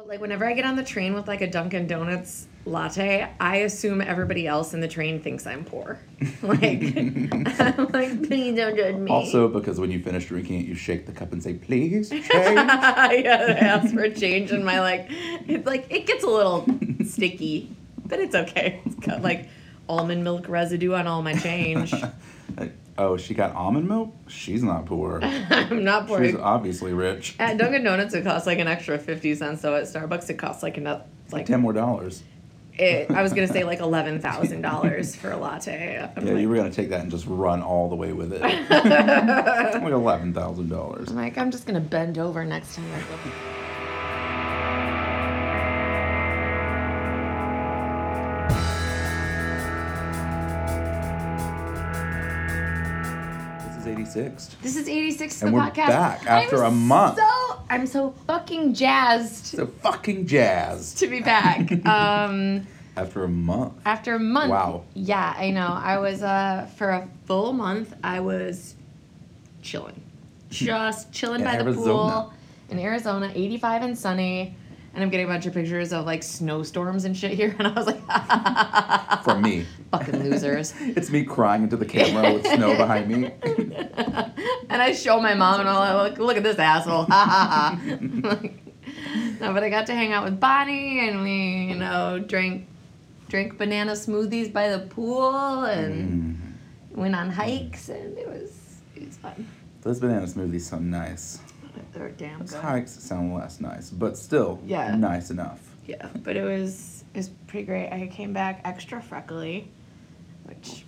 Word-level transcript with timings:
But 0.00 0.08
like 0.08 0.20
whenever 0.22 0.46
I 0.46 0.54
get 0.54 0.64
on 0.64 0.76
the 0.76 0.82
train 0.82 1.12
with 1.12 1.28
like 1.28 1.42
a 1.42 1.46
Dunkin' 1.46 1.86
Donuts 1.86 2.48
latte, 2.64 3.28
I 3.38 3.56
assume 3.56 4.00
everybody 4.00 4.46
else 4.46 4.72
in 4.72 4.80
the 4.80 4.88
train 4.88 5.20
thinks 5.20 5.46
I'm 5.46 5.62
poor. 5.62 5.98
Like, 6.42 6.96
I'm 6.96 7.88
like, 7.92 8.26
please 8.26 8.56
don't 8.56 8.74
judge 8.74 8.94
me. 8.94 9.10
Also, 9.10 9.46
because 9.46 9.78
when 9.78 9.90
you 9.90 10.02
finish 10.02 10.24
drinking 10.24 10.60
it, 10.60 10.66
you 10.66 10.74
shake 10.74 11.04
the 11.04 11.12
cup 11.12 11.34
and 11.34 11.42
say, 11.42 11.52
"Please 11.52 12.08
change." 12.10 12.30
yeah, 12.30 13.04
I 13.06 13.58
asked 13.60 13.92
for 13.92 14.08
change, 14.08 14.52
and 14.52 14.64
my 14.64 14.80
like, 14.80 15.04
it's 15.10 15.66
like 15.66 15.86
it 15.90 16.06
gets 16.06 16.24
a 16.24 16.28
little 16.28 16.64
sticky, 17.04 17.76
but 18.06 18.20
it's 18.20 18.34
okay. 18.34 18.80
It's 18.86 18.94
got 18.94 19.20
like 19.20 19.50
almond 19.86 20.24
milk 20.24 20.48
residue 20.48 20.94
on 20.94 21.06
all 21.06 21.20
my 21.20 21.34
change. 21.34 21.92
Oh, 23.02 23.16
she 23.16 23.32
got 23.32 23.54
almond 23.54 23.88
milk. 23.88 24.12
She's 24.28 24.62
not 24.62 24.84
poor. 24.84 25.20
I'm 25.24 25.82
not 25.84 26.06
poor. 26.06 26.22
She's 26.22 26.36
obviously 26.36 26.92
rich. 26.92 27.34
At 27.38 27.56
Dunkin' 27.56 27.82
Donuts, 27.82 28.12
it 28.12 28.24
costs 28.24 28.46
like 28.46 28.58
an 28.58 28.66
extra 28.68 28.98
fifty 28.98 29.34
cents. 29.34 29.62
So 29.62 29.74
at 29.74 29.84
Starbucks, 29.84 30.28
it 30.28 30.34
costs 30.34 30.62
like 30.62 30.76
enough. 30.76 31.02
Like 31.32 31.46
Ten 31.46 31.60
more 31.60 31.72
dollars. 31.72 32.22
it, 32.74 33.10
I 33.10 33.22
was 33.22 33.32
gonna 33.32 33.46
say 33.48 33.64
like 33.72 33.78
eleven 33.80 34.20
thousand 34.20 34.60
dollars 34.62 35.16
for 35.16 35.30
a 35.30 35.36
latte. 35.38 36.10
I'm 36.14 36.26
Yeah, 36.26 36.32
like, 36.34 36.42
you 36.42 36.48
were 36.50 36.56
gonna 36.56 36.70
take 36.70 36.90
that 36.90 37.00
and 37.00 37.10
just 37.10 37.24
run 37.26 37.62
all 37.62 37.88
the 37.88 37.96
way 37.96 38.12
with 38.12 38.32
it. 38.34 38.40
like 38.42 39.92
eleven 39.92 40.34
thousand 40.34 40.68
dollars. 40.68 41.08
I'm 41.08 41.16
like, 41.16 41.38
I'm 41.38 41.50
just 41.50 41.66
gonna 41.66 41.80
bend 41.80 42.18
over 42.18 42.44
next 42.44 42.76
time 42.76 42.84
I 42.92 42.98
go. 42.98 43.59
This 54.14 54.16
is 54.16 54.16
eighty 54.26 54.36
six. 54.38 54.56
This 54.62 54.76
is 54.76 54.88
86 54.88 55.42
And 55.42 55.52
the 55.52 55.56
we're 55.56 55.62
podcast. 55.62 55.86
back 55.88 56.26
after 56.26 56.64
I'm 56.64 56.72
a 56.72 56.76
month. 56.76 57.16
So 57.18 57.60
I'm 57.70 57.86
so 57.86 58.10
fucking 58.26 58.74
jazzed 58.74 59.46
So 59.46 59.66
fucking 59.66 60.26
jazzed. 60.26 60.98
to 60.98 61.06
be 61.06 61.20
back. 61.20 61.70
um, 61.86 62.66
After 62.96 63.24
a 63.24 63.28
month. 63.28 63.74
after 63.84 64.14
a 64.16 64.18
month. 64.18 64.50
Wow. 64.50 64.84
Yeah, 64.94 65.34
I 65.36 65.50
know. 65.50 65.66
I 65.68 65.98
was 65.98 66.22
uh 66.22 66.68
for 66.76 66.90
a 66.90 67.08
full 67.26 67.52
month. 67.52 67.94
I 68.02 68.20
was 68.20 68.74
chilling, 69.62 70.00
just 70.50 71.12
chilling 71.12 71.40
In 71.40 71.46
by 71.46 71.62
the 71.62 71.72
pool 71.72 72.32
in 72.70 72.78
Arizona, 72.78 73.30
85 73.34 73.82
and 73.82 73.98
sunny. 73.98 74.54
And 74.92 75.04
I'm 75.04 75.08
getting 75.10 75.26
a 75.26 75.28
bunch 75.28 75.46
of 75.46 75.54
pictures 75.54 75.92
of 75.92 76.04
like 76.04 76.22
snowstorms 76.22 77.04
and 77.04 77.16
shit 77.16 77.32
here, 77.32 77.54
and 77.58 77.68
I 77.68 77.72
was 77.72 77.86
like, 77.86 79.22
From 79.24 79.42
me. 79.42 79.66
fucking 79.92 80.22
losers. 80.24 80.74
It's 80.80 81.10
me 81.10 81.24
crying 81.24 81.62
into 81.62 81.76
the 81.76 81.86
camera 81.86 82.32
with 82.34 82.46
snow 82.46 82.76
behind 82.76 83.08
me. 83.08 83.30
and 84.68 84.82
I 84.82 84.92
show 84.92 85.20
my 85.20 85.34
mom, 85.34 85.60
and 85.60 85.68
I'm 85.68 85.76
like, 85.96 86.18
look, 86.18 86.26
look 86.28 86.36
at 86.36 86.42
this 86.42 86.58
asshole. 86.58 87.04
Ha 87.04 87.24
ha 87.24 87.78
ha. 87.80 88.40
No, 89.40 89.52
but 89.54 89.62
I 89.62 89.70
got 89.70 89.86
to 89.86 89.94
hang 89.94 90.12
out 90.12 90.24
with 90.24 90.40
Bonnie, 90.40 91.08
and 91.08 91.22
we, 91.22 91.72
you 91.72 91.76
know, 91.76 92.18
drank 92.18 92.66
drank 93.28 93.56
banana 93.58 93.92
smoothies 93.92 94.52
by 94.52 94.68
the 94.70 94.80
pool, 94.86 95.64
and 95.64 96.36
Mm. 96.92 96.96
went 96.98 97.14
on 97.14 97.30
hikes, 97.30 97.88
and 97.90 98.18
it 98.18 98.26
was 98.28 98.50
it 98.96 99.06
was 99.06 99.16
fun. 99.18 99.46
Those 99.82 100.00
banana 100.00 100.26
smoothies 100.26 100.62
sound 100.62 100.90
nice. 100.90 101.38
They 101.92 102.00
were 102.00 102.10
damn 102.10 102.44
good. 102.44 102.52
hikes 102.60 102.92
sound 102.92 103.34
less 103.34 103.60
nice, 103.60 103.90
but 103.90 104.16
still 104.16 104.60
Yeah. 104.64 104.94
nice 104.94 105.30
enough. 105.30 105.60
Yeah, 105.86 106.08
but 106.22 106.36
it 106.36 106.42
was 106.42 107.04
it 107.14 107.18
was 107.18 107.28
pretty 107.48 107.66
great. 107.66 107.90
I 107.90 108.06
came 108.06 108.32
back 108.32 108.60
extra 108.64 109.02
freckly, 109.02 109.68
which. 110.44 110.84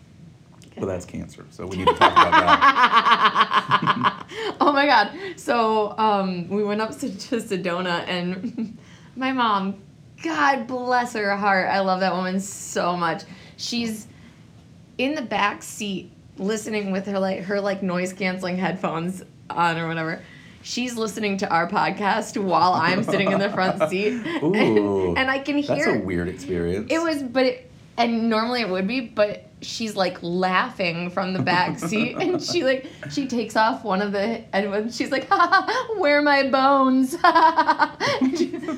But 0.78 0.86
that's 0.86 1.05
cancer, 1.05 1.45
so 1.50 1.67
we 1.67 1.77
need 1.77 1.86
to 1.86 1.95
talk 1.95 2.12
about 2.12 2.30
that. 2.30 4.27
oh 4.61 4.73
my 4.73 4.86
god. 4.86 5.11
So 5.36 5.95
um, 5.98 6.48
we 6.48 6.64
went 6.64 6.80
up 6.80 6.97
to, 7.00 7.11
to 7.14 7.36
Sedona 7.36 8.08
and 8.08 8.78
my 9.17 9.33
mom, 9.33 9.83
God 10.23 10.67
bless 10.67 11.12
her 11.12 11.36
heart. 11.36 11.69
I 11.69 11.80
love 11.80 12.00
that 12.00 12.14
woman 12.14 12.41
so 12.41 12.97
much. 12.97 13.25
She's 13.58 14.06
in 14.97 15.14
the 15.14 15.23
back 15.23 15.62
seat 15.62 16.11
listening 16.39 16.91
with 16.91 17.07
her 17.07 17.18
like 17.18 17.41
her 17.42 17.61
like 17.61 17.83
noise 17.83 18.12
canceling 18.14 18.57
headphones 18.57 19.23
on 19.51 19.77
or 19.79 19.89
whatever. 19.89 20.23
She's 20.62 20.96
listening 20.96 21.36
to 21.39 21.48
our 21.50 21.68
podcast 21.68 22.40
while 22.42 22.73
I'm 22.73 23.02
sitting 23.02 23.30
in 23.33 23.39
the 23.39 23.50
front 23.50 23.83
seat. 23.90 24.14
Ooh. 24.42 24.55
And, 24.55 25.18
and 25.18 25.30
I 25.30 25.39
can 25.39 25.58
hear. 25.58 25.77
That's 25.86 25.98
a 25.98 26.00
weird 26.00 26.28
experience. 26.28 26.89
it 26.90 27.00
was, 27.02 27.23
but 27.23 27.46
it, 27.46 27.70
and 27.96 28.28
normally 28.30 28.62
it 28.62 28.68
would 28.68 28.86
be, 28.86 29.00
but 29.00 29.46
she's 29.62 29.96
like 29.96 30.18
laughing 30.23 31.11
from 31.11 31.33
the 31.33 31.42
back 31.42 31.78
seat, 31.78 32.17
and 32.20 32.42
she 32.42 32.64
like 32.64 32.86
she 33.11 33.27
takes 33.27 33.56
off 33.56 33.84
one 33.84 34.02
of 34.02 34.12
the 34.12 34.42
and 34.55 34.92
she's 34.92 35.11
like, 35.11 35.28
ha, 35.28 35.86
"Where 35.96 36.18
are 36.18 36.23
my 36.23 36.48
bones?" 36.48 37.14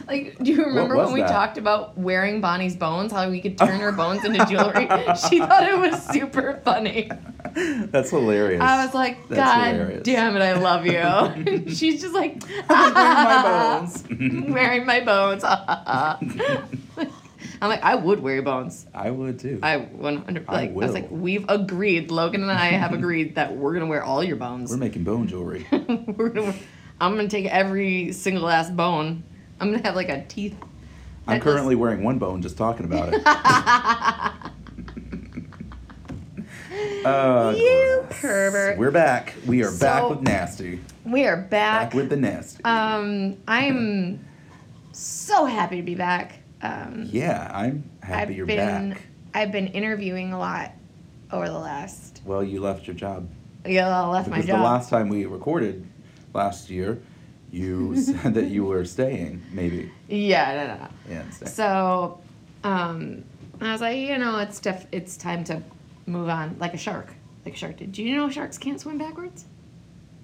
like, 0.07 0.39
do 0.39 0.53
you 0.53 0.65
remember 0.65 0.97
when 0.97 1.13
we 1.13 1.21
that? 1.21 1.29
talked 1.29 1.59
about 1.59 1.97
wearing 1.99 2.41
Bonnie's 2.41 2.77
bones? 2.77 3.13
How 3.13 3.29
we 3.29 3.41
could 3.41 3.59
turn 3.59 3.81
her 3.81 3.93
bones 3.93 4.25
into 4.25 4.45
jewelry? 4.47 4.87
she 5.29 5.39
thought 5.39 5.69
it 5.69 5.79
was 5.79 6.03
super 6.07 6.61
funny. 6.65 7.11
That's 7.55 8.11
hilarious. 8.11 8.61
I 8.61 8.85
was 8.85 8.95
like, 8.95 9.29
"God 9.29 10.03
damn 10.03 10.37
it, 10.37 10.43
I 10.43 10.55
love 10.55 10.87
you." 10.87 10.95
And 10.95 11.75
she's 11.75 12.01
just 12.01 12.15
like, 12.15 12.43
wearing 12.69 12.95
my 12.95 13.43
bones. 13.43 14.05
wearing 14.49 14.87
my 14.87 15.01
bones. 15.01 15.45
I'm 17.61 17.69
like, 17.69 17.83
I 17.83 17.95
would 17.95 18.21
wear 18.21 18.35
your 18.35 18.43
bones. 18.43 18.87
I 18.95 19.11
would 19.11 19.39
too. 19.39 19.59
I 19.63 19.77
100 19.79 20.45
I 20.49 20.53
like 20.53 20.71
I, 20.71 20.73
was 20.73 20.93
like 20.93 21.09
we've 21.11 21.45
agreed 21.49 22.11
Logan 22.11 22.43
and 22.43 22.51
I 22.51 22.67
have 22.73 22.93
agreed 22.93 23.35
that 23.37 23.55
we're 23.57 23.73
gonna 23.75 23.87
wear 23.87 24.03
all 24.03 24.23
your 24.25 24.37
bones. 24.37 24.71
We're 24.71 24.77
making 24.77 25.05
bone 25.05 25.27
jewelry. 25.29 25.67
We're 25.73 26.29
gonna 26.31 26.43
wear- 26.51 26.55
I'm 27.01 27.17
gonna 27.17 27.29
take 27.29 27.47
every 27.47 28.13
single 28.13 28.45
last 28.45 28.77
bone. 28.77 29.25
I'm 29.61 29.71
gonna 29.73 29.83
have 29.85 29.95
like 29.97 30.09
a 30.09 30.25
teeth. 30.25 30.57
I'm 31.27 31.41
currently 31.41 31.75
wearing 31.75 32.03
one 32.03 32.19
bone 32.19 32.43
just 32.43 32.57
talking 32.57 32.85
about 32.87 33.13
it. 33.15 33.23
Uh, 37.05 37.55
You 37.57 38.07
pervert. 38.11 38.79
We're 38.79 38.91
back. 38.91 39.35
We 39.47 39.63
are 39.63 39.71
back 39.71 40.09
with 40.09 40.23
nasty. 40.23 40.81
We 41.05 41.27
are 41.27 41.37
back. 41.37 41.91
Back 41.91 41.95
with 41.95 42.09
the 42.09 42.17
nasty. 42.17 42.65
um, 42.65 43.37
I'm 43.47 44.25
so 44.93 45.45
happy 45.45 45.77
to 45.77 45.83
be 45.83 45.95
back. 45.95 46.39
Um, 46.63 47.09
yeah, 47.11 47.51
I'm 47.53 47.89
happy 48.03 48.21
I've 48.23 48.31
you're 48.37 48.47
been 48.47 48.91
back. 48.91 49.03
I've 49.35 49.53
been 49.53 49.69
interviewing 49.69 50.33
a 50.33 50.39
lot 50.39 50.73
over 51.33 51.49
the 51.49 51.59
last. 51.59 52.23
Well, 52.25 52.43
you 52.43 52.61
left 52.61 52.87
your 52.87 52.97
job. 52.97 53.29
Yeah, 53.67 53.89
I 53.89 54.07
left 54.07 54.29
my 54.29 54.39
job. 54.41 54.59
the 54.59 54.63
last 54.65 54.91
time 54.91 55.09
we 55.09 55.27
recorded 55.27 55.87
last 56.33 56.71
year, 56.71 57.01
you 57.51 57.97
said 58.01 58.35
that 58.35 58.47
you 58.47 58.65
were 58.65 58.85
staying, 58.85 59.43
maybe. 59.53 59.91
yeah, 60.09 60.55
no, 60.55 60.67
no, 60.75 60.83
no. 60.85 60.89
Yeah. 61.09 61.47
So, 61.47 62.21
um, 62.63 63.25
I 63.61 63.73
was 63.73 63.81
like, 63.81 63.97
you 63.99 64.19
know, 64.19 64.39
it's 64.39 64.61
def- 64.61 64.87
it's 64.93 65.17
time 65.17 65.45
to 65.45 65.63
move 66.07 66.29
on, 66.29 66.57
like 66.59 66.75
a 66.75 66.79
shark, 66.79 67.13
like 67.45 67.55
a 67.55 67.57
shark 67.57 67.77
did. 67.79 67.93
Do 67.93 68.03
you 68.03 68.17
know 68.17 68.29
sharks 68.31 68.59
can't 68.59 68.81
swim 68.81 68.99
backwards? 68.99 69.45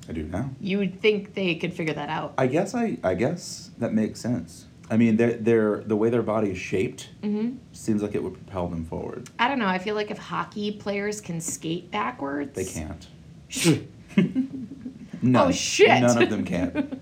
I 0.08 0.12
do 0.12 0.24
now. 0.24 0.50
You 0.60 0.78
would 0.78 1.00
think 1.00 1.34
they 1.34 1.54
could 1.54 1.72
figure 1.72 1.94
that 1.94 2.08
out. 2.08 2.34
I 2.36 2.46
guess 2.46 2.74
I, 2.74 2.98
I 3.04 3.14
guess 3.14 3.70
that 3.78 3.92
makes 3.92 4.20
sense. 4.20 4.66
I 4.90 4.96
mean, 4.96 5.16
they're, 5.16 5.78
the 5.78 5.96
way 5.96 6.10
their 6.10 6.22
body 6.22 6.50
is 6.50 6.58
shaped 6.58 7.08
hmm 7.22 7.50
seems 7.72 8.02
like 8.02 8.14
it 8.14 8.22
would 8.22 8.34
propel 8.34 8.68
them 8.68 8.84
forward. 8.84 9.30
I 9.38 9.48
don't 9.48 9.58
know. 9.58 9.66
I 9.66 9.78
feel 9.78 9.94
like 9.94 10.10
if 10.10 10.18
hockey 10.18 10.72
players 10.72 11.20
can 11.20 11.40
skate 11.40 11.90
backwards, 11.90 12.54
They 12.54 12.64
can't. 12.66 13.06
no. 15.22 15.46
Oh, 15.46 15.50
shit. 15.50 16.00
None 16.00 16.22
of 16.22 16.28
them 16.30 16.44
can. 16.44 17.00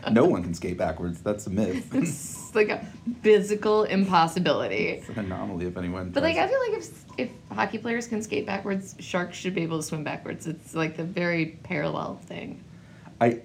no 0.12 0.24
one 0.24 0.42
can 0.42 0.54
skate 0.54 0.78
backwards. 0.78 1.20
That's 1.20 1.46
a 1.46 1.50
myth. 1.50 1.92
It's 1.94 2.54
like 2.54 2.68
a 2.70 2.84
physical 3.22 3.84
impossibility. 3.84 4.88
it's 4.88 5.08
an 5.10 5.18
anomaly 5.20 5.66
if 5.66 5.76
anyone. 5.76 6.10
But 6.10 6.22
like, 6.24 6.36
I 6.36 6.48
feel 6.48 6.58
like 6.60 6.78
if 6.80 7.04
if 7.18 7.30
hockey 7.52 7.78
players 7.78 8.06
can 8.08 8.22
skate 8.22 8.44
backwards, 8.46 8.96
sharks 8.98 9.36
should 9.36 9.54
be 9.54 9.62
able 9.62 9.76
to 9.78 9.82
swim 9.84 10.02
backwards. 10.02 10.46
It's 10.46 10.74
like 10.74 10.96
the 10.96 11.04
very 11.04 11.58
parallel 11.62 12.16
thing. 12.26 12.64
I, 13.20 13.40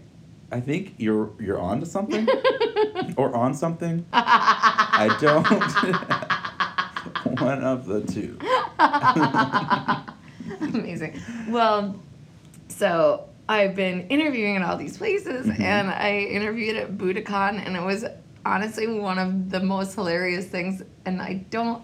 I 0.51 0.59
think 0.59 0.95
you're 0.97 1.31
you're 1.39 1.59
onto 1.59 1.85
something, 1.85 2.27
or 3.17 3.35
on 3.35 3.53
something. 3.53 4.05
I 4.13 5.15
don't. 5.19 5.45
One 7.41 7.63
of 7.63 7.85
the 7.85 8.01
two. 8.01 8.37
Amazing. 10.79 11.19
Well, 11.49 11.95
so 12.67 13.27
I've 13.49 13.75
been 13.75 14.07
interviewing 14.07 14.55
at 14.57 14.61
all 14.63 14.77
these 14.77 14.97
places, 14.97 15.47
Mhm. 15.47 15.59
and 15.59 15.89
I 15.89 16.19
interviewed 16.19 16.77
at 16.77 16.97
Buddakan, 16.97 17.65
and 17.65 17.75
it 17.75 17.81
was 17.83 18.05
honestly 18.45 18.87
one 18.87 19.17
of 19.17 19.49
the 19.49 19.59
most 19.59 19.95
hilarious 19.95 20.45
things. 20.45 20.83
And 21.05 21.21
I 21.21 21.45
don't, 21.49 21.83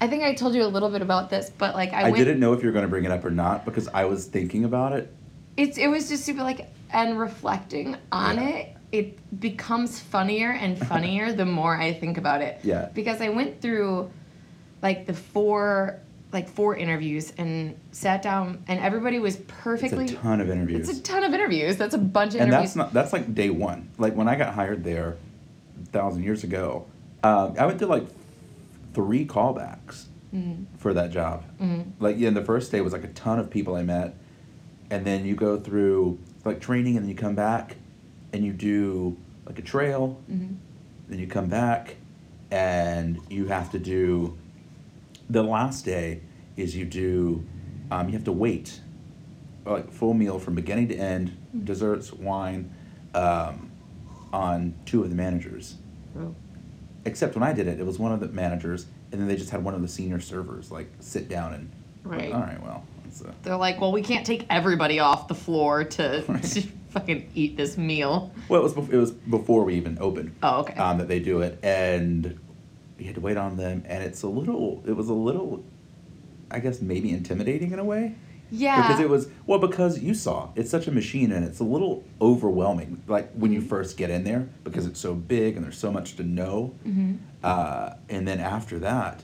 I 0.00 0.08
think 0.08 0.24
I 0.24 0.34
told 0.34 0.54
you 0.54 0.64
a 0.64 0.66
little 0.66 0.90
bit 0.90 1.02
about 1.02 1.30
this, 1.30 1.50
but 1.56 1.74
like 1.74 1.92
I, 1.92 2.00
I, 2.00 2.02
went. 2.04 2.16
didn't 2.16 2.40
know 2.40 2.52
if 2.52 2.62
you 2.62 2.68
were 2.68 2.72
going 2.72 2.84
to 2.84 2.88
bring 2.88 3.04
it 3.04 3.12
up 3.12 3.24
or 3.24 3.30
not 3.30 3.64
because 3.64 3.88
I 3.88 4.04
was 4.04 4.26
thinking 4.26 4.64
about 4.64 4.92
it. 4.92 5.12
It's 5.56 5.78
it 5.78 5.88
was 5.88 6.08
just 6.08 6.24
super 6.24 6.42
like 6.42 6.68
and 6.92 7.18
reflecting 7.18 7.96
on 8.12 8.36
Yeah. 8.36 8.48
it. 8.48 8.76
It 8.92 9.40
becomes 9.40 10.00
funnier 10.00 10.50
and 10.50 10.76
funnier 10.88 11.32
the 11.32 11.44
more 11.46 11.76
I 11.76 11.92
think 11.92 12.18
about 12.18 12.42
it. 12.42 12.60
Yeah. 12.64 12.88
Because 12.92 13.20
I 13.20 13.28
went 13.28 13.60
through 13.60 14.10
like 14.82 15.06
the 15.06 15.14
four 15.14 15.98
like 16.32 16.48
four 16.48 16.76
interviews 16.76 17.32
and 17.38 17.74
sat 17.90 18.22
down 18.22 18.62
and 18.68 18.78
everybody 18.78 19.18
was 19.18 19.36
perfectly 19.48 20.04
It's 20.04 20.12
a 20.12 20.16
ton 20.16 20.40
of 20.40 20.48
interviews. 20.48 20.88
It's 20.88 21.00
a 21.00 21.02
ton 21.02 21.24
of 21.24 21.34
interviews. 21.34 21.76
That's 21.76 21.94
a 21.94 21.98
bunch 21.98 22.34
of 22.34 22.40
and 22.40 22.48
interviews. 22.50 22.70
that's 22.74 22.76
not 22.76 22.92
that's 22.92 23.12
like 23.12 23.34
day 23.34 23.50
one. 23.50 23.88
Like 23.98 24.14
when 24.14 24.28
I 24.28 24.36
got 24.36 24.54
hired 24.54 24.84
there, 24.84 25.16
a 25.82 25.86
thousand 25.86 26.22
years 26.22 26.44
ago. 26.44 26.86
Um, 27.22 27.54
I 27.58 27.66
went 27.66 27.78
through 27.78 27.88
like 27.88 28.06
three 28.94 29.24
callbacks 29.26 30.04
Mm. 30.34 30.66
for 30.78 30.94
that 30.94 31.10
job. 31.10 31.42
Mm. 31.60 31.90
Like 31.98 32.16
yeah, 32.16 32.30
the 32.30 32.44
first 32.44 32.70
day 32.70 32.80
was 32.80 32.92
like 32.92 33.02
a 33.02 33.08
ton 33.08 33.40
of 33.40 33.50
people 33.50 33.74
I 33.74 33.82
met, 33.82 34.14
and 34.88 35.04
then 35.04 35.24
you 35.26 35.34
go 35.34 35.58
through 35.58 36.20
like 36.44 36.60
training, 36.60 36.96
and 36.96 37.04
then 37.04 37.10
you 37.10 37.16
come 37.16 37.34
back, 37.34 37.76
and 38.32 38.44
you 38.44 38.52
do 38.52 39.16
like 39.46 39.58
a 39.58 39.62
trail, 39.62 40.18
Mhm. 40.30 40.56
then 41.08 41.18
you 41.18 41.26
come 41.26 41.48
back, 41.48 41.96
and 42.50 43.18
you 43.28 43.46
have 43.46 43.70
to 43.72 43.78
do. 43.78 44.36
The 45.28 45.42
last 45.42 45.84
day 45.84 46.20
is 46.56 46.76
you 46.76 46.84
do, 46.84 47.44
um, 47.90 48.08
you 48.08 48.12
have 48.14 48.24
to 48.24 48.32
wait, 48.32 48.80
like 49.66 49.90
full 49.90 50.14
meal 50.14 50.38
from 50.38 50.54
beginning 50.54 50.88
to 50.88 50.96
end, 50.96 51.32
Mm. 51.56 51.64
desserts, 51.64 52.12
wine, 52.12 52.70
um, 53.14 53.70
on 54.32 54.74
two 54.86 55.02
of 55.02 55.10
the 55.10 55.16
managers. 55.16 55.76
Oh. 56.18 56.34
Except 57.04 57.34
when 57.34 57.42
I 57.42 57.52
did 57.52 57.66
it, 57.66 57.80
it 57.80 57.86
was 57.86 57.98
one 57.98 58.12
of 58.12 58.20
the 58.20 58.28
managers, 58.28 58.86
and 59.10 59.20
then 59.20 59.26
they 59.28 59.36
just 59.36 59.50
had 59.50 59.64
one 59.64 59.74
of 59.74 59.82
the 59.82 59.88
senior 59.88 60.20
servers 60.20 60.70
like 60.70 60.88
sit 61.00 61.28
down 61.28 61.54
and. 61.54 61.70
Right. 62.04 62.32
All 62.32 62.40
right. 62.40 62.62
Well. 62.62 62.84
Uh, 63.24 63.32
They're 63.42 63.56
like, 63.56 63.80
well, 63.80 63.92
we 63.92 64.02
can't 64.02 64.24
take 64.26 64.46
everybody 64.50 64.98
off 65.00 65.28
the 65.28 65.34
floor 65.34 65.84
to, 65.84 66.24
Right. 66.28 66.42
to 66.42 66.62
fucking 66.90 67.30
eat 67.34 67.56
this 67.56 67.76
meal. 67.76 68.32
well, 68.48 68.60
it 68.60 68.64
was 68.64 68.74
bef- 68.74 68.92
it 68.92 68.96
was 68.98 69.10
before 69.12 69.64
we 69.64 69.74
even 69.74 69.98
opened. 70.00 70.34
Oh, 70.42 70.60
okay. 70.60 70.74
Um, 70.74 70.98
that 70.98 71.08
they 71.08 71.20
do 71.20 71.40
it, 71.40 71.58
and 71.62 72.38
you 72.98 73.06
had 73.06 73.14
to 73.16 73.20
wait 73.20 73.36
on 73.36 73.56
them, 73.56 73.82
and 73.86 74.02
it's 74.04 74.22
a 74.22 74.28
little. 74.28 74.82
It 74.86 74.92
was 74.92 75.08
a 75.08 75.14
little. 75.14 75.64
I 76.50 76.58
guess 76.58 76.80
maybe 76.82 77.10
intimidating 77.10 77.72
in 77.72 77.78
a 77.78 77.84
way. 77.84 78.16
yeah. 78.50 78.82
Because 78.82 79.00
it 79.00 79.08
was 79.08 79.28
well 79.46 79.60
because 79.60 80.00
you 80.00 80.14
saw 80.14 80.48
it's 80.56 80.68
such 80.68 80.88
a 80.88 80.90
machine 80.90 81.30
and 81.30 81.44
it's 81.44 81.60
a 81.60 81.64
little 81.64 82.02
overwhelming 82.20 83.00
like 83.06 83.30
when 83.34 83.52
you 83.52 83.60
Mhm. 83.60 83.68
first 83.68 83.96
get 83.96 84.10
in 84.10 84.24
there 84.24 84.48
because 84.64 84.84
it's 84.86 84.98
so 84.98 85.14
big 85.14 85.54
and 85.54 85.64
there's 85.64 85.78
so 85.78 85.92
much 85.92 86.16
to 86.16 86.24
know. 86.24 86.74
Mhm. 86.84 87.18
Uh, 87.44 87.90
and 88.08 88.26
then 88.26 88.40
after 88.40 88.80
that, 88.80 89.22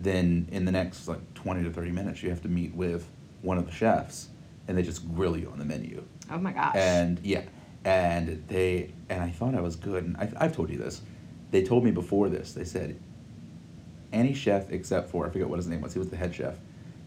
then 0.00 0.48
in 0.52 0.64
the 0.64 0.72
next 0.72 1.08
like 1.08 1.34
twenty 1.34 1.62
to 1.64 1.70
thirty 1.70 1.90
minutes 1.90 2.22
you 2.22 2.30
have 2.30 2.42
to 2.42 2.48
meet 2.48 2.74
with 2.74 3.06
one 3.42 3.58
of 3.58 3.66
the 3.66 3.72
chefs 3.72 4.28
and 4.66 4.76
they 4.76 4.82
just 4.82 5.12
grill 5.14 5.36
you 5.36 5.50
on 5.50 5.58
the 5.58 5.64
menu. 5.64 6.02
Oh 6.30 6.38
my 6.38 6.52
gosh. 6.52 6.74
And 6.76 7.18
yeah, 7.22 7.42
and 7.84 8.44
they 8.48 8.92
and 9.08 9.22
I 9.22 9.30
thought 9.30 9.54
I 9.54 9.60
was 9.60 9.76
good 9.76 10.04
and 10.04 10.16
I, 10.16 10.30
I've 10.36 10.54
told 10.54 10.70
you 10.70 10.78
this. 10.78 11.02
They 11.50 11.62
told 11.64 11.84
me 11.84 11.90
before 11.90 12.28
this. 12.28 12.52
They 12.52 12.64
said 12.64 12.98
any 14.12 14.34
chef 14.34 14.70
except 14.70 15.10
for 15.10 15.26
I 15.26 15.30
forget 15.30 15.48
what 15.48 15.56
his 15.56 15.66
name 15.68 15.80
was. 15.80 15.92
He 15.92 15.98
was 15.98 16.08
the 16.10 16.16
head 16.16 16.34
chef. 16.34 16.56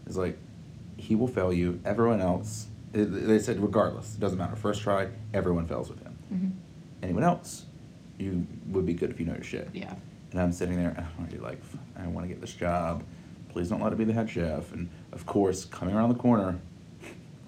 Is 0.06 0.16
like 0.16 0.36
he 0.96 1.14
will 1.14 1.28
fail 1.28 1.52
you. 1.52 1.80
Everyone 1.84 2.20
else. 2.20 2.66
They 2.92 3.38
said 3.38 3.58
regardless, 3.60 4.14
it 4.16 4.20
doesn't 4.20 4.36
matter. 4.36 4.54
First 4.54 4.82
try, 4.82 5.08
everyone 5.32 5.66
fails 5.66 5.88
with 5.88 6.02
him. 6.02 6.18
Mhm. 6.32 6.50
Anyone 7.02 7.22
else, 7.24 7.64
you 8.18 8.46
would 8.66 8.84
be 8.84 8.92
good 8.92 9.10
if 9.10 9.18
you 9.18 9.24
know 9.24 9.32
your 9.32 9.42
shit. 9.44 9.68
Yeah. 9.72 9.94
And 10.32 10.40
I'm 10.40 10.52
sitting 10.52 10.76
there, 10.76 10.88
and 10.90 10.98
I'm 10.98 11.08
already 11.20 11.38
like, 11.38 11.60
I 11.96 12.06
want 12.08 12.24
to 12.24 12.28
get 12.28 12.40
this 12.40 12.52
job. 12.54 13.04
Please 13.50 13.68
don't 13.68 13.82
let 13.82 13.92
it 13.92 13.96
be 13.98 14.04
the 14.04 14.14
head 14.14 14.30
chef. 14.30 14.72
And 14.72 14.88
of 15.12 15.26
course, 15.26 15.66
coming 15.66 15.94
around 15.94 16.08
the 16.08 16.14
corner, 16.14 16.58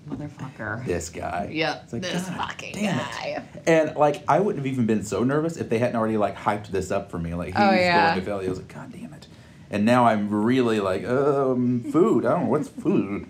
Motherfucker. 0.08 0.84
this 0.84 1.08
guy. 1.08 1.48
Yeah, 1.50 1.80
It's 1.82 1.94
like, 1.94 2.02
this 2.02 2.28
"God 2.28 2.36
fucking 2.36 2.74
damn 2.74 2.98
it." 2.98 3.02
guy. 3.02 3.42
And 3.66 3.96
like, 3.96 4.22
I 4.28 4.38
wouldn't 4.40 4.64
have 4.64 4.70
even 4.70 4.84
been 4.84 5.02
so 5.02 5.24
nervous 5.24 5.56
if 5.56 5.70
they 5.70 5.78
hadn't 5.78 5.96
already 5.96 6.18
like 6.18 6.36
hyped 6.36 6.68
this 6.68 6.90
up 6.90 7.10
for 7.10 7.18
me. 7.18 7.32
Like, 7.32 7.48
he's 7.54 7.56
Oh, 7.56 7.70
yeah. 7.72 8.08
going 8.12 8.20
to 8.20 8.26
fail. 8.26 8.40
I 8.40 8.48
was 8.50 8.58
like, 8.58 8.72
God 8.74 8.92
damn 8.92 9.14
it. 9.14 9.26
And 9.70 9.86
now 9.86 10.04
I'm 10.04 10.28
really 10.28 10.78
like, 10.78 11.06
um, 11.06 11.84
food. 11.90 12.26
I 12.26 12.32
don't 12.32 12.44
know 12.44 12.50
what's 12.50 12.68
food. 12.68 13.26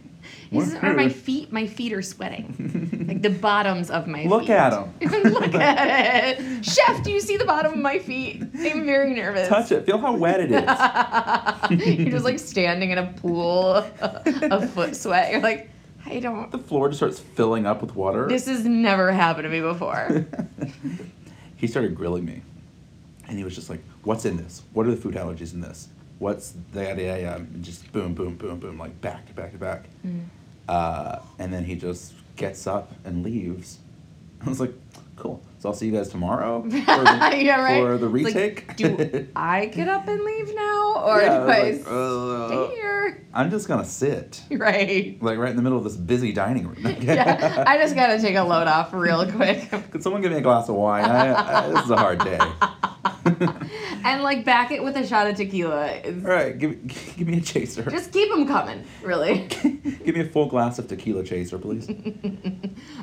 These 0.50 0.74
are 0.74 0.94
my 0.94 1.08
feet. 1.08 1.52
My 1.52 1.66
feet 1.66 1.92
are 1.92 2.02
sweating. 2.02 3.04
like 3.08 3.22
the 3.22 3.30
bottoms 3.30 3.90
of 3.90 4.06
my 4.06 4.22
feet. 4.22 4.28
Look 4.30 4.42
feet. 4.42 4.50
at 4.50 4.72
'em. 4.72 4.92
Look 5.32 5.54
at 5.54 6.38
it. 6.40 6.64
Chef, 6.64 7.02
do 7.02 7.10
you 7.10 7.20
see 7.20 7.36
the 7.36 7.44
bottom 7.44 7.72
of 7.72 7.78
my 7.78 7.98
feet? 7.98 8.42
I'm 8.42 8.84
very 8.86 9.14
nervous. 9.14 9.48
Touch 9.48 9.72
it. 9.72 9.84
Feel 9.86 9.98
how 9.98 10.14
wet 10.16 10.40
it 10.40 10.50
is. 10.52 11.98
You're 11.98 12.10
just 12.12 12.24
like 12.24 12.38
standing 12.38 12.90
in 12.90 12.98
a 12.98 13.06
pool 13.14 13.84
of 14.00 14.70
foot 14.72 14.94
sweat. 14.96 15.32
You're 15.32 15.40
like, 15.40 15.70
I 16.06 16.20
don't. 16.20 16.50
the 16.50 16.58
floor 16.58 16.88
just 16.88 16.98
starts 16.98 17.18
filling 17.18 17.64
up 17.66 17.80
with 17.80 17.94
water. 17.96 18.28
This 18.28 18.46
has 18.46 18.64
never 18.64 19.10
happened 19.10 19.44
to 19.44 19.48
me 19.48 19.60
before. 19.60 20.26
he 21.56 21.66
started 21.66 21.94
grilling 21.94 22.24
me, 22.26 22.42
and 23.26 23.38
he 23.38 23.44
was 23.44 23.54
just 23.54 23.70
like, 23.70 23.80
"What's 24.02 24.24
in 24.26 24.36
this? 24.36 24.62
What 24.74 24.86
are 24.86 24.90
the 24.90 24.96
food 24.98 25.14
allergies 25.14 25.54
in 25.54 25.62
this? 25.62 25.88
What's 26.18 26.54
that? 26.72 26.98
Yeah, 26.98 27.16
yeah." 27.16 27.36
And 27.36 27.62
just 27.64 27.90
boom, 27.92 28.14
boom, 28.14 28.36
boom, 28.36 28.58
boom, 28.60 28.78
like 28.78 29.00
back 29.00 29.26
to 29.26 29.32
back 29.34 29.52
to 29.52 29.58
back. 29.58 29.84
Mm. 30.06 30.24
Uh, 30.68 31.18
and 31.38 31.52
then 31.52 31.64
he 31.64 31.74
just 31.74 32.14
gets 32.36 32.66
up 32.66 32.92
and 33.04 33.22
leaves. 33.22 33.78
I 34.44 34.48
was 34.48 34.60
like, 34.60 34.72
"Cool. 35.16 35.42
So 35.58 35.70
I'll 35.70 35.74
see 35.74 35.86
you 35.86 35.92
guys 35.92 36.08
tomorrow 36.08 36.62
for 36.62 36.68
the, 36.70 36.76
yeah, 37.38 37.62
right. 37.62 37.80
for 37.82 37.96
the 37.98 38.12
It's 38.14 38.24
like, 38.24 38.34
retake." 38.34 38.76
do 38.76 39.26
I 39.34 39.66
get 39.66 39.88
up 39.88 40.06
and 40.08 40.22
leave 40.22 40.54
now, 40.54 40.94
or 41.06 41.20
Yeah, 41.20 41.38
do 41.38 41.44
I 41.44 41.56
I 41.56 41.62
like, 41.70 41.86
uh, 41.86 42.46
stay 42.48 42.74
here? 42.74 43.26
I'm 43.36 43.50
just 43.50 43.66
gonna 43.66 43.84
sit, 43.84 44.42
Right. 44.50 45.18
like 45.22 45.38
right 45.38 45.50
in 45.50 45.56
the 45.56 45.62
middle 45.62 45.78
of 45.78 45.84
this 45.84 45.96
busy 45.96 46.32
dining 46.32 46.68
room. 46.68 46.96
yeah, 47.00 47.64
I 47.66 47.78
just 47.78 47.94
gotta 47.96 48.20
take 48.20 48.36
a 48.36 48.42
load 48.44 48.68
off 48.68 48.92
real 48.92 49.28
quick. 49.30 49.70
Could 49.90 50.02
someone 50.02 50.22
give 50.22 50.30
me 50.32 50.38
a 50.38 50.42
glass 50.42 50.68
of 50.68 50.76
wine? 50.76 51.04
I, 51.04 51.64
I, 51.64 51.68
this 51.70 51.84
is 51.84 51.90
a 51.90 51.96
hard 51.96 52.20
day. 52.20 52.38
and 54.04 54.22
like 54.22 54.44
back 54.44 54.70
it 54.70 54.82
with 54.82 54.96
a 54.96 55.06
shot 55.06 55.26
of 55.26 55.36
tequila. 55.36 55.86
It's- 55.92 56.24
All 56.24 56.30
right, 56.30 56.56
give, 56.58 56.86
give 57.16 57.26
me 57.28 57.38
a 57.38 57.40
chaser. 57.40 57.82
Just 57.90 58.12
keep 58.12 58.30
them 58.30 58.46
coming, 58.46 58.84
really. 59.02 59.46
give 60.04 60.14
me 60.14 60.20
a 60.20 60.24
full 60.28 60.46
glass 60.46 60.78
of 60.78 60.88
tequila 60.88 61.24
chaser, 61.24 61.58
please. 61.58 61.88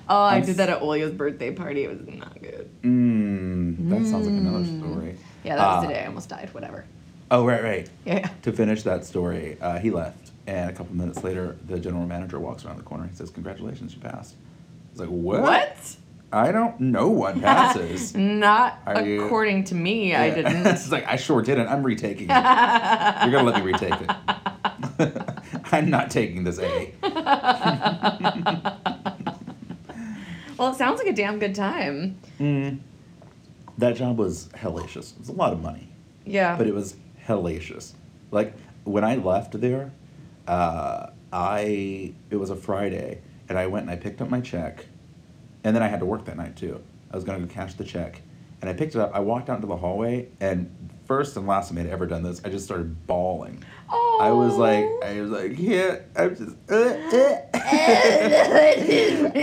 oh, 0.08 0.16
I 0.24 0.36
I'm 0.38 0.46
did 0.46 0.58
that 0.58 0.70
at 0.70 0.82
Olia's 0.82 1.12
birthday 1.14 1.52
party. 1.52 1.84
It 1.86 1.90
was 1.90 2.08
not 2.16 2.42
good. 2.42 2.70
Mmm, 2.84 3.90
that 3.90 4.06
sounds 4.06 4.28
like 4.28 4.36
another 4.38 4.60
Mm. 4.60 4.80
story. 4.80 5.18
Yeah, 5.44 5.56
that 5.56 5.66
was 5.68 5.78
Uh, 5.86 5.88
the 5.88 5.94
day 5.94 6.04
I 6.04 6.06
almost 6.08 6.30
died. 6.30 6.50
Whatever. 6.54 6.86
Oh, 7.32 7.46
right, 7.46 7.64
right. 7.64 7.90
Yeah. 8.06 8.28
To 8.44 8.52
finish 8.52 8.84
that 8.84 9.06
story, 9.06 9.58
uh, 9.62 9.80
he 9.80 9.90
left, 9.90 10.32
and 10.48 10.70
a 10.70 10.74
couple 10.74 10.96
minutes 10.96 11.24
later, 11.24 11.56
the 11.68 11.80
general 11.80 12.06
manager 12.06 12.40
walks 12.40 12.66
around 12.66 12.78
the 12.78 12.84
corner. 12.84 13.08
He 13.08 13.16
says, 13.16 13.30
"Congratulations, 13.32 13.94
you 13.96 14.02
passed." 14.02 14.36
I 14.36 14.92
was 14.92 15.00
like, 15.02 15.10
"What? 15.10 15.42
What? 15.42 15.78
I 16.34 16.52
don't 16.52 16.80
know 16.80 17.10
what 17.10 17.40
passes." 17.42 18.16
Not 18.16 18.80
according 18.86 19.66
to 19.66 19.76
me. 19.76 20.16
I 20.16 20.30
didn't. 20.30 20.66
it's 20.68 20.92
like 20.92 21.06
I 21.08 21.16
sure 21.16 21.42
didn't. 21.42 21.68
I'm 21.68 21.84
retaking 21.84 22.30
it. 22.30 22.34
You're 23.24 23.32
gonna 23.32 23.44
let 23.44 23.64
me 23.64 23.72
retake 23.72 23.94
it. 24.00 24.12
I'm 25.72 25.90
not 25.90 26.12
taking 26.12 26.44
this 26.44 26.60
A. 26.60 26.94
well, 30.58 30.72
it 30.72 30.76
sounds 30.76 31.00
like 31.00 31.08
a 31.08 31.14
damn 31.14 31.40
good 31.40 31.56
time. 31.56 32.18
Mm. 32.40 32.80
That 33.78 33.96
job 33.96 34.18
was 34.18 34.50
hellacious. 34.56 35.14
It 35.14 35.20
was 35.20 35.30
a 35.30 35.34
lot 35.34 35.54
of 35.54 35.62
money. 35.62 35.88
Yeah. 36.26 36.56
but 36.56 36.68
it 36.68 36.76
was 36.76 36.96
hellacious. 37.28 37.94
Like 38.32 38.54
when 38.84 39.04
I 39.04 39.16
left 39.16 39.60
there, 39.60 39.92
uh, 40.48 41.08
I 41.34 42.14
it 42.30 42.36
was 42.36 42.50
a 42.50 42.56
Friday, 42.56 43.22
and 43.50 43.58
I 43.58 43.68
went 43.68 43.84
and 43.84 43.92
I 43.92 43.96
picked 43.96 44.22
up 44.22 44.30
my 44.30 44.42
check, 44.42 44.86
and 45.64 45.76
then 45.76 45.84
I 45.84 45.88
had 45.88 46.00
to 46.00 46.06
work 46.06 46.26
that 46.26 46.38
night 46.38 46.56
too. 46.56 46.82
I 47.12 47.16
was 47.16 47.24
gonna 47.24 47.40
go 47.40 47.48
cash 47.48 47.74
the 47.76 47.84
check, 47.84 48.22
and 48.62 48.70
I 48.70 48.74
picked 48.74 48.96
it 48.96 49.02
up. 49.02 49.12
I 49.14 49.20
walked 49.20 49.50
out 49.50 49.56
into 49.58 49.68
the 49.68 49.78
hallway, 49.78 50.30
and 50.40 50.70
first 51.06 51.36
and 51.36 51.46
last 51.48 51.70
time 51.70 51.78
I'd 51.78 51.88
ever 51.88 52.06
done 52.06 52.24
this, 52.24 52.42
I 52.46 52.50
just 52.50 52.66
started 52.66 53.06
bawling. 53.08 53.64
oh. 53.90 54.20
I 54.22 54.32
was 54.32 54.56
like, 54.56 54.86
I 55.04 55.20
was 55.22 55.32
like, 55.32 55.58
yeah, 55.58 55.98
I'm 56.16 56.36
just. 56.36 56.56
Uh, 56.70 56.76
uh. 56.76 57.38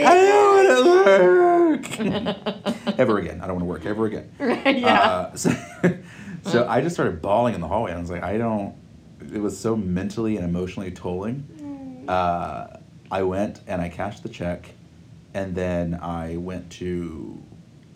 I 0.01 0.15
don't 0.15 0.55
want 0.57 1.95
to 1.95 2.01
work 2.01 2.99
ever 2.99 3.19
again. 3.19 3.41
I 3.41 3.47
don't 3.47 3.57
want 3.57 3.61
to 3.61 3.65
work 3.65 3.87
ever 3.87 4.07
again. 4.07 4.31
Right, 4.39 4.79
yeah. 4.79 5.01
Uh, 5.01 5.37
so, 5.37 5.51
so 6.45 6.67
I 6.69 6.81
just 6.81 6.95
started 6.95 7.21
bawling 7.21 7.55
in 7.55 7.61
the 7.61 7.69
hallway. 7.69 7.91
And 7.91 7.99
I 7.99 8.01
was 8.01 8.11
like, 8.11 8.23
I 8.23 8.39
don't. 8.39 8.75
It 9.33 9.41
was 9.41 9.59
so 9.59 9.77
mentally 9.77 10.37
and 10.37 10.45
emotionally 10.45 10.91
tolling. 10.91 12.05
Uh, 12.09 12.79
I 13.11 13.23
went 13.23 13.61
and 13.67 13.83
I 13.83 13.89
cashed 13.89 14.23
the 14.23 14.29
check, 14.29 14.71
and 15.35 15.55
then 15.55 15.99
I 16.01 16.37
went 16.37 16.71
to 16.73 17.43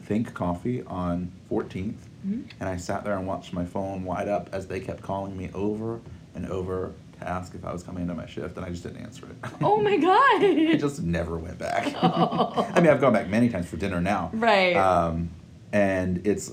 Think 0.02 0.34
Coffee 0.34 0.82
on 0.82 1.30
14th, 1.50 1.94
Mhm. 2.26 2.44
and 2.60 2.68
I 2.68 2.76
sat 2.76 3.04
there 3.04 3.16
and 3.16 3.26
watched 3.26 3.52
my 3.52 3.64
phone 3.64 4.04
light 4.04 4.28
up 4.28 4.48
as 4.52 4.66
they 4.66 4.80
kept 4.80 5.02
calling 5.02 5.36
me 5.36 5.50
over 5.54 6.00
and 6.34 6.46
over 6.46 6.92
to 7.18 7.28
ask 7.28 7.54
if 7.54 7.64
I 7.64 7.72
was 7.72 7.82
coming 7.82 8.02
into 8.02 8.14
my 8.14 8.26
shift, 8.26 8.56
and 8.56 8.64
I 8.66 8.70
just 8.70 8.82
didn't 8.82 9.02
answer 9.02 9.26
it. 9.26 9.36
oh 9.60 9.80
my 9.80 9.96
god. 10.10 10.42
I 10.44 10.76
just 10.76 11.02
never 11.02 11.38
went 11.38 11.58
back. 11.58 11.92
Oh. 12.02 12.66
I 12.74 12.80
mean, 12.80 12.90
I've 12.90 13.00
gone 13.00 13.12
back 13.12 13.28
many 13.28 13.48
times 13.48 13.66
for 13.66 13.76
dinner 13.76 14.00
now. 14.00 14.30
Right. 14.32 14.74
Um, 14.76 15.30
and 15.72 16.26
it's 16.26 16.52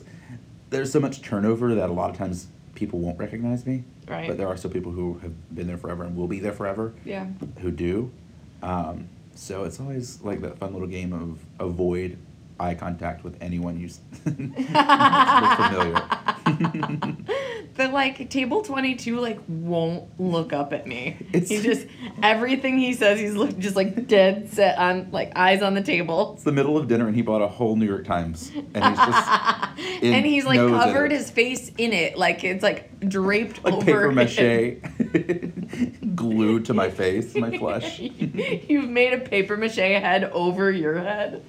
there's 0.70 0.92
so 0.92 1.00
much 1.00 1.22
turnover 1.24 1.74
that 1.76 1.90
a 1.90 1.94
lot 1.94 2.12
of 2.12 2.18
times 2.18 2.48
people 2.76 3.00
won't 3.00 3.18
recognize 3.18 3.66
me. 3.66 3.84
Right. 4.08 4.28
But 4.28 4.38
there 4.38 4.48
are 4.48 4.56
still 4.58 4.70
people 4.72 4.92
who 4.92 5.18
have 5.20 5.56
been 5.56 5.66
there 5.68 5.78
forever 5.78 6.04
and 6.04 6.16
will 6.16 6.28
be 6.28 6.40
there 6.40 6.52
forever 6.54 6.94
yeah. 7.06 7.26
who 7.60 7.72
do. 7.72 8.12
Um, 8.62 9.08
so 9.40 9.64
it's 9.64 9.80
always 9.80 10.22
like 10.22 10.42
that 10.42 10.60
fun 10.60 10.74
little 10.74 10.88
game 10.88 11.14
of 11.14 11.40
avoid 11.60 12.18
eye 12.60 12.76
contact 12.76 13.24
with 13.24 13.42
anyone 13.42 13.80
you 13.80 13.88
familiar. 15.56 16.04
the 17.80 17.88
like 17.88 18.30
table 18.30 18.62
22 18.62 19.20
like 19.22 19.40
won't 19.48 20.20
look 20.20 20.52
up 20.52 20.74
at 20.74 20.86
me. 20.86 21.16
It's- 21.32 21.50
he 21.50 21.62
just 21.62 21.88
everything 22.22 22.78
he 22.78 22.94
says 22.94 23.20
he's 23.20 23.36
look, 23.36 23.58
just 23.58 23.78
like 23.78 24.06
dead 24.06 24.50
set 24.52 24.78
on 24.78 25.10
like 25.12 25.32
eyes 25.38 25.62
on 25.62 25.74
the 25.76 25.82
table. 25.82 26.34
It's 26.36 26.44
the 26.44 26.52
middle 26.52 26.78
of 26.78 26.90
dinner 26.90 27.08
and 27.08 27.16
he 27.16 27.22
bought 27.22 27.42
a 27.42 27.48
whole 27.48 27.78
New 27.78 27.86
York 27.86 28.06
Times. 28.06 28.52
And 28.74 28.84
he's 28.84 28.98
just 28.98 29.30
and 30.04 30.26
he's 30.26 30.46
like 30.46 30.60
covered 30.60 31.12
his 31.12 31.32
face 31.32 31.72
in 31.78 31.94
it. 31.94 32.18
Like 32.18 32.44
it's 32.44 32.62
like 32.62 33.00
draped 33.00 33.64
like 33.64 33.74
over 33.74 33.86
paper 33.86 34.12
mache. 34.12 34.78
Glued 36.16 36.66
to 36.66 36.74
my 36.74 36.90
face, 36.90 37.34
my 37.36 37.58
flesh. 37.58 38.00
you've 38.00 38.90
made 38.90 39.14
a 39.14 39.20
paper 39.20 39.56
mache 39.56 39.78
head 39.78 40.26
over 40.26 40.70
your 40.70 41.00
head. 41.00 41.46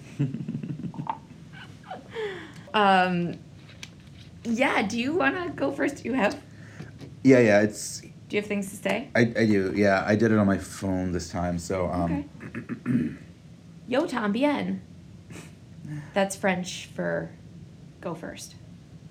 Um 2.72 3.34
yeah 4.44 4.82
do 4.82 4.98
you 4.98 5.14
want 5.14 5.36
to 5.36 5.50
go 5.52 5.70
first 5.70 6.02
do 6.02 6.08
you 6.08 6.14
have 6.14 6.40
Yeah, 7.22 7.40
yeah, 7.40 7.60
it's 7.60 8.00
do 8.00 8.36
you 8.36 8.40
have 8.40 8.48
things 8.48 8.70
to 8.70 8.76
say 8.76 9.08
I, 9.14 9.20
I 9.20 9.46
do. 9.46 9.72
Yeah, 9.76 10.04
I 10.06 10.14
did 10.16 10.30
it 10.32 10.38
on 10.38 10.46
my 10.46 10.56
phone 10.58 11.12
this 11.12 11.30
time. 11.30 11.58
So 11.58 11.86
um 11.90 12.24
Okay. 12.86 13.16
Yo 13.88 14.06
tambien. 14.06 14.80
That's 16.14 16.36
French 16.36 16.88
for 16.94 17.30
go 18.00 18.14
first. 18.14 18.54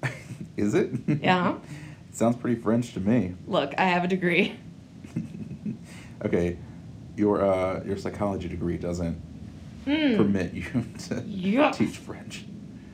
is 0.57 0.73
it? 0.73 0.91
Yeah. 1.21 1.55
it 1.55 1.61
sounds 2.15 2.37
pretty 2.37 2.59
French 2.61 2.93
to 2.93 2.99
me. 2.99 3.35
Look, 3.45 3.73
I 3.77 3.85
have 3.85 4.03
a 4.03 4.07
degree. 4.07 4.57
Okay. 6.25 6.57
Your 7.15 7.41
uh 7.45 7.83
your 7.85 7.97
psychology 7.97 8.47
degree 8.49 8.77
doesn't 8.77 9.15
Hmm. 9.85 10.17
permit 10.17 10.53
you 10.53 10.65
to 11.07 11.71
teach 11.73 11.97
French. 11.97 12.45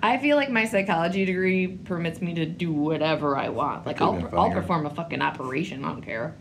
I 0.05 0.17
feel 0.19 0.37
like 0.37 0.51
my 0.51 0.65
psychology 0.65 1.25
degree 1.25 1.67
permits 1.67 2.21
me 2.21 2.33
to 2.35 2.45
do 2.45 2.71
whatever 2.71 3.35
I 3.35 3.49
want. 3.49 3.85
Like 3.87 4.01
I'll 4.01 4.29
I'll 4.37 4.51
perform 4.51 4.85
a 4.85 4.89
fucking 4.91 5.21
operation. 5.21 5.83
I 5.83 5.89
don't 5.89 6.01
care. 6.01 6.35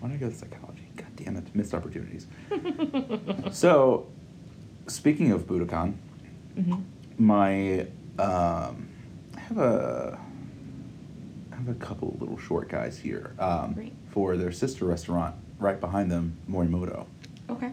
Why 0.00 0.08
did 0.08 0.14
I 0.14 0.18
go 0.18 0.30
to 0.30 0.34
psychology? 0.34 0.88
God 0.96 1.14
damn 1.16 1.36
it, 1.36 1.54
missed 1.54 1.74
opportunities. 1.74 2.26
so, 3.52 4.06
speaking 4.86 5.30
of 5.32 5.46
Buddakan, 5.46 5.94
Mhm. 6.58 6.82
my 7.18 7.80
um, 8.18 8.88
I 9.36 9.40
have 9.40 9.58
a 9.58 10.18
I 11.52 11.56
have 11.56 11.68
a 11.68 11.74
couple 11.74 12.08
of 12.14 12.20
little 12.22 12.38
short 12.38 12.68
guys 12.70 12.98
here 12.98 13.34
um, 13.38 13.90
for 14.08 14.36
their 14.38 14.52
sister 14.52 14.86
restaurant 14.86 15.34
right 15.58 15.78
behind 15.78 16.10
them, 16.10 16.38
Morimoto. 16.48 17.06
Okay. 17.50 17.72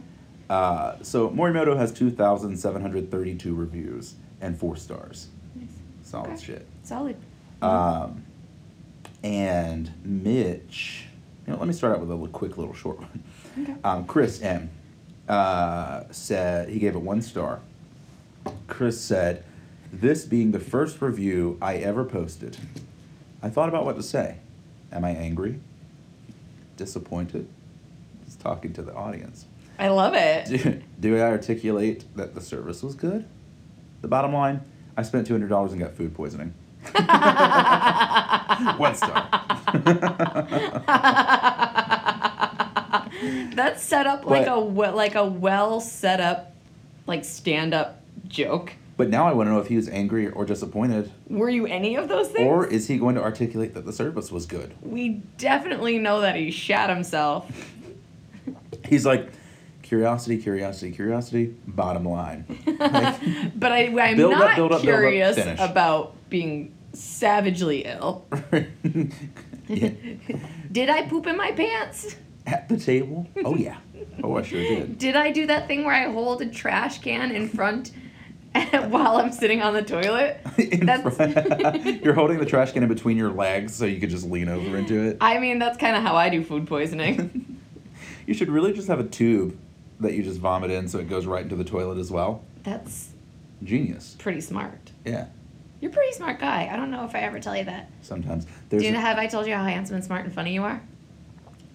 Uh, 0.49 0.95
so 1.01 1.29
Morimoto 1.29 1.77
has 1.77 1.93
two 1.93 2.11
thousand 2.11 2.57
seven 2.57 2.81
hundred 2.81 3.09
thirty-two 3.09 3.55
reviews 3.55 4.15
and 4.41 4.57
four 4.57 4.75
stars. 4.75 5.27
Nice. 5.55 5.67
Solid 6.03 6.31
Okay. 6.31 6.43
shit. 6.43 6.67
Solid. 6.83 7.15
Um, 7.61 8.23
and 9.23 9.91
Mitch, 10.05 11.05
you 11.45 11.53
know, 11.53 11.59
let 11.59 11.67
me 11.67 11.73
start 11.73 11.93
out 11.93 11.99
with 11.99 12.09
a 12.09 12.13
little, 12.13 12.27
quick 12.27 12.57
little 12.57 12.73
short 12.73 12.99
one. 12.99 13.23
Okay. 13.61 13.75
Um, 13.83 14.05
Chris 14.05 14.41
M 14.41 14.69
uh, 15.27 16.03
said 16.11 16.69
he 16.69 16.79
gave 16.79 16.95
it 16.95 17.01
one 17.01 17.21
star. 17.21 17.59
Chris 18.67 19.01
said, 19.01 19.43
"This 19.91 20.23
being 20.25 20.51
the 20.51 20.59
first 20.59 21.01
review 21.01 21.57
I 21.61 21.77
ever 21.77 22.05
posted, 22.05 22.55
I 23.41 23.49
thought 23.49 23.67
about 23.69 23.83
what 23.85 23.95
to 23.97 24.03
say. 24.03 24.37
Am 24.91 25.03
I 25.03 25.09
angry? 25.11 25.59
Disappointed? 26.77 27.47
Just 28.25 28.39
talking 28.39 28.71
to 28.73 28.81
the 28.81 28.93
audience. 28.93 29.45
I 29.79 29.89
love 29.89 30.13
it. 30.15 30.45
Do, 30.47 30.81
do 30.99 31.17
I 31.17 31.21
articulate 31.21 32.05
that 32.15 32.35
the 32.35 32.41
service 32.41 32.83
was 32.83 32.95
good? 32.95 33.25
The 34.01 34.07
bottom 34.07 34.33
line, 34.33 34.61
I 34.95 35.01
spent 35.03 35.27
two 35.27 35.33
hundred 35.33 35.49
dollars 35.49 35.71
and 35.73 35.81
got 35.81 35.93
food 35.93 36.13
poisoning. 36.13 36.53
One 38.77 38.95
star. 38.95 39.27
That's 43.55 43.81
set 43.83 44.05
up 44.07 44.25
like 44.25 44.45
But- 44.45 44.57
a 44.57 44.59
we- 44.59 44.87
like 44.89 45.15
a 45.15 45.25
well 45.25 45.81
set 45.81 46.19
up 46.19 46.53
like 47.07 47.25
stand 47.25 47.73
up 47.73 48.01
joke. 48.27 48.73
But 48.97 49.09
now 49.09 49.27
I 49.27 49.33
want 49.33 49.47
to 49.47 49.53
know 49.53 49.59
if 49.59 49.67
he 49.67 49.75
was 49.75 49.87
angry 49.89 50.27
or 50.27 50.43
disappointed, 50.45 51.11
Were 51.29 51.49
you 51.49 51.67
any 51.67 51.95
of 51.95 52.07
those 52.07 52.29
things? 52.29 52.47
or 52.47 52.65
is 52.65 52.87
he 52.87 52.97
going 52.97 53.13
to 53.15 53.21
articulate 53.21 53.73
that 53.75 53.85
the 53.85 53.93
service 53.93 54.31
was 54.31 54.45
good? 54.47 54.73
we 54.81 55.21
definitely 55.37 55.99
know 55.99 56.21
that 56.21 56.35
he 56.35 56.49
shat 56.51 56.89
himself. 56.89 57.49
He's 58.85 59.05
like, 59.05 59.29
curiosity, 59.87 60.37
curiosity, 60.37 60.91
curiosity. 60.91 61.55
Bottom 61.67 62.05
line, 62.05 62.45
Like, 62.79 63.59
but 63.59 63.71
I, 63.71 63.85
I'm 63.99 64.17
Build 64.17 64.33
up, 64.33 64.39
not 64.39 64.49
up, 64.51 64.55
build 64.55 64.71
up, 64.73 64.81
curious 64.81 65.35
finish. 65.35 65.59
about 65.59 66.15
being 66.29 66.75
savagely 66.93 67.85
ill. 67.85 68.25
Did 69.67 70.89
I 70.89 71.03
poop 71.07 71.27
in 71.27 71.37
my 71.37 71.51
pants? 71.51 72.15
at 72.45 72.69
the 72.69 72.77
table. 72.77 73.27
Oh 73.43 73.55
yeah. 73.55 73.77
Oh, 74.23 74.37
I 74.37 74.41
sure 74.41 74.61
did. 74.61 74.97
Did 74.97 75.17
I 75.17 75.31
do 75.31 75.47
that 75.47 75.67
thing 75.67 75.83
where 75.83 75.93
I 75.93 76.09
hold 76.09 76.41
a 76.41 76.45
trash 76.45 76.99
can 76.99 77.31
in 77.31 77.49
front 77.49 77.91
while 78.71 79.17
I'm 79.17 79.33
sitting 79.33 79.61
on 79.61 79.73
the 79.73 79.81
toilet? 79.81 80.39
That's- 80.81 81.13
front- 81.15 82.03
You're 82.05 82.13
holding 82.13 82.39
the 82.39 82.45
trash 82.45 82.71
can 82.71 82.83
in 82.83 82.89
between 82.89 83.17
your 83.17 83.31
legs 83.31 83.75
so 83.75 83.83
you 83.85 83.99
could 83.99 84.09
just 84.09 84.25
lean 84.29 84.47
over 84.47 84.77
into 84.77 84.97
it. 85.09 85.17
I 85.19 85.39
mean, 85.39 85.59
that's 85.59 85.77
kind 85.77 85.97
of 85.97 86.03
how 86.03 86.15
I 86.15 86.29
do 86.29 86.41
food 86.41 86.67
poisoning. 86.67 87.59
You 88.25 88.33
should 88.33 88.49
really 88.49 88.71
just 88.71 88.87
have 88.87 88.99
a 89.01 89.05
tube 89.05 89.57
that 89.99 90.13
you 90.13 90.23
just 90.23 90.39
vomit 90.39 90.71
in 90.71 90.87
so 90.87 90.99
it 90.99 91.09
goes 91.09 91.25
right 91.25 91.43
into 91.43 91.55
the 91.55 91.63
toilet 91.63 91.97
as 91.97 92.11
well. 92.11 92.43
That's 92.63 93.09
Genius. 93.63 94.15
pretty 94.19 94.41
smart. 94.41 94.91
Yeah. 95.05 95.27
You're 95.79 95.91
a 95.91 95.93
pretty 95.93 96.13
smart 96.13 96.39
guy. 96.39 96.69
I 96.71 96.75
don't 96.75 96.89
know 96.91 97.05
if 97.05 97.13
I 97.15 97.19
ever 97.19 97.39
tell 97.39 97.55
you 97.55 97.63
that. 97.65 97.89
Sometimes 98.01 98.47
there's 98.69 98.81
Do 98.83 98.89
you 98.89 98.95
a- 98.95 98.99
have 98.99 99.17
I 99.17 99.27
told 99.27 99.45
you 99.47 99.53
how 99.55 99.63
handsome 99.63 99.95
and 99.95 100.03
smart 100.05 100.25
and 100.25 100.33
funny 100.33 100.53
you 100.53 100.63
are? 100.63 100.81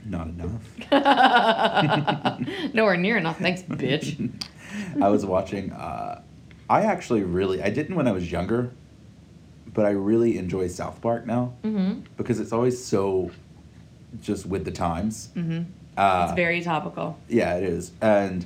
not 0.04 0.26
enough. 0.26 0.50
Nowhere 2.74 2.96
near 2.96 3.16
enough. 3.16 3.38
Thanks, 3.38 3.62
bitch. 3.62 4.32
I 5.02 5.08
was 5.08 5.24
watching. 5.24 5.70
Uh, 5.72 6.22
I 6.68 6.82
actually 6.82 7.22
really 7.22 7.62
I 7.62 7.70
didn't 7.70 7.94
when 7.94 8.08
I 8.08 8.12
was 8.12 8.30
younger, 8.30 8.72
but 9.72 9.84
I 9.84 9.90
really 9.90 10.38
enjoy 10.38 10.66
South 10.68 11.00
Park 11.00 11.24
now 11.26 11.54
Mm-hmm. 11.62 12.00
because 12.16 12.40
it's 12.40 12.52
always 12.52 12.82
so 12.82 13.30
just 14.20 14.44
with 14.46 14.64
the 14.64 14.70
times. 14.72 15.28
Mm-hmm. 15.36 15.70
Uh, 15.96 16.26
It's 16.28 16.36
very 16.36 16.62
topical. 16.62 17.18
Yeah, 17.28 17.56
it 17.56 17.64
is. 17.64 17.92
And 18.00 18.44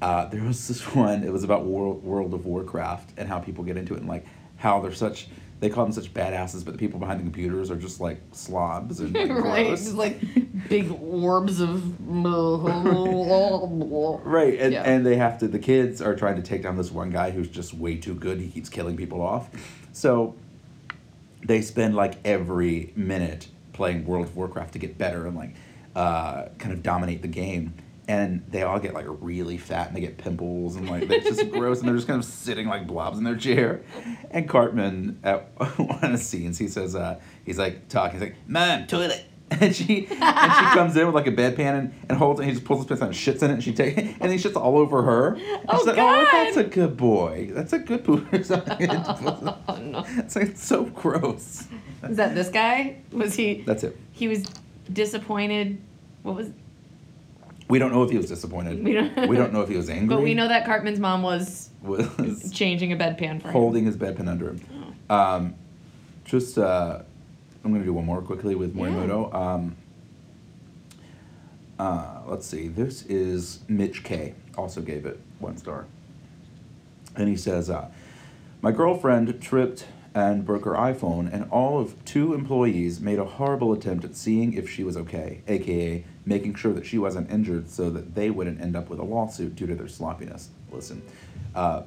uh, 0.00 0.26
there 0.26 0.42
was 0.42 0.66
this 0.68 0.82
one. 0.94 1.22
It 1.24 1.32
was 1.32 1.44
about 1.44 1.64
World 1.64 2.02
World 2.02 2.34
of 2.34 2.44
Warcraft 2.44 3.10
and 3.16 3.28
how 3.28 3.38
people 3.38 3.64
get 3.64 3.76
into 3.76 3.94
it 3.94 4.00
and 4.00 4.08
like 4.08 4.24
how 4.56 4.80
they're 4.80 4.92
such. 4.94 5.28
They 5.60 5.70
call 5.70 5.84
them 5.84 5.92
such 5.92 6.12
badasses, 6.12 6.64
but 6.64 6.72
the 6.72 6.78
people 6.78 6.98
behind 6.98 7.20
the 7.20 7.22
computers 7.22 7.70
are 7.70 7.76
just 7.76 8.00
like 8.00 8.20
slobs 8.32 8.98
and 8.98 9.14
like, 9.14 9.28
right? 9.44 9.66
gross. 9.68 9.84
Just 9.84 9.94
like 9.94 10.20
big 10.68 10.90
orbs 11.00 11.60
of. 11.60 11.84
Right, 14.24 14.58
and, 14.58 14.72
Yeah. 14.72 14.82
and 14.82 15.06
they 15.06 15.16
have 15.16 15.38
to. 15.38 15.48
The 15.48 15.58
kids 15.58 16.00
are 16.02 16.14
trying 16.16 16.36
to 16.36 16.42
take 16.42 16.62
down 16.62 16.76
this 16.76 16.90
one 16.90 17.10
guy 17.10 17.30
who's 17.30 17.48
just 17.48 17.74
way 17.74 17.96
too 17.96 18.14
good. 18.14 18.40
He 18.40 18.48
keeps 18.48 18.68
killing 18.68 18.96
people 18.96 19.20
off. 19.22 19.50
So 19.92 20.34
they 21.46 21.62
spend 21.62 21.94
like 21.94 22.14
every 22.24 22.92
minute 22.96 23.48
playing 23.72 24.04
World 24.04 24.26
of 24.26 24.36
Warcraft 24.36 24.72
to 24.74 24.78
get 24.78 24.98
better 24.98 25.26
and 25.26 25.36
like 25.36 25.54
uh, 25.94 26.48
kind 26.58 26.72
of 26.72 26.82
dominate 26.82 27.22
the 27.22 27.28
game. 27.28 27.74
And 28.08 28.44
they 28.48 28.62
all 28.62 28.80
get 28.80 28.94
like 28.94 29.06
really 29.08 29.56
fat 29.56 29.86
and 29.86 29.96
they 29.96 30.00
get 30.00 30.18
pimples 30.18 30.74
and 30.76 30.90
like 30.90 31.04
it's 31.08 31.24
just 31.24 31.50
gross 31.52 31.78
and 31.78 31.88
they're 31.88 31.94
just 31.94 32.08
kind 32.08 32.18
of 32.18 32.24
sitting 32.24 32.66
like 32.66 32.86
blobs 32.86 33.16
in 33.16 33.24
their 33.24 33.36
chair. 33.36 33.82
And 34.32 34.48
Cartman 34.48 35.20
at 35.22 35.50
one 35.78 36.02
of 36.04 36.12
the 36.12 36.18
scenes 36.18 36.58
he 36.58 36.66
says 36.68 36.96
uh, 36.96 37.20
he's 37.46 37.58
like 37.58 37.88
talking 37.88 38.18
he's 38.20 38.28
like 38.30 38.36
mom 38.48 38.86
toilet 38.88 39.24
and 39.52 39.74
she 39.74 40.06
and 40.06 40.52
she 40.52 40.64
comes 40.74 40.96
in 40.96 41.06
with 41.06 41.14
like 41.14 41.28
a 41.28 41.32
bedpan 41.32 41.78
and, 41.78 41.94
and 42.08 42.18
holds 42.18 42.40
it 42.40 42.42
and 42.42 42.50
he 42.50 42.56
just 42.56 42.66
pulls 42.66 42.80
his 42.80 42.86
pants 42.88 43.02
out 43.02 43.08
and 43.08 43.16
shits 43.16 43.42
in 43.44 43.50
it 43.50 43.54
and 43.54 43.62
she 43.64 43.72
takes 43.72 43.96
and 44.20 44.32
he 44.32 44.36
shits 44.36 44.56
all 44.56 44.76
over 44.78 45.02
her. 45.02 45.34
And 45.34 45.64
Oh, 45.68 45.78
she's 45.78 45.86
like, 45.86 45.98
oh, 45.98 46.28
that's 46.32 46.56
a 46.56 46.64
good 46.64 46.96
boy. 46.96 47.50
That's 47.52 47.72
a 47.72 47.78
good 47.78 48.02
poo. 48.04 48.26
oh 48.32 49.78
no! 49.80 50.04
it's 50.16 50.34
like 50.34 50.48
it's 50.48 50.64
so 50.66 50.84
gross. 50.86 51.68
Is 52.02 52.16
that 52.16 52.34
this 52.34 52.48
guy? 52.48 53.02
Was 53.12 53.34
he? 53.36 53.62
That's 53.62 53.84
it. 53.84 53.96
He 54.10 54.26
was 54.26 54.44
disappointed. 54.90 55.78
What 56.22 56.36
was? 56.36 56.50
We 57.68 57.78
don't 57.78 57.92
know 57.92 58.02
if 58.02 58.10
he 58.10 58.16
was 58.16 58.28
disappointed. 58.28 58.82
We 58.84 58.92
don't- 58.92 59.28
we 59.28 59.36
don't 59.36 59.52
know 59.54 59.62
if 59.62 59.68
he 59.68 59.76
was 59.76 59.88
angry. 59.90 60.08
But 60.16 60.22
we 60.22 60.34
know 60.34 60.48
that 60.48 60.64
Cartman's 60.64 60.98
mom 61.00 61.22
was 61.22 61.70
was 61.82 62.50
changing 62.52 62.92
a 62.92 62.96
bedpan 62.96 63.40
for 63.42 63.48
him. 63.48 63.52
holding 63.52 63.84
his 63.86 63.96
bedpan 63.96 64.28
under 64.28 64.50
him. 64.50 64.60
Um, 65.10 65.54
just 66.24 66.58
uh, 66.58 67.00
I'm 67.64 67.72
gonna 67.72 67.84
do 67.84 67.92
one 67.92 68.06
more 68.06 68.22
quickly 68.22 68.54
with 68.54 68.74
Morimoto. 68.76 69.32
Um, 69.34 69.76
uh, 71.78 72.20
let's 72.26 72.46
see. 72.46 72.68
This 72.68 73.04
is 73.06 73.60
Mitch 73.68 74.04
K. 74.04 74.34
Also 74.56 74.80
gave 74.80 75.06
it 75.06 75.18
one 75.38 75.56
star, 75.56 75.86
and 77.16 77.28
he 77.28 77.36
says, 77.36 77.70
uh, 77.70 77.88
"My 78.60 78.70
girlfriend 78.72 79.40
tripped." 79.40 79.86
And 80.14 80.44
broke 80.44 80.66
her 80.66 80.72
iPhone, 80.72 81.32
and 81.32 81.50
all 81.50 81.78
of 81.80 81.94
two 82.04 82.34
employees 82.34 83.00
made 83.00 83.18
a 83.18 83.24
horrible 83.24 83.72
attempt 83.72 84.04
at 84.04 84.14
seeing 84.14 84.52
if 84.52 84.68
she 84.68 84.84
was 84.84 84.94
okay, 84.96 85.40
aka 85.48 86.04
making 86.26 86.54
sure 86.54 86.74
that 86.74 86.84
she 86.84 86.98
wasn't 86.98 87.30
injured 87.30 87.70
so 87.70 87.88
that 87.88 88.14
they 88.14 88.28
wouldn't 88.28 88.60
end 88.60 88.76
up 88.76 88.90
with 88.90 88.98
a 88.98 89.02
lawsuit 89.04 89.56
due 89.56 89.66
to 89.66 89.74
their 89.74 89.88
sloppiness. 89.88 90.50
Listen, 90.70 91.00
uh, 91.54 91.82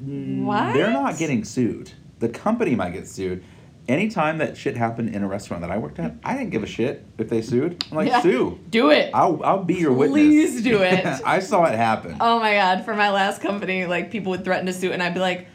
What? 0.00 0.72
they're 0.74 0.90
not 0.92 1.18
getting 1.18 1.44
sued. 1.44 1.92
The 2.18 2.28
company 2.28 2.74
might 2.74 2.92
get 2.92 3.06
sued. 3.08 3.42
anytime 3.88 4.36
that 4.38 4.54
shit 4.54 4.76
happened 4.76 5.14
in 5.14 5.22
a 5.22 5.26
restaurant 5.28 5.62
that 5.62 5.70
I 5.70 5.78
worked 5.78 5.98
at, 5.98 6.14
I 6.22 6.36
didn't 6.36 6.50
give 6.50 6.62
a 6.62 6.66
shit 6.66 7.06
if 7.16 7.30
they 7.30 7.40
sued. 7.40 7.82
I'm 7.90 7.96
like, 7.96 8.08
Yeah. 8.08 8.20
sue. 8.20 8.58
Do 8.68 8.90
it. 8.90 9.10
I'll 9.14 9.40
I'll 9.42 9.64
be 9.64 9.74
your 9.76 9.92
witness. 9.94 10.12
Please 10.14 10.62
do 10.62 10.82
it. 10.82 11.06
I 11.24 11.38
saw 11.38 11.64
it 11.64 11.74
happen. 11.74 12.16
Oh 12.20 12.38
my 12.38 12.52
god, 12.54 12.84
for 12.84 12.94
my 12.94 13.10
last 13.10 13.40
company, 13.40 13.86
like 13.86 14.10
people 14.10 14.30
would 14.30 14.44
threaten 14.44 14.66
to 14.66 14.72
sue 14.74 14.92
and 14.92 15.02
I'd 15.02 15.14
be 15.14 15.20
like, 15.20 15.46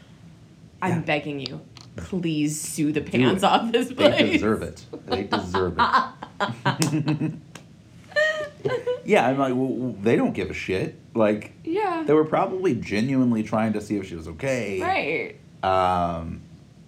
I'm 0.82 0.92
Yeah. 0.92 1.00
begging 1.00 1.40
you, 1.40 1.60
please 1.96 2.60
sue 2.60 2.92
the 2.92 3.00
pants 3.00 3.42
off 3.42 3.72
this 3.72 3.92
place. 3.92 4.16
They 4.18 4.32
deserve 4.32 4.62
it. 4.62 4.84
They 5.06 5.22
deserve 5.24 5.76
it. 5.78 7.32
yeah, 9.04 9.28
I'm 9.28 9.38
like, 9.38 9.54
well, 9.54 9.94
they 10.02 10.16
don't 10.16 10.32
give 10.32 10.50
a 10.50 10.54
shit. 10.54 10.96
Like, 11.14 11.52
Yeah. 11.64 12.04
they 12.06 12.12
were 12.12 12.24
probably 12.24 12.74
genuinely 12.74 13.42
trying 13.42 13.72
to 13.74 13.80
see 13.80 13.96
if 13.96 14.08
she 14.08 14.16
was 14.16 14.28
okay. 14.28 14.80
Right. 14.80 15.36
Um, 15.68 16.40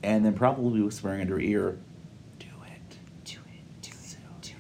and 0.03 0.25
then 0.25 0.35
probably 0.35 0.81
whispering 0.83 1.21
in 1.21 1.29
her 1.29 1.41
ear, 1.41 1.79
"Do 2.39 2.47
it, 2.67 2.97
Do 3.25 3.39
it. 3.47 3.83
Do 3.83 3.91
sue 3.93 4.19
it. 4.19 4.43
Do 4.43 4.53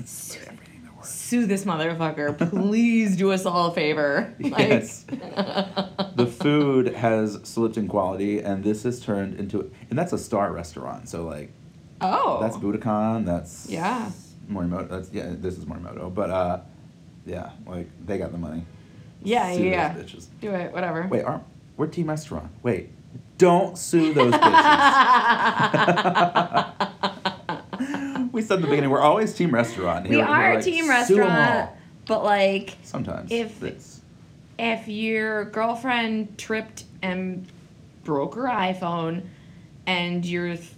bitches." 0.00 0.06
Sue. 0.08 0.40
Everything 0.46 0.82
that 0.84 0.96
works. 0.96 1.10
Sue 1.14 1.46
this 1.46 1.64
motherfucker. 1.64 2.50
Please 2.50 3.16
do 3.16 3.30
us 3.32 3.46
all 3.46 3.70
a 3.70 3.74
favor. 3.74 4.34
Like, 4.40 4.58
Yes. 4.68 5.04
Food 6.44 6.88
has 6.96 7.40
slipped 7.44 7.78
in 7.78 7.88
quality, 7.88 8.38
and 8.38 8.62
this 8.62 8.82
has 8.82 9.00
turned 9.00 9.40
into, 9.40 9.72
and 9.88 9.98
that's 9.98 10.12
a 10.12 10.18
star 10.18 10.52
restaurant. 10.52 11.08
So 11.08 11.24
like, 11.24 11.50
oh. 12.02 12.38
that's 12.42 12.58
Buddakan. 12.58 13.24
That's 13.24 13.66
Yeah. 13.70 14.10
Morimoto. 14.50 14.90
That's 14.90 15.10
yeah. 15.10 15.30
This 15.30 15.56
is 15.56 15.64
Morimoto, 15.64 16.12
but 16.12 16.28
uh, 16.28 16.60
yeah, 17.24 17.52
like 17.66 17.88
they 18.04 18.18
got 18.18 18.30
the 18.32 18.36
money. 18.36 18.66
Yeah, 19.22 19.54
Sue 19.54 19.62
yeah. 19.64 19.94
Bitches. 19.94 20.26
Do 20.42 20.50
it. 20.50 20.70
Whatever. 20.74 21.06
Wait, 21.10 21.24
aren't 21.24 21.44
we're 21.78 21.86
team 21.86 22.10
restaurant? 22.10 22.50
Wait, 22.62 22.90
don't 23.38 23.78
sue 23.78 24.12
those 24.12 24.34
bitches. 24.34 24.62
we 28.32 28.42
said 28.42 28.56
in 28.56 28.60
the 28.60 28.68
beginning 28.68 28.90
we're 28.90 29.00
always 29.00 29.32
team 29.32 29.54
restaurant. 29.54 30.06
Here, 30.06 30.18
we 30.18 30.22
are 30.22 30.56
like, 30.56 30.64
team 30.64 30.90
restaurant, 30.90 31.70
but 32.06 32.22
like, 32.22 32.76
Sometimes 32.82 33.32
If- 33.32 33.62
it's 33.62 33.93
if 34.58 34.88
your 34.88 35.46
girlfriend 35.46 36.38
tripped 36.38 36.84
and 37.02 37.46
broke 38.04 38.34
her 38.34 38.44
iPhone 38.44 39.26
and 39.86 40.24
you're 40.24 40.56
th- 40.56 40.70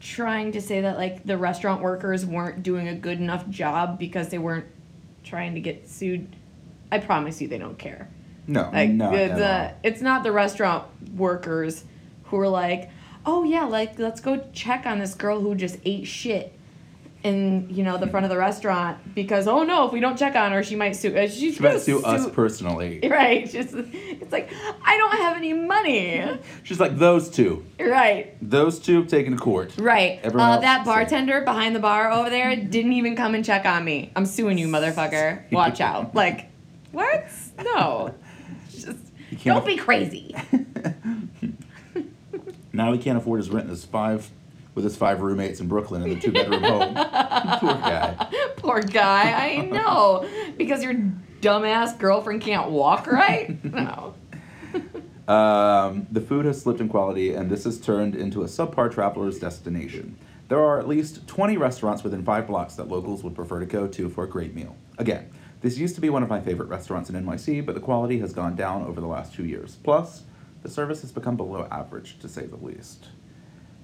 trying 0.00 0.52
to 0.52 0.60
say 0.60 0.82
that 0.82 0.96
like 0.96 1.24
the 1.24 1.36
restaurant 1.36 1.82
workers 1.82 2.24
weren't 2.24 2.62
doing 2.62 2.88
a 2.88 2.94
good 2.94 3.18
enough 3.20 3.48
job 3.48 3.98
because 3.98 4.28
they 4.28 4.38
weren't 4.38 4.66
trying 5.24 5.54
to 5.54 5.60
get 5.60 5.88
sued, 5.88 6.28
I 6.92 6.98
promise 6.98 7.40
you 7.40 7.48
they 7.48 7.58
don't 7.58 7.78
care. 7.78 8.08
no, 8.46 8.70
Like 8.72 8.90
not 8.90 9.12
the, 9.12 9.22
at 9.24 9.70
all. 9.72 9.76
it's 9.82 10.00
not 10.00 10.22
the 10.22 10.32
restaurant 10.32 10.84
workers 11.14 11.84
who 12.24 12.38
are 12.38 12.48
like, 12.48 12.90
"Oh 13.24 13.42
yeah, 13.44 13.64
like 13.64 13.98
let's 13.98 14.20
go 14.20 14.44
check 14.52 14.86
on 14.86 14.98
this 15.00 15.14
girl 15.14 15.40
who 15.40 15.54
just 15.54 15.78
ate 15.84 16.06
shit." 16.06 16.52
In 17.26 17.66
you 17.68 17.82
know 17.82 17.96
the 17.96 18.06
front 18.06 18.24
of 18.24 18.30
the 18.30 18.36
restaurant 18.36 18.98
because 19.16 19.48
oh 19.48 19.64
no 19.64 19.86
if 19.86 19.92
we 19.92 19.98
don't 19.98 20.16
check 20.16 20.36
on 20.36 20.52
her 20.52 20.62
she 20.62 20.76
might 20.76 20.92
sue 20.94 21.12
uh, 21.16 21.26
she's 21.26 21.56
She 21.56 21.60
might 21.60 21.70
gonna 21.70 21.80
sue 21.80 22.00
us 22.04 22.30
personally. 22.30 23.00
Right. 23.10 23.50
Just 23.50 23.74
it's 23.74 24.30
like 24.30 24.48
I 24.84 24.96
don't 24.96 25.16
have 25.16 25.36
any 25.36 25.52
money. 25.52 26.24
She's 26.62 26.78
like 26.78 26.96
those 26.98 27.28
two, 27.28 27.64
Right. 27.80 28.36
those 28.40 28.78
two 28.78 29.04
taken 29.06 29.32
to 29.32 29.38
court. 29.38 29.72
Right. 29.76 30.20
Uh, 30.24 30.58
that 30.60 30.84
bartender 30.84 31.40
behind 31.40 31.74
the 31.74 31.80
bar 31.80 32.12
over 32.12 32.30
there 32.30 32.54
didn't 32.54 32.92
even 32.92 33.16
come 33.16 33.34
and 33.34 33.44
check 33.44 33.64
on 33.66 33.84
me. 33.84 34.12
I'm 34.14 34.24
suing 34.26 34.56
you, 34.56 34.68
motherfucker. 34.68 35.50
Watch 35.50 35.80
out. 35.80 36.14
Like, 36.14 36.48
what? 36.92 37.26
No. 37.60 38.14
Just 38.70 38.98
don't 39.44 39.66
be 39.66 39.76
crazy. 39.76 40.36
Now 42.72 42.92
he 42.92 42.98
can't 42.98 43.18
afford 43.18 43.38
his 43.40 43.50
rent 43.50 43.68
his 43.68 43.84
five 43.84 44.30
with 44.76 44.84
his 44.84 44.94
five 44.94 45.22
roommates 45.22 45.58
in 45.58 45.66
Brooklyn 45.66 46.02
in 46.02 46.10
the 46.10 46.20
two 46.20 46.30
bedroom 46.30 46.62
home. 46.62 46.94
Poor 47.60 47.74
guy. 47.74 48.28
Poor 48.56 48.80
guy. 48.82 49.32
I 49.32 49.56
know. 49.62 50.28
Because 50.56 50.84
your 50.84 50.94
dumbass 51.40 51.98
girlfriend 51.98 52.42
can't 52.42 52.70
walk 52.70 53.08
right? 53.08 53.64
No. 53.64 54.14
Um, 55.26 56.06
the 56.12 56.20
food 56.20 56.44
has 56.44 56.62
slipped 56.62 56.80
in 56.80 56.88
quality, 56.88 57.34
and 57.34 57.50
this 57.50 57.64
has 57.64 57.80
turned 57.80 58.14
into 58.14 58.42
a 58.42 58.44
subpar 58.44 58.92
traveler's 58.92 59.40
destination. 59.40 60.16
There 60.46 60.60
are 60.60 60.78
at 60.78 60.86
least 60.86 61.26
20 61.26 61.56
restaurants 61.56 62.04
within 62.04 62.22
five 62.24 62.46
blocks 62.46 62.76
that 62.76 62.86
locals 62.86 63.24
would 63.24 63.34
prefer 63.34 63.58
to 63.58 63.66
go 63.66 63.88
to 63.88 64.08
for 64.08 64.22
a 64.22 64.28
great 64.28 64.54
meal. 64.54 64.76
Again, 64.98 65.28
this 65.62 65.78
used 65.78 65.96
to 65.96 66.00
be 66.00 66.10
one 66.10 66.22
of 66.22 66.28
my 66.28 66.40
favorite 66.40 66.68
restaurants 66.68 67.10
in 67.10 67.16
NYC, 67.16 67.66
but 67.66 67.74
the 67.74 67.80
quality 67.80 68.20
has 68.20 68.32
gone 68.32 68.54
down 68.54 68.84
over 68.84 69.00
the 69.00 69.08
last 69.08 69.34
two 69.34 69.44
years. 69.44 69.78
Plus, 69.82 70.22
the 70.62 70.68
service 70.68 71.00
has 71.00 71.10
become 71.10 71.36
below 71.36 71.66
average, 71.72 72.20
to 72.20 72.28
say 72.28 72.46
the 72.46 72.64
least. 72.64 73.08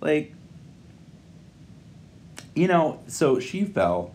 Like, 0.01 0.35
you 2.55 2.69
know, 2.69 3.01
so 3.07 3.39
she 3.41 3.65
fell, 3.65 4.15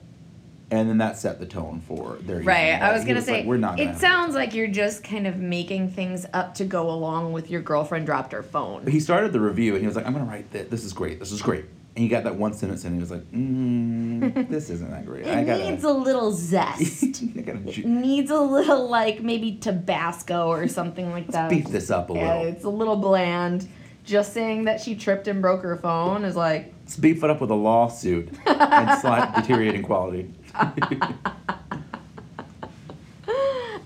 and 0.69 0.89
then 0.89 0.97
that 0.97 1.17
set 1.17 1.39
the 1.39 1.45
tone 1.45 1.82
for 1.88 2.17
their 2.21 2.41
Right. 2.41 2.71
evening. 2.73 2.82
I 2.82 2.91
was 2.93 3.04
He 3.04 3.08
gonna 3.08 3.21
say 3.21 3.38
like, 3.38 3.45
we're 3.45 3.58
not. 3.58 3.80
it 3.80 3.97
sounds 3.97 4.36
like 4.36 4.54
you're 4.54 4.67
just 4.67 5.04
kind 5.04 5.26
of 5.26 5.38
making 5.38 5.91
things 5.91 6.26
up 6.34 6.56
to 6.56 6.65
go 6.65 6.89
along 6.89 7.32
with 7.34 7.50
your 7.50 7.62
girlfriend 7.62 8.06
dropped 8.06 8.34
her 8.34 8.43
phone. 8.43 8.86
He 8.88 9.00
started 9.00 9.32
the 9.34 9.39
review 9.39 9.73
and 9.73 9.82
he 9.82 9.88
was 9.88 9.95
like, 9.95 10.06
I'm 10.06 10.13
to 10.13 10.21
write 10.23 10.52
this. 10.52 10.67
This 10.69 10.84
is 10.84 10.91
great. 10.93 11.19
This 11.19 11.32
is 11.32 11.41
great. 11.41 11.65
And 11.95 12.04
he 12.04 12.10
got 12.10 12.26
that 12.26 12.36
one 12.36 12.54
sentence 12.54 12.84
and 12.84 12.93
he 12.93 13.00
was 13.00 13.10
like, 13.10 13.23
mm, 13.32 14.50
this 14.50 14.69
isn't 14.69 14.91
that 14.91 15.06
great. 15.06 15.26
I 15.26 15.39
It 15.39 15.45
gotta, 15.45 15.71
needs 15.71 15.84
a 15.86 15.89
little 15.91 16.32
zest. 16.34 17.06
I 17.38 17.39
It 17.39 17.86
needs 17.86 18.30
a 18.30 18.39
little 18.39 18.88
like 18.89 19.23
maybe 19.23 19.56
Tabasco 19.56 20.47
or 20.47 20.67
something 20.67 21.10
like 21.12 21.28
that. 21.30 21.50
beef 21.50 21.69
this 21.69 21.89
up 21.89 22.10
a 22.10 22.13
Yeah, 22.13 22.28
little. 22.39 22.43
it's 22.54 22.63
a 22.65 22.69
little 22.69 22.97
bland. 22.97 23.67
Just 24.08 24.34
saying 24.34 24.63
that 24.63 24.80
she 24.80 24.96
tripped 24.96 25.28
and 25.28 25.41
broke 25.41 25.62
her 25.63 25.76
phone 25.76 26.24
is 26.24 26.38
like, 26.38 26.74
Let's 26.84 26.96
beef 26.96 27.26
it 27.26 27.30
up 27.30 27.41
with 27.41 27.52
a 27.52 27.56
lawsuit 27.56 28.30
and 28.46 29.02
slight 29.02 29.36
deteriorating 29.36 29.84
quality. 29.84 30.34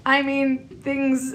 I 0.06 0.22
mean, 0.22 0.68
things. 0.84 1.34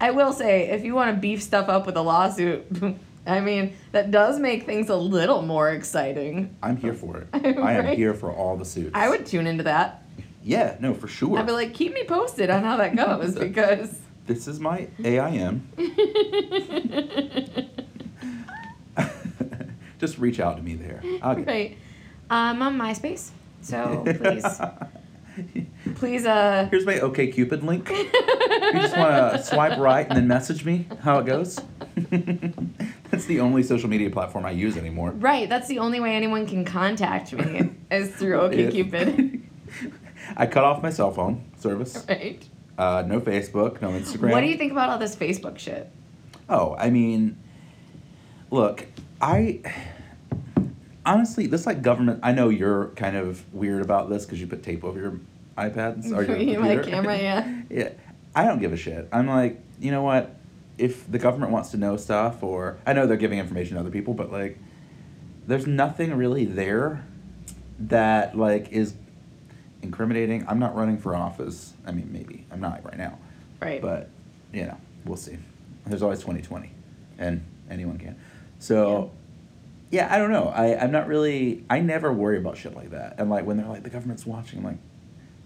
I 0.00 0.12
will 0.12 0.32
say, 0.32 0.70
if 0.70 0.84
you 0.84 0.94
want 0.94 1.12
to 1.12 1.20
beef 1.20 1.42
stuff 1.42 1.68
up 1.68 1.84
with 1.84 1.96
a 1.96 2.00
lawsuit, 2.00 2.64
I 3.26 3.40
mean, 3.40 3.74
that 3.90 4.12
does 4.12 4.38
make 4.38 4.66
things 4.66 4.88
a 4.88 4.96
little 4.96 5.42
more 5.42 5.70
exciting. 5.70 6.54
I'm 6.62 6.76
here 6.76 6.94
for 6.94 7.18
it. 7.18 7.26
I 7.58 7.72
am 7.72 7.96
here 7.96 8.14
for 8.14 8.32
all 8.32 8.56
the 8.56 8.64
suits. 8.64 8.92
I 8.94 9.08
would 9.08 9.26
tune 9.26 9.48
into 9.48 9.64
that. 9.64 10.04
Yeah, 10.44 10.76
no, 10.78 10.94
for 10.94 11.08
sure. 11.08 11.38
I'd 11.38 11.46
be 11.46 11.52
like, 11.52 11.74
keep 11.74 11.92
me 11.92 12.04
posted 12.04 12.50
on 12.50 12.62
how 12.62 12.76
that 12.76 12.94
goes 12.94 13.34
because. 13.34 13.98
this 14.28 14.46
is 14.46 14.60
my 14.60 14.86
AIM. 15.02 15.66
Just 20.02 20.18
reach 20.18 20.40
out 20.40 20.56
to 20.56 20.62
me 20.64 20.74
there. 20.74 20.98
Get 21.02 21.46
right. 21.46 21.78
I'm 22.28 22.60
on 22.60 22.76
MySpace, 22.76 23.30
so 23.60 24.02
please, 24.18 25.94
please, 25.94 26.26
uh, 26.26 26.66
Here's 26.72 26.84
my 26.84 26.98
OK 26.98 27.28
Cupid 27.28 27.62
link. 27.62 27.88
you 27.90 28.72
just 28.72 28.96
want 28.96 29.32
to 29.32 29.44
swipe 29.44 29.78
right 29.78 30.04
and 30.08 30.16
then 30.16 30.26
message 30.26 30.64
me 30.64 30.88
how 31.02 31.20
it 31.20 31.26
goes. 31.26 31.60
That's 33.12 33.26
the 33.26 33.38
only 33.38 33.62
social 33.62 33.88
media 33.88 34.10
platform 34.10 34.44
I 34.44 34.50
use 34.50 34.76
anymore. 34.76 35.12
right. 35.12 35.48
That's 35.48 35.68
the 35.68 35.78
only 35.78 36.00
way 36.00 36.16
anyone 36.16 36.48
can 36.48 36.64
contact 36.64 37.32
me 37.32 37.70
is 37.88 38.10
through 38.10 38.38
OkCupid. 38.38 39.40
I 40.36 40.46
cut 40.46 40.64
off 40.64 40.82
my 40.82 40.90
cell 40.90 41.12
phone 41.12 41.44
service. 41.60 42.04
right. 42.08 42.44
Uh, 42.76 43.04
no 43.06 43.20
Facebook, 43.20 43.80
no 43.80 43.90
Instagram. 43.90 44.32
What 44.32 44.40
do 44.40 44.48
you 44.48 44.56
think 44.56 44.72
about 44.72 44.88
all 44.88 44.98
this 44.98 45.14
Facebook 45.14 45.60
shit? 45.60 45.88
Oh, 46.48 46.74
I 46.76 46.90
mean, 46.90 47.38
look, 48.50 48.88
I 49.20 49.60
honestly, 51.04 51.46
this 51.46 51.66
like 51.66 51.82
government. 51.82 52.20
I 52.22 52.32
know 52.32 52.48
you're 52.48 52.88
kind 52.88 53.16
of 53.16 53.42
weird 53.52 53.82
about 53.82 54.08
this 54.10 54.24
because 54.24 54.40
you 54.40 54.46
put 54.46 54.62
tape 54.62 54.84
over 54.84 55.00
your 55.00 55.20
iPads 55.56 56.06
or 56.12 56.22
your 56.42 56.60
My 56.60 56.68
computer. 56.74 56.82
camera, 56.82 57.18
yeah. 57.18 57.62
yeah, 57.70 57.90
I 58.34 58.44
don't 58.44 58.60
give 58.60 58.72
a 58.72 58.76
shit. 58.76 59.08
I'm 59.12 59.26
like, 59.26 59.60
you 59.80 59.90
know 59.90 60.02
what? 60.02 60.36
If 60.78 61.10
the 61.10 61.18
government 61.18 61.52
wants 61.52 61.70
to 61.70 61.76
know 61.76 61.96
stuff, 61.96 62.42
or 62.42 62.78
I 62.86 62.92
know 62.92 63.06
they're 63.06 63.16
giving 63.16 63.38
information 63.38 63.74
to 63.74 63.80
other 63.80 63.90
people, 63.90 64.14
but 64.14 64.32
like, 64.32 64.58
there's 65.46 65.66
nothing 65.66 66.14
really 66.14 66.44
there 66.44 67.04
that 67.78 68.36
like 68.36 68.70
is 68.70 68.94
incriminating. 69.82 70.46
I'm 70.48 70.58
not 70.58 70.74
running 70.74 70.98
for 70.98 71.14
office. 71.14 71.74
I 71.86 71.92
mean, 71.92 72.10
maybe 72.12 72.46
I'm 72.50 72.60
not 72.60 72.84
right 72.84 72.96
now. 72.98 73.18
Right. 73.60 73.82
But 73.82 74.08
you 74.52 74.64
know, 74.64 74.76
we'll 75.04 75.16
see. 75.16 75.38
There's 75.86 76.02
always 76.02 76.20
2020, 76.20 76.70
and 77.18 77.44
anyone 77.70 77.98
can. 77.98 78.16
So, 78.60 78.90
yeah, 79.00 79.08
I 79.92 80.18
don't 80.18 80.32
know. 80.32 80.48
I 80.48 80.76
I'm 80.82 80.90
not 80.90 81.06
really. 81.06 81.64
I 81.68 81.80
never 81.80 82.12
worry 82.12 82.38
about 82.38 82.56
shit 82.56 82.74
like 82.74 82.90
that. 82.90 83.16
And 83.18 83.28
like 83.30 83.44
when 83.44 83.56
they're 83.58 83.66
like 83.66 83.82
the 83.82 83.90
government's 83.90 84.24
watching, 84.26 84.60
I'm 84.60 84.64
like 84.64 84.78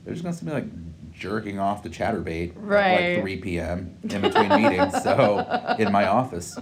they're 0.04 0.14
just 0.14 0.24
gonna 0.24 0.36
be 0.36 0.50
like 0.50 1.12
jerking 1.12 1.58
off 1.58 1.82
to 1.82 1.88
Chaturbate 1.88 2.50
at 2.50 2.56
Right. 2.56 3.14
like 3.14 3.22
3 3.22 3.36
p.m. 3.38 3.96
in 4.02 4.20
between 4.20 4.48
meetings. 4.50 5.02
So 5.02 5.74
in 5.78 5.90
my 5.90 6.06
office. 6.06 6.56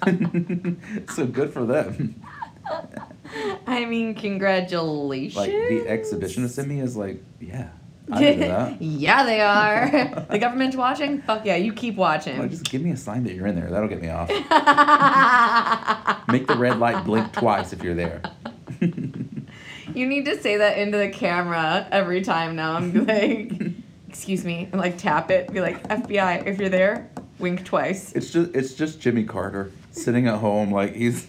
so 1.14 1.26
good 1.26 1.52
for 1.52 1.64
them. 1.66 2.20
I 3.66 3.84
mean, 3.84 4.14
congratulations. 4.14 5.36
Like 5.36 5.50
the 5.50 5.84
exhibitionist 5.86 6.58
in 6.58 6.68
me 6.68 6.80
is 6.80 6.96
like, 6.96 7.22
yeah, 7.40 7.50
I 7.52 7.58
do 7.58 7.68
that. 7.68 7.79
yeah, 8.80 9.24
they 9.24 9.40
are. 9.40 10.26
the 10.30 10.38
government's 10.38 10.76
watching? 10.76 11.22
Fuck 11.22 11.44
yeah, 11.44 11.56
you 11.56 11.72
keep 11.72 11.96
watching. 11.96 12.38
Like, 12.38 12.50
just 12.50 12.64
give 12.64 12.82
me 12.82 12.90
a 12.90 12.96
sign 12.96 13.24
that 13.24 13.34
you're 13.34 13.46
in 13.46 13.54
there. 13.54 13.70
That'll 13.70 13.88
get 13.88 14.02
me 14.02 14.10
off. 14.10 14.28
Make 16.28 16.46
the 16.46 16.56
red 16.56 16.78
light 16.78 17.04
blink 17.04 17.32
twice 17.32 17.72
if 17.72 17.82
you're 17.82 17.94
there. 17.94 18.22
You 19.94 20.06
need 20.06 20.24
to 20.26 20.40
say 20.40 20.58
that 20.58 20.78
into 20.78 20.98
the 20.98 21.08
camera 21.08 21.86
every 21.90 22.22
time 22.22 22.56
now 22.56 22.74
I'm 22.74 23.06
like, 23.06 23.52
excuse 24.08 24.44
me, 24.44 24.68
and 24.70 24.80
like 24.80 24.98
tap 24.98 25.30
it. 25.30 25.52
Be 25.52 25.60
like, 25.60 25.86
FBI, 25.88 26.46
if 26.46 26.58
you're 26.58 26.68
there, 26.68 27.10
wink 27.38 27.64
twice. 27.64 28.12
It's 28.12 28.30
just 28.30 28.54
it's 28.54 28.74
just 28.74 29.00
Jimmy 29.00 29.24
Carter 29.24 29.72
sitting 29.90 30.28
at 30.28 30.38
home 30.38 30.72
like 30.72 30.94
he's 30.94 31.26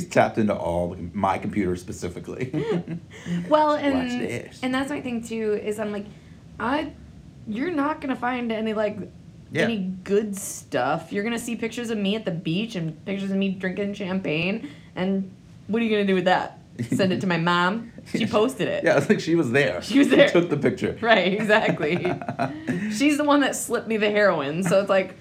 he's 0.00 0.08
tapped 0.08 0.38
into 0.38 0.54
all 0.54 0.96
my 1.12 1.38
computer 1.38 1.76
specifically. 1.76 2.46
Hmm. 2.50 2.94
Well, 3.48 3.74
and 3.74 4.48
and 4.62 4.74
that's 4.74 4.90
my 4.90 5.00
thing 5.00 5.22
too. 5.22 5.60
Is 5.62 5.78
I'm 5.78 5.92
like, 5.92 6.06
I, 6.58 6.92
you're 7.46 7.70
not 7.70 8.00
gonna 8.00 8.16
find 8.16 8.50
any 8.52 8.72
like 8.72 8.98
Yeah. 9.52 9.62
any 9.64 9.78
good 10.04 10.36
stuff. 10.36 11.12
You're 11.12 11.24
gonna 11.24 11.38
see 11.38 11.56
pictures 11.56 11.90
of 11.90 11.98
me 11.98 12.16
at 12.16 12.24
the 12.24 12.30
beach 12.30 12.74
and 12.76 13.02
pictures 13.04 13.30
of 13.30 13.36
me 13.36 13.50
drinking 13.50 13.94
champagne. 13.94 14.68
And 14.96 15.30
what 15.66 15.82
are 15.82 15.84
you 15.84 15.90
gonna 15.90 16.06
do 16.06 16.14
with 16.14 16.24
that? 16.26 16.58
Send 16.92 17.12
it 17.12 17.20
to 17.20 17.26
my 17.26 17.36
mom. 17.36 17.92
She 18.12 18.26
posted 18.38 18.68
it. 18.68 18.84
yeah, 18.84 18.96
it's 18.96 19.08
like 19.08 19.20
she 19.20 19.34
was 19.34 19.50
there. 19.52 19.82
She 19.82 19.98
was 19.98 20.08
there. 20.08 20.28
Took 20.30 20.48
the 20.48 20.56
picture. 20.56 20.96
Right. 21.00 21.32
Exactly. 21.34 21.96
She's 22.96 23.18
the 23.18 23.24
one 23.24 23.40
that 23.40 23.54
slipped 23.54 23.86
me 23.88 23.98
the 23.98 24.10
heroin. 24.10 24.62
So 24.62 24.80
it's 24.80 24.88
like, 24.88 25.14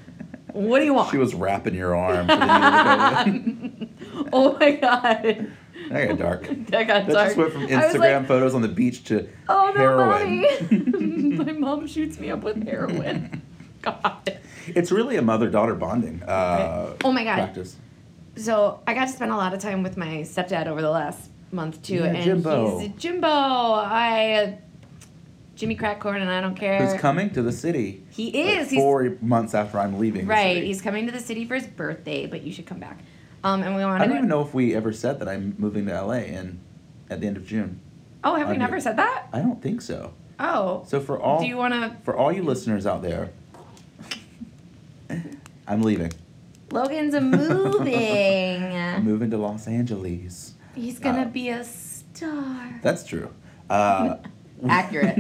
what 0.54 0.80
do 0.80 0.86
you 0.86 0.94
want? 0.94 1.12
She 1.12 1.18
was 1.18 1.36
wrapping 1.36 1.76
your 1.76 1.96
arm. 1.96 2.28
For 4.24 4.30
the 4.30 4.30
needle 4.30 4.58
to 4.58 4.58
go 4.58 4.58
in. 4.58 4.58
oh 4.58 4.58
my 4.60 4.72
god. 4.72 5.52
That 5.90 6.08
got 6.10 6.18
dark. 6.18 6.48
That 6.48 6.88
got 6.88 7.08
That 7.08 7.14
dark. 7.14 7.26
just 7.28 7.38
went 7.38 7.54
from 7.54 7.68
Instagram 7.68 8.20
like, 8.20 8.28
photos 8.28 8.54
on 8.54 8.62
the 8.62 8.68
beach 8.68 9.06
to 9.06 9.28
oh 9.48 9.72
no, 9.76 9.80
heroin. 9.80 10.42
mommy. 10.42 11.30
my 11.46 11.52
mom 11.54 11.88
shoots 11.88 12.20
me 12.20 12.30
up 12.32 12.44
with 12.44 12.64
heroin. 12.68 13.42
God. 13.82 14.38
It's 14.68 14.92
really 14.92 15.16
a 15.16 15.22
mother-daughter 15.22 15.74
bonding 15.76 16.22
uh, 16.24 16.96
Oh 17.04 17.12
my 17.14 17.24
God. 17.24 17.36
practice. 17.36 17.78
So 18.36 18.82
I 18.86 18.94
got 18.94 19.06
to 19.08 19.12
spend 19.14 19.32
a 19.32 19.38
lot 19.38 19.54
of 19.54 19.62
time 19.62 19.84
with 19.84 19.96
my 19.98 20.18
stepdad 20.18 20.68
over 20.68 20.82
the 20.82 20.90
last 20.90 21.30
month 21.52 21.82
too, 21.82 21.96
Yeah, 21.96 22.04
and 22.08 22.24
Jimbo. 22.24 22.80
he's 22.80 22.92
Jimbo. 22.98 23.28
I 23.28 24.60
Jimmy 25.56 25.76
Crackcorn, 25.76 26.22
and 26.22 26.30
I 26.30 26.40
don't 26.40 26.56
care. 26.56 26.86
Who's 26.86 27.00
coming 27.02 27.32
to 27.32 27.42
the 27.42 27.52
city? 27.52 28.04
He 28.12 28.26
like, 28.28 28.36
is. 28.62 28.70
He's 28.70 28.80
four 28.80 29.18
months 29.22 29.54
after 29.54 29.78
I'm 29.80 29.98
leaving. 30.00 30.22
the 30.26 30.28
right. 30.30 30.56
city. 30.56 30.68
He's 30.68 30.82
coming 30.82 31.06
to 31.08 31.12
the 31.12 31.20
city 31.20 31.46
for 31.46 31.56
his 31.56 31.68
birthday, 31.68 32.28
but 32.28 32.44
you 32.44 32.52
should 32.54 32.66
come 32.66 32.80
back. 32.80 33.00
Um, 33.44 33.64
and 33.64 33.76
we 33.76 33.84
want 33.84 34.02
I 34.02 34.08
don't 34.08 34.18
even 34.18 34.28
know 34.30 34.42
if 34.42 34.54
we 34.54 34.76
ever 34.76 34.92
said 34.92 35.20
that 35.20 35.30
I'm 35.30 35.56
moving 35.58 35.86
to 35.86 36.02
LA 36.02 36.14
and 36.38 36.60
at 37.10 37.22
the 37.22 37.28
end 37.28 37.38
of 37.38 37.46
June. 37.46 37.80
Oh, 38.24 38.36
have 38.36 38.50
we 38.50 38.58
never 38.58 38.76
do. 38.78 38.82
said 38.82 38.98
that? 38.98 39.28
I 39.32 39.40
don't 39.40 39.62
think 39.62 39.82
so. 39.82 40.14
Oh. 40.40 40.84
So 40.88 41.00
for 41.00 41.20
all 41.20 41.40
Do 41.40 41.48
you 41.48 41.58
want 41.58 41.74
to? 41.74 41.96
for 42.04 42.16
all 42.16 42.32
you 42.32 42.44
listeners 42.44 42.86
out 42.86 43.02
there, 43.02 43.30
I'm 45.68 45.82
leaving. 45.82 46.12
Logan's 46.72 47.14
moving. 47.22 48.64
I'm 48.66 49.04
moving 49.04 49.32
to 49.32 49.38
Los 49.38 49.68
Angeles. 49.68 50.54
He's 50.76 51.00
gonna 51.00 51.24
Uh, 51.24 51.26
be 51.26 51.50
a 51.50 51.64
star. 51.64 52.80
That's 52.82 53.04
true. 53.04 53.34
Uh, 53.70 54.18
Accurate. 54.68 55.18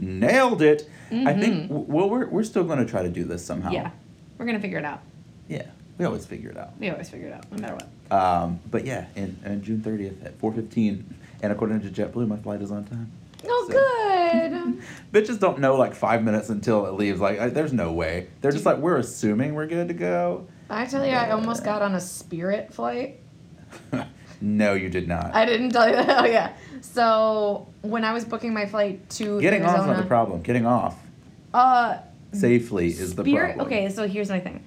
Nailed 0.00 0.62
it. 0.62 0.88
I 1.10 1.34
think. 1.34 1.70
Mhm. 1.70 1.86
Well, 1.86 2.08
we're 2.08 2.26
we're 2.26 2.42
still 2.44 2.64
going 2.64 2.78
to 2.78 2.86
try 2.86 3.02
to 3.02 3.08
do 3.10 3.24
this 3.24 3.44
somehow. 3.44 3.70
Yeah, 3.70 3.90
we're 4.38 4.46
gonna 4.46 4.60
figure 4.60 4.78
it 4.78 4.84
out. 4.84 5.00
Yeah. 5.48 5.66
We 5.98 6.04
always 6.04 6.24
figure 6.26 6.50
it 6.50 6.56
out. 6.56 6.78
We 6.78 6.90
always 6.90 7.10
figure 7.10 7.26
it 7.28 7.32
out, 7.32 7.50
no 7.50 7.58
matter 7.58 7.74
what. 7.74 8.16
Um, 8.16 8.60
but 8.70 8.86
yeah, 8.86 9.06
and, 9.16 9.36
in 9.44 9.62
June 9.62 9.80
30th 9.80 10.24
at 10.24 10.38
4:15, 10.40 11.02
and 11.42 11.52
according 11.52 11.80
to 11.80 11.88
JetBlue, 11.88 12.26
my 12.28 12.36
flight 12.36 12.62
is 12.62 12.70
on 12.70 12.84
time. 12.84 13.10
Oh, 13.46 13.66
So- 13.68 13.72
good. 13.72 14.82
Bitches 15.12 15.38
don't 15.40 15.58
know 15.58 15.76
like 15.76 15.94
five 15.94 16.22
minutes 16.22 16.48
until 16.50 16.86
it 16.86 16.92
leaves. 16.92 17.20
Like, 17.20 17.38
I, 17.40 17.48
there's 17.48 17.72
no 17.72 17.92
way. 17.92 18.28
They're 18.40 18.52
just 18.52 18.66
like, 18.66 18.78
we're 18.78 18.96
assuming 18.98 19.54
we're 19.54 19.66
good 19.66 19.88
to 19.88 19.94
go. 19.94 20.46
I 20.70 20.84
tell 20.86 21.04
you, 21.04 21.12
I 21.12 21.30
almost 21.30 21.64
got 21.64 21.82
on 21.82 21.94
a 21.94 22.00
Spirit 22.00 22.72
flight. 22.74 23.20
no, 24.40 24.74
you 24.74 24.88
did 24.90 25.08
not. 25.08 25.34
I 25.34 25.46
didn't 25.46 25.70
tell 25.70 25.88
you 25.88 25.96
that. 25.96 26.08
Oh 26.24 26.26
yeah. 26.26 26.52
So 26.80 27.68
when 27.82 28.04
I 28.04 28.12
was 28.12 28.24
booking 28.24 28.52
my 28.52 28.66
flight 28.66 29.08
to 29.10 29.40
Getting 29.40 29.64
off 29.64 29.80
is 29.80 29.86
not 29.86 29.96
the 29.96 30.02
problem. 30.04 30.42
Getting 30.42 30.66
off 30.66 30.96
uh, 31.54 31.98
safely 32.32 32.88
is 32.88 33.14
the 33.14 33.22
Spirit. 33.24 33.56
problem. 33.56 33.66
Okay, 33.66 33.88
so 33.90 34.06
here's 34.06 34.28
my 34.30 34.40
thing. 34.40 34.62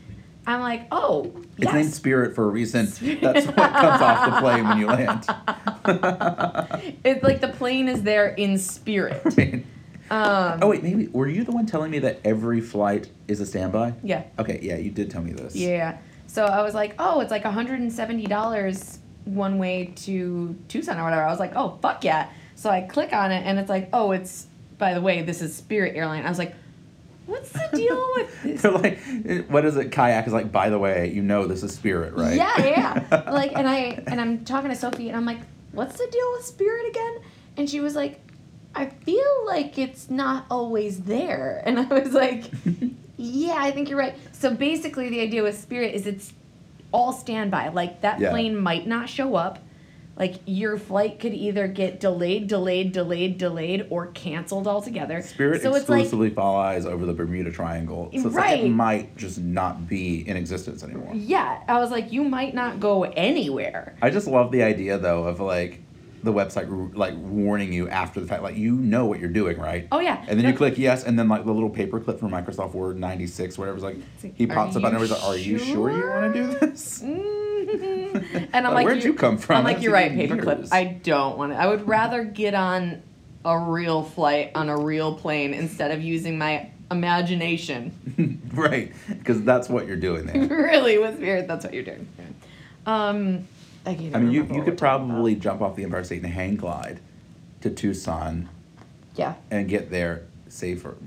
I'm 0.48 0.62
like, 0.62 0.88
oh, 0.92 1.32
It's 1.58 1.66
yes. 1.66 1.74
named 1.74 1.94
Spirit 1.94 2.36
for 2.36 2.46
a 2.46 2.48
reason. 2.48 2.86
That's 3.22 3.46
what 3.46 3.56
comes 3.56 4.02
off 4.02 4.30
the 4.30 4.40
plane 4.40 4.68
when 4.68 4.78
you 4.80 4.88
land. 4.88 5.26
It's 7.04 7.24
like 7.24 7.42
the 7.42 7.48
plane 7.48 7.88
is 7.88 8.04
there 8.04 8.30
in 8.30 8.58
spirit. 8.58 9.66
Um, 10.12 10.60
oh 10.62 10.68
wait, 10.68 10.84
maybe 10.84 11.08
were 11.08 11.30
you 11.30 11.46
the 11.46 11.54
one 11.54 11.66
telling 11.66 11.90
me 11.90 12.00
that 12.00 12.20
every 12.26 12.60
flight 12.60 13.10
is 13.30 13.40
a 13.40 13.46
standby? 13.46 13.94
Yeah. 14.04 14.24
Okay, 14.38 14.60
yeah, 14.62 14.76
you 14.76 14.92
did 14.92 15.10
tell 15.10 15.22
me 15.22 15.32
this. 15.32 15.56
Yeah. 15.56 16.00
So 16.28 16.44
I 16.44 16.64
was 16.64 16.74
like, 16.74 16.96
oh, 17.00 17.22
it's 17.22 17.32
like 17.32 17.44
$170 17.46 18.98
one 19.24 19.58
way 19.58 19.94
to 19.96 20.54
Tucson 20.68 21.00
or 21.00 21.06
whatever. 21.06 21.24
I 21.24 21.30
was 21.30 21.40
like, 21.40 21.54
oh, 21.56 21.78
fuck 21.82 22.04
yeah. 22.04 22.30
So 22.56 22.70
I 22.70 22.82
click 22.82 23.14
on 23.14 23.32
it 23.32 23.46
and 23.46 23.58
it's 23.58 23.70
like, 23.70 23.88
oh, 23.94 24.12
it's, 24.12 24.48
by 24.78 24.94
the 24.94 25.02
way, 25.02 25.22
this 25.22 25.42
is 25.42 25.56
Spirit 25.56 25.96
Airline. 25.96 26.26
I 26.26 26.30
was 26.30 26.38
like, 26.40 26.56
what's 27.32 27.50
the 27.52 27.70
deal 27.74 28.12
with 28.16 28.44
this? 28.44 28.62
They're 28.62 28.72
like, 28.72 29.00
eh, 29.26 29.42
what 29.48 29.66
is 29.66 29.76
it? 29.78 29.92
Kayak 29.92 30.28
is 30.28 30.34
like. 30.34 30.52
By 30.52 30.70
the 30.70 30.78
way, 30.80 31.12
you 31.12 31.22
know 31.24 31.48
this 31.48 31.64
is 31.64 31.74
Spirit, 31.74 32.14
right? 32.14 32.36
Yeah, 32.36 32.54
yeah. 32.64 33.06
yeah. 33.12 33.30
like, 33.32 33.54
and 33.56 33.68
I, 33.68 34.04
and 34.08 34.22
I'm 34.22 34.46
talking 34.46 34.70
to 34.70 34.76
Sophie 34.76 35.08
and 35.10 35.18
I'm 35.18 35.26
like, 35.26 35.40
what's 35.72 35.98
the 35.98 36.08
deal 36.12 36.32
with 36.34 36.46
Spirit 36.46 36.90
again? 36.90 37.16
And 37.58 37.70
she 37.70 37.80
was 37.80 37.96
like, 37.96 38.20
I 38.76 38.86
feel 38.86 39.46
like 39.46 39.78
it's 39.78 40.10
not 40.10 40.46
always 40.50 41.02
there. 41.04 41.62
And 41.66 41.80
I 41.80 41.86
was 41.86 42.14
like, 42.14 42.46
Yeah, 43.18 43.56
I 43.58 43.72
think 43.72 43.90
you're 43.90 44.00
right. 44.00 44.16
So 44.32 44.54
basically, 44.54 45.10
the 45.10 45.20
idea 45.22 45.44
with 45.44 45.58
Spirit 45.60 45.94
is 45.94 46.08
it's 46.08 46.34
all 46.92 47.12
standby. 47.14 47.70
Like 47.70 48.02
that 48.02 48.20
Yeah. 48.20 48.30
plane 48.32 48.56
might 48.58 48.88
not 48.88 49.10
show 49.10 49.36
up. 49.36 49.60
Like 50.18 50.36
your 50.46 50.78
flight 50.78 51.20
could 51.20 51.34
either 51.34 51.68
get 51.68 52.00
delayed, 52.00 52.48
delayed, 52.48 52.92
delayed, 52.92 53.38
delayed, 53.38 53.88
or 53.90 54.08
canceled 54.08 54.68
altogether. 54.68 55.22
Spirit 55.22 55.62
so 55.62 55.74
it's 55.74 55.90
like 55.90 56.02
exclusively 56.02 56.30
flies 56.30 56.86
over 56.86 57.06
the 57.06 57.14
Bermuda 57.14 57.52
Triangle, 57.52 58.10
so 58.14 58.28
it's 58.28 58.36
like 58.36 58.60
it 58.60 58.70
might 58.70 59.16
just 59.18 59.40
not 59.40 59.88
be 59.88 60.28
in 60.28 60.38
existence 60.38 60.84
anymore. 60.84 61.12
yeah. 61.16 61.64
I 61.68 61.80
was 61.80 61.92
like, 61.92 62.12
you 62.12 62.24
might 62.24 62.54
not 62.54 62.80
go 62.80 63.04
anywhere. 63.04 63.96
I 64.02 64.10
just 64.10 64.28
love 64.28 64.52
the 64.52 64.64
idea 64.64 64.98
though 64.98 65.24
of 65.24 65.40
like 65.40 65.81
the 66.24 66.32
website 66.34 66.96
like 66.96 67.16
warning 67.18 67.74
you 67.74 67.90
after 67.90 68.20
the 68.20 68.28
fact, 68.28 68.44
like 68.44 68.56
you 68.56 68.74
know 68.74 69.06
what 69.06 69.20
you're 69.20 69.30
doing, 69.30 69.58
right? 69.60 69.88
Oh 69.92 70.00
yeah. 70.00 70.24
And 70.28 70.40
then 70.40 70.46
you 70.48 70.56
click 70.56 70.78
yes, 70.78 71.04
and 71.04 71.18
then 71.18 71.28
like 71.28 71.46
the 71.46 71.52
little 71.52 71.70
paperclip 71.70 72.20
from 72.20 72.32
Microsoft 72.32 72.74
Word 72.74 73.00
96, 73.00 73.58
whatever, 73.58 73.78
is 73.78 73.84
like 73.84 73.98
like, 74.24 74.36
he 74.36 74.46
pops 74.48 74.76
up 74.76 74.84
and 74.84 74.96
everybody's 74.96 75.12
like, 75.12 75.24
"Are 75.24 75.38
you 75.38 75.58
sure 75.58 75.92
you 75.92 76.08
want 76.08 76.34
to 76.34 76.42
do 76.44 76.60
this?" 76.60 77.04
Mhm. 77.62 78.50
and 78.54 78.68
I'm 78.68 78.74
Like, 78.74 78.74
like, 78.74 78.86
where'd 78.86 79.04
you 79.04 79.14
come 79.14 79.38
from? 79.38 79.58
I'm 79.58 79.64
like, 79.64 79.82
you're 79.82 79.94
right, 79.94 80.12
paperclip. 80.12 80.68
I 80.72 80.84
don't 80.86 81.38
want 81.38 81.54
to. 81.54 81.58
I 81.60 81.68
would 81.68 81.88
rather 81.88 82.24
get 82.24 82.54
on 82.56 83.02
a 83.46 83.58
real 83.58 84.04
flight 84.04 84.52
on 84.56 84.68
a 84.70 84.78
real 84.78 85.14
plane 85.16 85.54
instead 85.54 85.92
of 85.92 86.02
using 86.02 86.38
my 86.38 86.70
imagination. 86.90 88.42
right, 88.54 88.92
because 89.10 89.42
that's 89.44 89.70
what 89.70 89.88
you're 89.88 89.96
doing 89.96 90.26
there. 90.26 90.42
really, 90.48 90.98
with 90.98 91.18
spirit, 91.18 91.48
that's 91.48 91.64
what 91.64 91.74
you're 91.74 91.84
doing. 91.84 92.08
Um, 92.86 93.48
I, 93.86 93.96
can't 93.96 94.16
I 94.16 94.20
mean, 94.20 94.32
you, 94.32 94.44
you 94.44 94.64
could 94.64 94.74
we're 94.74 94.76
probably 94.76 95.36
jump 95.36 95.62
off 95.62 95.76
the 95.76 95.84
Empire 95.84 96.04
State 96.04 96.24
and 96.24 96.32
hang 96.34 96.56
glide 96.56 97.00
to 97.62 97.70
Tucson 97.70 98.50
yeah, 99.16 99.36
and 99.50 99.68
get 99.68 99.90
there 99.90 100.24
safer 100.48 100.98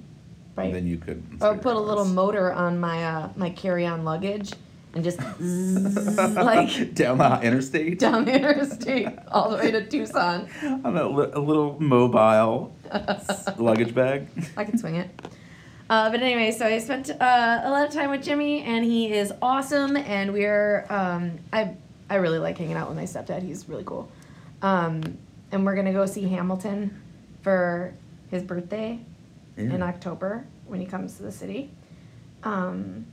right. 0.56 0.72
than 0.72 0.86
you 0.86 0.96
could. 0.98 1.22
in 1.30 1.34
or 1.34 1.36
Spirit 1.36 1.62
put 1.62 1.76
a 1.76 1.78
little 1.78 2.00
Airlines. 2.00 2.14
motor 2.14 2.52
on 2.52 2.78
my 2.80 3.04
uh, 3.04 3.28
my 3.36 3.50
carry-on 3.50 4.04
luggage 4.04 4.52
and 4.94 5.04
just 5.04 5.20
zzz, 5.42 6.34
like 6.36 6.94
down 6.94 7.18
the 7.18 7.40
interstate. 7.42 7.98
down 7.98 8.24
the 8.24 8.34
interstate 8.34 9.08
all 9.28 9.50
the 9.50 9.56
way 9.56 9.70
to 9.70 9.86
Tucson. 9.86 10.48
on 10.62 10.96
a, 10.96 11.08
li- 11.08 11.30
a 11.32 11.40
little 11.40 11.80
mobile 11.80 12.74
s- 12.92 13.48
luggage 13.58 13.94
bag. 13.94 14.28
I 14.56 14.64
can 14.64 14.78
swing 14.78 14.96
it. 14.96 15.10
Uh, 15.90 16.10
but 16.10 16.22
anyway, 16.22 16.50
so 16.50 16.66
I 16.66 16.78
spent 16.78 17.10
uh, 17.10 17.60
a 17.64 17.70
lot 17.70 17.86
of 17.86 17.92
time 17.92 18.10
with 18.10 18.22
Jimmy, 18.22 18.62
and 18.62 18.84
he 18.84 19.12
is 19.12 19.32
awesome. 19.42 19.96
And 19.96 20.32
we're 20.32 20.86
um, 20.88 21.38
I 21.52 21.76
I 22.08 22.16
really 22.16 22.38
like 22.38 22.58
hanging 22.58 22.76
out 22.76 22.88
with 22.88 22.96
my 22.96 23.04
stepdad. 23.04 23.42
He's 23.42 23.68
really 23.68 23.84
cool. 23.84 24.10
Um, 24.62 25.18
and 25.52 25.64
we're 25.64 25.74
gonna 25.74 25.92
go 25.92 26.06
see 26.06 26.28
Hamilton 26.28 27.00
for 27.42 27.94
his 28.30 28.42
birthday 28.42 28.98
in 29.56 29.82
October 29.82 30.44
when 30.66 30.80
he 30.80 30.86
comes 30.86 31.16
to 31.16 31.22
the 31.22 31.32
city. 31.32 31.70
Um, 32.42 33.06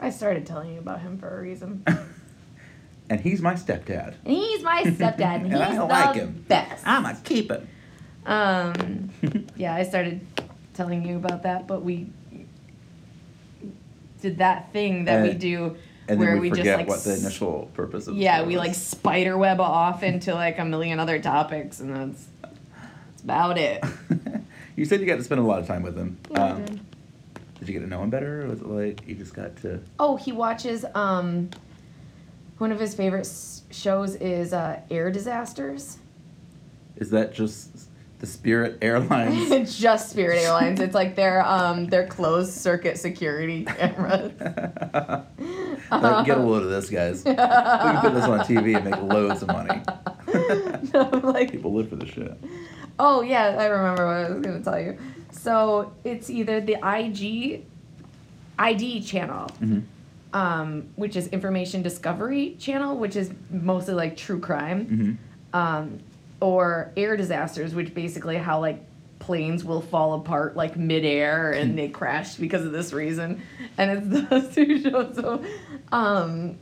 I 0.00 0.10
started 0.10 0.46
telling 0.46 0.72
you 0.72 0.78
about 0.78 1.00
him 1.00 1.18
for 1.18 1.38
a 1.38 1.42
reason. 1.42 1.84
and 3.10 3.20
he's 3.20 3.40
my 3.42 3.54
stepdad. 3.54 4.14
And 4.24 4.34
he's 4.34 4.62
my 4.62 4.82
stepdad, 4.84 5.42
and 5.42 5.46
And 5.52 5.52
he's 5.52 5.62
I 5.62 5.74
the 5.76 5.84
like 5.84 6.14
him. 6.14 6.44
best. 6.48 6.86
I'm 6.86 7.04
a 7.04 7.14
keep 7.24 7.50
him. 7.50 7.68
Um, 8.24 9.10
yeah, 9.56 9.74
I 9.74 9.82
started 9.82 10.24
telling 10.74 11.04
you 11.04 11.16
about 11.16 11.42
that, 11.42 11.66
but 11.66 11.82
we 11.82 12.06
did 14.20 14.38
that 14.38 14.72
thing 14.72 15.04
that 15.04 15.22
we 15.22 15.32
do 15.32 15.76
And 16.08 16.18
where 16.18 16.30
then 16.32 16.40
we, 16.40 16.50
we, 16.50 16.56
forget 16.56 16.64
just 16.64 16.78
like 16.78 16.88
what 16.88 17.04
the 17.04 17.16
initial 17.16 17.70
purpose 17.74 18.06
of 18.06 18.16
yeah 18.16 18.38
show 18.38 18.44
we 18.44 18.54
is. 18.54 18.58
like 18.58 18.74
spider 18.74 19.36
web 19.36 19.60
off 19.60 20.02
into 20.02 20.34
like 20.34 20.58
a 20.58 20.64
million 20.64 20.98
other 20.98 21.18
topics, 21.18 21.80
and 21.80 21.94
that's 21.94 22.26
that's 22.42 23.22
about 23.22 23.58
it. 23.58 23.84
you 24.76 24.84
said 24.84 25.00
you 25.00 25.06
got 25.06 25.16
to 25.16 25.24
spend 25.24 25.40
a 25.40 25.44
lot 25.44 25.58
of 25.60 25.66
time 25.66 25.82
with 25.82 25.96
him. 25.96 26.16
Yeah, 26.30 26.44
I 26.44 26.50
Um, 26.50 26.64
did. 26.64 26.80
Did 27.58 27.68
you 27.68 27.74
get 27.74 27.80
to 27.80 27.86
know 27.88 28.02
him 28.02 28.10
better, 28.10 28.42
or 28.42 28.48
was 28.48 28.60
it 28.60 28.68
like 28.68 29.06
you 29.06 29.14
just 29.16 29.34
got 29.34 29.56
to? 29.58 29.80
Oh, 29.98 30.16
he 30.16 30.32
watches. 30.32 30.84
Um, 30.94 31.50
one 32.58 32.72
of 32.72 32.78
his 32.80 32.94
favorite 32.94 33.28
shows 33.70 34.14
is 34.16 34.52
uh, 34.52 34.80
Air 34.90 35.10
Disasters. 35.10 35.98
Is 36.96 37.10
that 37.10 37.34
just 37.34 37.88
the 38.20 38.26
Spirit 38.26 38.78
Airlines? 38.82 39.50
it's 39.50 39.78
just 39.80 40.10
Spirit 40.10 40.42
Airlines. 40.42 40.80
It's 40.80 40.94
like 40.94 41.16
their 41.16 41.44
um 41.44 41.86
their 41.86 42.06
closed 42.06 42.52
circuit 42.54 42.98
security 42.98 43.64
cameras. 43.66 44.32
Like, 45.90 46.26
get 46.26 46.38
a 46.38 46.40
load 46.40 46.62
of 46.62 46.70
this, 46.70 46.88
guys. 46.90 47.24
we 47.24 47.34
can 47.34 48.00
put 48.00 48.14
this 48.14 48.24
on 48.24 48.40
TV 48.40 48.76
and 48.76 48.84
make 48.84 49.00
loads 49.02 49.42
of 49.42 49.48
money. 49.48 49.80
like 51.22 51.50
People 51.50 51.72
live 51.74 51.88
for 51.88 51.96
this 51.96 52.10
shit. 52.10 52.36
Oh 52.98 53.22
yeah, 53.22 53.56
I 53.58 53.66
remember 53.66 54.06
what 54.06 54.16
I 54.16 54.30
was 54.30 54.40
gonna 54.44 54.60
tell 54.62 54.80
you. 54.80 54.98
So 55.30 55.92
it's 56.04 56.30
either 56.30 56.60
the 56.60 56.74
IG 56.82 57.64
ID 58.58 59.02
channel, 59.02 59.48
Mhm. 59.62 59.82
um, 60.32 60.84
which 60.96 61.14
is 61.16 61.28
Information 61.28 61.82
Discovery 61.82 62.56
channel, 62.58 62.96
which 62.98 63.14
is 63.16 63.30
mostly 63.50 63.94
like 63.94 64.16
true 64.16 64.40
crime, 64.40 64.84
hmm 64.86 65.12
um, 65.56 65.98
or 66.40 66.92
Air 66.96 67.16
Disasters, 67.16 67.74
which 67.74 67.94
basically 67.94 68.36
how 68.36 68.60
like 68.60 68.84
planes 69.18 69.64
will 69.64 69.80
fall 69.80 70.14
apart 70.14 70.56
like 70.56 70.76
midair 70.76 71.52
and 71.52 71.76
they 71.78 71.88
crash 71.88 72.34
because 72.34 72.64
of 72.66 72.72
this 72.72 72.92
reason, 72.92 73.40
and 73.78 73.90
it's 74.12 74.28
those 74.30 74.54
two 74.54 74.82
shows. 74.82 75.14
So, 75.16 75.42
um, 75.92 76.56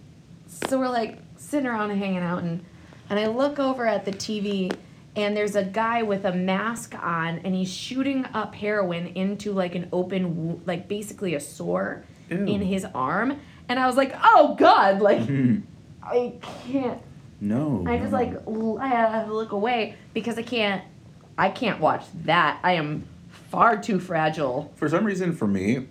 so 0.46 0.78
we're 0.78 0.88
like 0.88 1.18
sitting 1.36 1.66
around 1.66 1.90
and 1.90 1.98
hanging 2.00 2.18
out, 2.18 2.42
and 2.42 2.64
and 3.10 3.18
I 3.18 3.26
look 3.26 3.58
over 3.58 3.86
at 3.86 4.04
the 4.04 4.12
TV, 4.12 4.74
and 5.14 5.36
there's 5.36 5.56
a 5.56 5.64
guy 5.64 6.02
with 6.02 6.24
a 6.24 6.32
mask 6.32 6.94
on, 7.00 7.38
and 7.40 7.54
he's 7.54 7.72
shooting 7.72 8.24
up 8.34 8.54
heroin 8.54 9.08
into 9.08 9.52
like 9.52 9.74
an 9.74 9.88
open, 9.92 10.60
like 10.66 10.88
basically 10.88 11.34
a 11.34 11.40
sore 11.40 12.04
Ew. 12.30 12.44
in 12.44 12.60
his 12.62 12.84
arm, 12.94 13.38
and 13.68 13.78
I 13.78 13.86
was 13.86 13.96
like, 13.96 14.14
oh 14.22 14.54
god, 14.58 15.00
like 15.00 15.20
Mhm. 15.20 15.62
I 16.02 16.34
can't 16.70 17.00
No. 17.40 17.84
I 17.86 17.98
just 17.98 18.12
no. 18.12 18.18
like 18.18 18.32
l- 18.46 18.78
I 18.80 18.86
have 18.88 19.26
to 19.26 19.34
look 19.34 19.52
away 19.52 19.96
because 20.14 20.38
I 20.38 20.42
can't 20.42 20.82
I 21.38 21.50
can't 21.50 21.80
watch 21.80 22.04
that. 22.24 22.58
I 22.62 22.72
am 22.72 23.06
far 23.50 23.76
too 23.76 23.98
fragile. 24.00 24.72
For 24.76 24.88
some 24.88 25.04
reason, 25.04 25.32
for 25.34 25.46
me, 25.46 25.86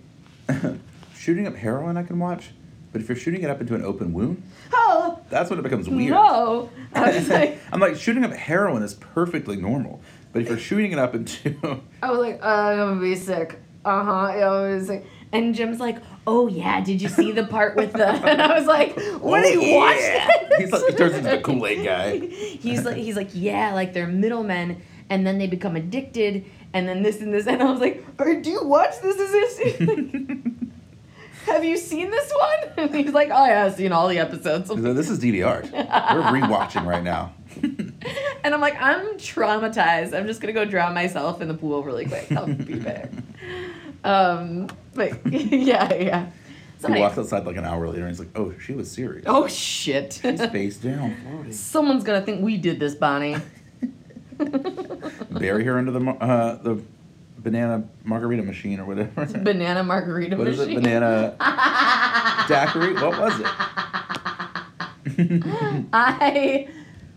shooting 1.14 1.46
up 1.46 1.54
heroin 1.54 1.96
I 1.96 2.02
can 2.02 2.18
watch, 2.18 2.50
but 2.96 3.02
if 3.02 3.10
you're 3.10 3.16
shooting 3.16 3.42
it 3.42 3.50
up 3.50 3.60
into 3.60 3.74
an 3.74 3.82
open 3.84 4.14
wound, 4.14 4.42
Oh 4.72 5.20
that's 5.28 5.50
when 5.50 5.58
it 5.58 5.62
becomes 5.62 5.86
weird. 5.86 6.12
no! 6.12 6.70
Like 6.94 7.58
I'm 7.70 7.78
like 7.78 7.96
shooting 7.96 8.24
up 8.24 8.32
heroin 8.32 8.82
is 8.82 8.94
perfectly 8.94 9.56
normal, 9.56 10.00
but 10.32 10.40
if 10.40 10.48
you're 10.48 10.56
shooting 10.56 10.92
it 10.92 10.98
up 10.98 11.14
into 11.14 11.54
I 12.02 12.10
was 12.10 12.18
like, 12.20 12.40
uh, 12.42 12.46
I'm 12.46 12.78
gonna 12.78 13.00
be 13.02 13.14
sick. 13.14 13.60
Uh 13.84 14.02
huh. 14.02 14.10
I 14.12 14.70
was 14.74 14.88
like, 14.88 15.04
and 15.30 15.54
Jim's 15.54 15.78
like, 15.78 15.98
oh 16.26 16.48
yeah, 16.48 16.80
did 16.80 17.02
you 17.02 17.08
see 17.10 17.32
the 17.32 17.44
part 17.44 17.76
with 17.76 17.92
the? 17.92 18.08
And 18.08 18.40
I 18.50 18.58
was 18.58 18.66
like, 18.66 18.96
what 19.20 19.44
Oh, 19.44 19.52
do 19.52 19.60
you 19.60 19.74
watch? 19.76 19.96
yeah. 20.00 20.28
He's 20.58 20.72
like- 20.72 20.84
he 20.88 20.96
turns 20.96 21.14
into 21.16 21.28
the 21.30 21.40
Kool-Aid 21.42 21.84
guy. 21.84 22.18
he's 22.26 22.84
like, 22.86 22.96
he's 22.96 23.14
like, 23.16 23.28
yeah, 23.34 23.74
like 23.74 23.92
they're 23.92 24.06
middlemen, 24.06 24.80
and 25.10 25.26
then 25.26 25.36
they 25.36 25.46
become 25.48 25.76
addicted, 25.76 26.46
and 26.72 26.88
then 26.88 27.02
this 27.02 27.20
and 27.20 27.34
this, 27.34 27.46
and 27.46 27.62
I 27.62 27.70
was 27.70 27.80
like, 27.80 28.02
or 28.18 28.34
do 28.40 28.50
you 28.50 28.64
watch 28.64 29.00
this? 29.02 29.16
Is 29.16 29.32
this? 29.32 30.65
Have 31.46 31.64
you 31.64 31.76
seen 31.76 32.10
this 32.10 32.32
one? 32.32 32.72
And 32.78 32.94
he's 32.94 33.12
like, 33.14 33.28
oh 33.32 33.46
yeah, 33.46 33.64
I've 33.64 33.74
seen 33.74 33.90
all 33.92 34.06
the 34.08 34.18
episodes. 34.18 34.68
So 34.68 34.74
this 34.74 35.08
is 35.08 35.18
DDR. 35.18 35.62
We're 35.72 36.40
rewatching 36.40 36.84
right 36.86 37.02
now. 37.02 37.32
And 38.44 38.54
I'm 38.54 38.60
like, 38.60 38.80
I'm 38.80 39.16
traumatized. 39.16 40.14
I'm 40.16 40.26
just 40.28 40.40
gonna 40.40 40.52
go 40.52 40.64
drown 40.64 40.94
myself 40.94 41.40
in 41.40 41.48
the 41.48 41.54
pool 41.54 41.82
really 41.82 42.04
quick. 42.06 42.30
I'll 42.30 42.46
be 42.46 42.74
back. 42.78 43.10
Um, 44.04 44.68
but 44.94 45.26
yeah, 45.32 45.92
yeah. 45.94 46.26
So 46.78 46.92
he 46.92 47.00
walks 47.00 47.18
outside 47.18 47.44
like 47.44 47.56
an 47.56 47.64
hour 47.64 47.88
later 47.88 48.02
and 48.02 48.10
he's 48.10 48.20
like, 48.20 48.28
"Oh, 48.36 48.54
she 48.60 48.72
was 48.74 48.88
serious. 48.88 49.24
oh 49.26 49.48
shit. 49.48 50.20
She's 50.22 50.46
face 50.46 50.76
down, 50.76 51.16
floating." 51.24 51.52
Someone's 51.52 52.04
gonna 52.04 52.20
think 52.22 52.40
we 52.42 52.56
did 52.56 52.78
this, 52.78 52.94
Bonnie. 52.94 53.36
Bury 55.30 55.64
her 55.64 55.78
under 55.78 55.90
the 55.90 56.00
uh, 56.08 56.62
the 56.62 56.80
banana 57.46 57.84
margarita 58.02 58.42
machine 58.42 58.80
or 58.80 58.84
whatever. 58.86 59.24
Banana 59.38 59.84
margarita 59.84 60.36
What 60.36 60.48
is 60.48 60.58
machine. 60.58 60.78
it? 60.78 60.82
Banana 60.82 61.36
daiquiri? 62.48 62.94
What 62.94 63.16
was 63.20 63.40
it? 63.40 63.46
I 65.92 66.68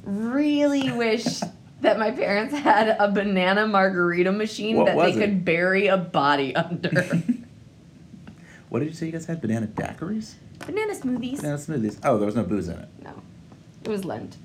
really 0.04 0.92
wish 0.92 1.42
that 1.82 1.98
my 1.98 2.12
parents 2.12 2.54
had 2.56 2.90
a 3.00 3.10
banana 3.12 3.68
margarita 3.68 4.32
machine 4.32 4.78
What 4.78 4.86
that 4.86 4.98
they 4.98 5.14
it? 5.14 5.18
could 5.20 5.44
bury 5.46 5.88
a 5.88 5.98
body 5.98 6.56
under. 6.56 7.06
What 8.70 8.82
did 8.82 8.90
you 8.90 8.94
say 8.94 9.08
you 9.08 9.12
guys 9.14 9.26
had? 9.26 9.42
Banana 9.42 9.66
daiquiris? 9.66 10.36
banana 10.64 10.94
smoothies. 10.94 11.38
Banana 11.38 11.58
smoothies. 11.58 11.98
Oh, 12.04 12.20
there 12.20 12.28
was 12.28 12.36
no 12.36 12.44
booze 12.44 12.68
in 12.68 12.78
it. 12.78 12.88
No, 13.02 13.10
it 13.84 13.90
was 13.90 14.06
Lent. 14.06 14.38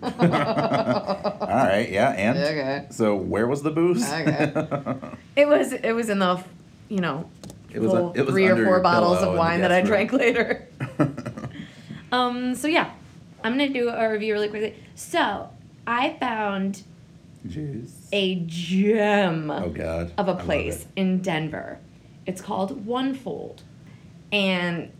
All 0.02 0.10
right, 0.10 1.88
yeah, 1.90 2.10
and 2.10 2.38
Okay. 2.38 2.86
so 2.90 3.16
where 3.16 3.46
was 3.46 3.62
the 3.62 3.70
booze? 3.70 4.04
Okay. 4.04 4.52
It 5.36 5.46
was 5.48 5.72
it 5.72 5.92
was 5.92 6.08
in 6.08 6.18
the 6.20 6.42
you 6.88 7.00
know 7.00 7.28
It 7.72 7.80
was, 7.80 7.90
full 7.90 8.12
it 8.12 8.20
was 8.22 8.30
three 8.30 8.46
or 8.46 8.64
four 8.64 8.80
bottles 8.80 9.18
of 9.22 9.34
wine 9.36 9.60
that 9.62 9.72
I 9.72 9.80
guest 9.80 9.90
room. 9.90 10.06
drank 10.06 10.12
later. 10.12 10.68
Um. 12.10 12.54
So 12.54 12.68
yeah, 12.68 12.90
I'm 13.44 13.52
gonna 13.52 13.68
do 13.68 13.90
a 13.90 14.10
review 14.10 14.32
really 14.32 14.48
quickly. 14.48 14.74
So 14.94 15.50
I 15.86 16.16
found 16.18 16.82
Jeez. 17.46 17.90
a 18.12 18.36
gem 18.46 19.50
Oh 19.50 19.68
God. 19.68 20.12
of 20.16 20.26
a 20.28 20.34
place 20.34 20.86
in 20.96 21.20
Denver. 21.20 21.78
It's 22.24 22.40
called 22.40 22.86
Onefold, 22.86 23.58
and 24.32 24.90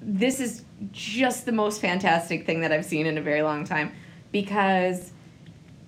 this 0.00 0.38
is 0.38 0.62
just 0.92 1.44
the 1.46 1.52
most 1.52 1.80
fantastic 1.80 2.46
thing 2.46 2.60
that 2.60 2.72
I've 2.72 2.84
seen 2.84 3.06
in 3.06 3.18
a 3.18 3.22
very 3.22 3.42
long 3.42 3.64
time 3.64 3.92
because 4.32 5.12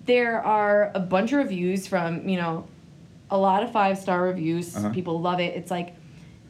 there 0.07 0.43
are 0.43 0.91
a 0.95 1.01
bunch 1.01 1.33
of 1.33 1.39
reviews 1.39 1.87
from 1.87 2.29
you 2.29 2.37
know 2.37 2.67
a 3.31 3.39
lot 3.39 3.63
of 3.63 3.71
five 3.71 3.99
star 3.99 4.23
reviews. 4.25 4.77
Uh-huh. 4.77 4.91
People 4.91 5.21
love 5.21 5.39
it. 5.41 5.55
It's 5.55 5.71
like 5.71 5.95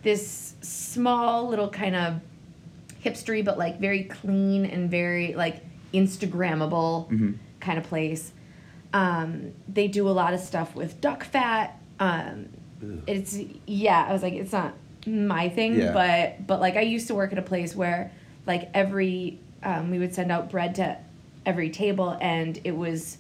this 0.02 0.54
small 0.62 1.48
little 1.48 1.68
kind 1.68 1.94
of 1.94 2.20
hipstery, 3.04 3.44
but 3.44 3.58
like 3.58 3.78
very 3.80 4.04
clean 4.04 4.64
and 4.64 4.90
very 4.90 5.34
like 5.34 5.62
Instagrammable 5.92 7.08
Mhm. 7.10 7.34
kind 7.60 7.78
of 7.78 7.84
place. 7.84 8.32
Um, 8.92 9.52
they 9.68 9.88
do 9.88 10.08
a 10.08 10.10
lot 10.10 10.32
of 10.34 10.40
stuff 10.40 10.74
with 10.74 11.00
duck 11.00 11.24
fat. 11.24 11.78
Um, 11.98 12.48
it's 13.06 13.38
yeah. 13.66 14.06
I 14.08 14.12
was 14.12 14.22
like, 14.22 14.32
it's 14.34 14.52
not 14.52 14.74
my 15.06 15.48
thing, 15.48 15.78
Yeah. 15.78 15.92
but 15.92 16.46
but 16.46 16.60
like 16.60 16.76
I 16.76 16.80
used 16.82 17.06
to 17.08 17.14
work 17.14 17.32
at 17.32 17.38
a 17.38 17.42
place 17.42 17.76
where 17.76 18.10
like 18.46 18.70
every 18.74 19.38
um, 19.62 19.90
we 19.90 19.98
would 19.98 20.14
send 20.14 20.32
out 20.32 20.50
bread 20.50 20.74
to 20.76 20.96
every 21.46 21.70
table, 21.70 22.16
and 22.20 22.58
it 22.64 22.76
was 22.76 23.18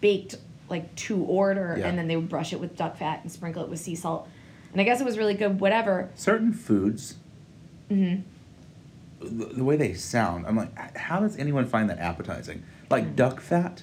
baked 0.00 0.36
like 0.68 0.94
to 0.94 1.22
order, 1.24 1.76
Yeah. 1.78 1.88
and 1.88 1.98
then 1.98 2.06
they 2.08 2.16
would 2.16 2.28
brush 2.28 2.52
it 2.52 2.60
with 2.60 2.76
duck 2.76 2.96
fat 2.96 3.20
and 3.22 3.30
sprinkle 3.32 3.62
it 3.64 3.68
with 3.68 3.80
sea 3.80 3.94
salt. 3.96 4.28
And 4.72 4.80
I 4.80 4.84
guess 4.84 5.00
it 5.00 5.04
was 5.04 5.18
really 5.18 5.34
good. 5.34 5.58
Whatever. 5.60 6.10
Certain 6.14 6.52
foods, 6.52 7.16
hmm 7.88 8.16
the, 9.20 9.44
the 9.46 9.64
way 9.64 9.76
they 9.76 9.92
sound, 9.92 10.46
I'm 10.46 10.56
like, 10.56 10.96
how 10.96 11.20
does 11.20 11.36
anyone 11.36 11.66
find 11.66 11.90
that 11.90 11.98
appetizing? 11.98 12.62
Like 12.88 13.14
duck 13.16 13.40
fat, 13.40 13.82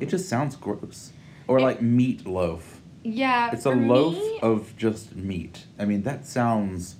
it 0.00 0.06
just 0.08 0.28
sounds 0.30 0.56
gross. 0.56 1.12
Or 1.46 1.58
It- 1.58 1.62
like 1.62 1.82
meat 1.82 2.26
loaf. 2.26 2.80
Yeah. 3.04 3.50
It's 3.52 3.66
a 3.66 3.70
loaf 3.70 4.14
me- 4.14 4.38
of 4.42 4.74
just 4.78 5.14
meat. 5.14 5.66
I 5.78 5.84
mean, 5.84 6.02
that 6.04 6.24
sounds 6.24 6.96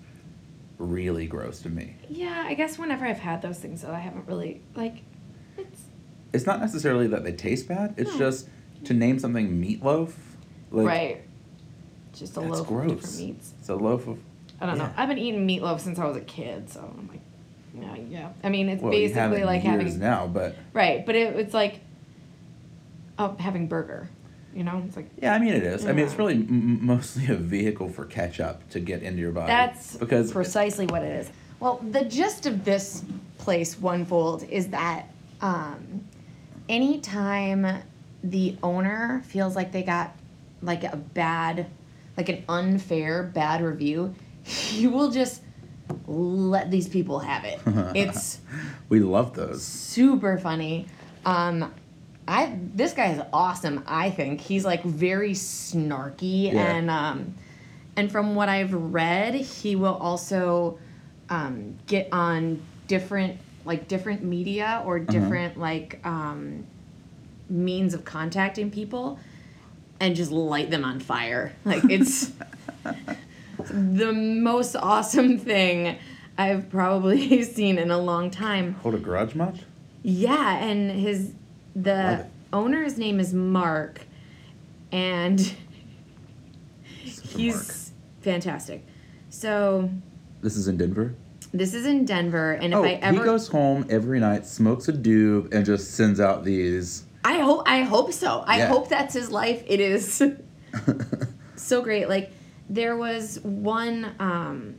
really 0.82 1.26
gross 1.26 1.60
to 1.62 1.68
me. 1.68 1.96
Yeah, 2.08 2.44
I 2.46 2.54
guess 2.54 2.78
whenever 2.78 3.04
I've 3.06 3.18
had 3.18 3.42
those 3.42 3.58
things, 3.58 3.82
though, 3.82 3.92
I 3.92 3.98
haven't 4.00 4.26
really 4.26 4.60
like. 4.74 5.02
It's 5.56 5.82
It's 6.32 6.46
not 6.46 6.60
necessarily 6.60 7.06
that 7.08 7.24
they 7.24 7.32
taste 7.32 7.68
bad. 7.68 7.94
It's 7.96 8.12
No. 8.12 8.18
just 8.18 8.48
to 8.84 8.94
name 8.94 9.18
something 9.18 9.48
meatloaf. 9.62 10.12
Like, 10.70 10.86
right. 10.86 11.22
Just 12.14 12.36
a 12.36 12.40
loaf 12.40 12.60
of 12.60 12.66
gross. 12.66 12.90
different 12.92 13.16
meats. 13.18 13.54
It's 13.60 13.68
a 13.68 13.74
loaf 13.74 14.06
of. 14.06 14.18
I 14.60 14.66
don't 14.66 14.78
know. 14.78 14.90
I've 14.96 15.08
been 15.08 15.18
eating 15.18 15.46
meatloaf 15.46 15.80
since 15.80 15.98
I 15.98 16.06
was 16.06 16.16
a 16.16 16.20
kid, 16.20 16.70
so 16.70 16.80
I'm 16.80 17.08
like, 17.08 17.20
yeah, 17.74 17.96
yeah. 18.08 18.28
I 18.44 18.48
mean, 18.48 18.68
it's 18.68 18.82
Well, 18.82 18.92
basically 18.92 19.44
like 19.44 19.64
years 19.64 19.80
having 19.82 19.98
now, 19.98 20.26
but 20.26 20.54
right, 20.72 21.04
but 21.04 21.14
it, 21.14 21.34
it's 21.36 21.54
like, 21.54 21.80
oh, 23.18 23.34
having 23.38 23.66
burger. 23.66 24.08
You 24.54 24.64
know, 24.64 24.82
it's 24.86 24.96
like 24.96 25.08
yeah, 25.20 25.34
I 25.34 25.38
mean 25.38 25.54
it 25.54 25.62
is. 25.62 25.86
I 25.86 25.92
mean 25.92 26.04
it's 26.04 26.16
really 26.16 26.34
m- 26.34 26.46
m- 26.48 26.86
mostly 26.86 27.26
a 27.28 27.36
vehicle 27.36 27.88
for 27.88 28.04
ketchup 28.04 28.68
to 28.70 28.80
get 28.80 29.02
into 29.02 29.20
your 29.20 29.32
body. 29.32 29.46
That's 29.48 29.96
because 29.96 30.32
precisely 30.32 30.86
what 30.86 31.02
it 31.02 31.12
is. 31.12 31.30
Well, 31.60 31.80
the 31.90 32.04
gist 32.04 32.46
of 32.46 32.64
this 32.64 33.04
place, 33.38 33.76
Onefold, 33.76 34.48
is 34.48 34.68
that 34.68 35.06
um, 35.40 36.04
anytime 36.68 37.82
the 38.24 38.56
owner 38.62 39.22
feels 39.26 39.54
like 39.56 39.72
they 39.72 39.82
got 39.82 40.14
like 40.60 40.84
a 40.84 40.96
bad, 40.96 41.66
like 42.16 42.28
an 42.28 42.44
unfair 42.48 43.22
bad 43.22 43.62
review, 43.62 44.14
he 44.42 44.86
will 44.86 45.10
just 45.10 45.42
let 46.06 46.70
these 46.70 46.88
people 46.88 47.20
have 47.20 47.44
it. 47.44 47.60
It's 47.94 48.40
we 48.88 49.00
love 49.00 49.34
those. 49.34 49.62
super 49.64 50.38
funny. 50.38 50.86
Um, 51.24 51.72
I 52.32 52.58
this 52.74 52.94
guy 52.94 53.08
is 53.12 53.20
awesome. 53.32 53.84
I 53.86 54.10
think 54.10 54.40
he's 54.40 54.64
like 54.64 54.82
very 54.84 55.32
snarky 55.32 56.52
Yeah. 56.52 56.74
and 56.74 56.90
um, 56.90 57.34
and 57.96 58.10
from 58.10 58.34
what 58.34 58.48
I've 58.48 58.72
read, 58.72 59.34
he 59.34 59.76
will 59.76 59.94
also 59.94 60.78
um, 61.28 61.76
get 61.86 62.08
on 62.10 62.62
different 62.86 63.38
like 63.66 63.86
different 63.86 64.24
media 64.24 64.82
or 64.86 64.98
different 64.98 65.58
like 65.58 66.00
um, 66.04 66.64
means 67.50 67.92
of 67.92 68.04
contacting 68.04 68.70
people 68.70 69.18
and 70.00 70.16
just 70.16 70.32
light 70.32 70.70
them 70.70 70.84
on 70.84 71.00
fire. 71.00 71.52
Like 71.66 71.84
it's 71.84 72.32
the 73.70 74.12
most 74.12 74.74
awesome 74.74 75.38
thing 75.38 75.98
I've 76.38 76.70
probably 76.70 77.42
seen 77.56 77.76
in 77.78 77.90
a 77.90 77.98
long 77.98 78.30
time. 78.30 78.72
Hold 78.82 78.94
a 78.94 78.98
grudge 78.98 79.34
much? 79.34 79.60
Yeah, 80.02 80.56
and 80.56 80.90
his 80.90 81.32
the 81.74 82.26
owner's 82.52 82.98
name 82.98 83.18
is 83.20 83.32
Mark, 83.34 84.00
and 84.90 85.40
he's 87.02 87.54
Mark. 87.54 87.64
fantastic. 88.20 88.84
So 89.30 89.90
This 90.42 90.56
is 90.56 90.68
in 90.68 90.76
Denver. 90.76 91.14
this 91.52 91.74
is 91.74 91.86
in 91.86 92.04
Denver, 92.04 92.52
and 92.52 92.72
if 92.72 92.78
oh, 92.78 92.84
I 92.84 92.92
ever, 92.94 93.18
he 93.18 93.24
goes 93.24 93.48
home 93.48 93.86
every 93.90 94.20
night, 94.20 94.46
smokes 94.46 94.88
a 94.88 94.92
doob, 94.92 95.52
and 95.54 95.64
just 95.64 95.92
sends 95.94 96.20
out 96.20 96.44
these. 96.44 97.04
I 97.24 97.38
hope 97.38 97.62
I 97.66 97.82
hope 97.82 98.12
so. 98.12 98.42
I 98.46 98.58
Yeah. 98.58 98.66
hope 98.68 98.88
that's 98.88 99.14
his 99.14 99.30
life. 99.30 99.62
It 99.66 99.80
is 99.80 100.22
so 101.56 101.80
great. 101.82 102.08
Like 102.08 102.32
there 102.68 102.96
was 102.96 103.38
one 103.42 104.14
um, 104.18 104.74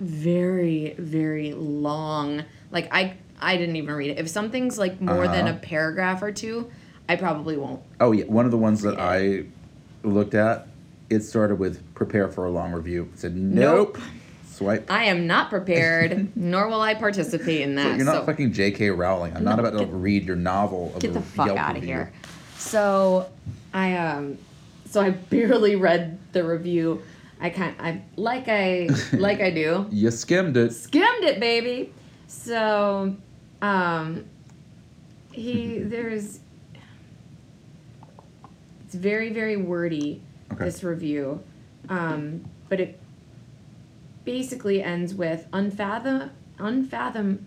very 0.00 0.94
very 0.98 1.52
long. 1.52 2.44
Like 2.74 2.88
I 2.92 3.14
I 3.40 3.56
didn't 3.56 3.76
even 3.76 3.94
read 3.94 4.10
it. 4.10 4.18
If 4.18 4.28
something's 4.28 4.76
like 4.78 5.00
more 5.00 5.26
than 5.28 5.46
a 5.46 5.50
Uh-huh. 5.52 5.58
paragraph 5.62 6.20
or 6.22 6.32
two, 6.32 6.70
I 7.08 7.16
probably 7.16 7.56
won't 7.56 7.80
Oh 8.00 8.12
yeah, 8.12 8.24
one 8.24 8.44
of 8.44 8.50
the 8.50 8.58
ones 8.58 8.82
that 8.82 8.98
I 9.00 9.44
looked 10.02 10.34
at, 10.34 10.66
it 11.08 11.20
started 11.20 11.58
with 11.58 11.80
"prepare 11.94 12.28
for 12.28 12.44
a 12.44 12.50
long 12.50 12.72
review." 12.72 13.08
It 13.14 13.18
said 13.20 13.36
nope. 13.36 13.96
Nope. 13.96 14.04
Swipe. 14.50 14.88
I 14.88 15.04
am 15.06 15.26
not 15.26 15.50
prepared, 15.50 16.30
nor 16.36 16.68
will 16.68 16.80
I 16.80 16.94
participate 16.94 17.62
in 17.62 17.74
that. 17.74 17.90
So 17.92 17.96
you're 17.96 18.04
not 18.06 18.20
so 18.20 18.26
fucking 18.26 18.52
J.K. 18.52 18.90
Rowling. 18.90 19.36
I'm 19.36 19.42
not 19.42 19.56
No, 19.60 19.64
about 19.64 19.78
to 19.80 19.86
read 19.86 20.24
your 20.24 20.36
novel. 20.36 20.92
Of 20.94 21.00
get 21.00 21.12
the 21.12 21.20
fuck 21.20 21.46
Yelp 21.46 21.58
out 21.58 21.70
of 21.70 21.74
review. 21.82 21.88
here. 21.94 22.12
So 22.56 23.28
I 23.72 23.96
um 23.96 24.38
so 24.88 25.00
I 25.00 25.10
barely 25.10 25.74
read 25.76 26.18
the 26.32 26.44
review. 26.44 27.02
I 27.40 27.50
kind 27.50 27.74
I 27.80 28.02
like 28.16 28.46
I 28.48 28.88
like 29.12 29.40
I 29.40 29.50
do. 29.50 29.86
You 29.90 30.10
skimmed 30.12 30.56
it. 30.56 30.72
Skimmed 30.72 31.24
it, 31.24 31.40
baby. 31.40 31.92
So 32.34 33.16
um 33.62 34.24
he 35.32 35.78
there's 35.82 36.40
it's 38.84 38.94
very 38.94 39.32
very 39.32 39.56
wordy 39.56 40.20
Okay. 40.52 40.66
this 40.66 40.84
review. 40.84 41.42
Um 41.88 42.44
but 42.68 42.80
it 42.80 43.00
basically 44.24 44.82
ends 44.82 45.14
with 45.14 45.46
unfathom 45.52 46.30
unfathom 46.58 47.38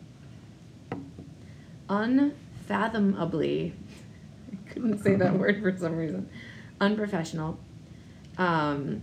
unfathomably 1.90 3.74
I 4.52 4.72
couldn't 4.72 5.04
say 5.04 5.16
that 5.16 5.34
word 5.40 5.62
for 5.62 5.78
some 5.78 5.96
reason 5.96 6.30
unprofessional 6.80 7.58
um 8.38 9.02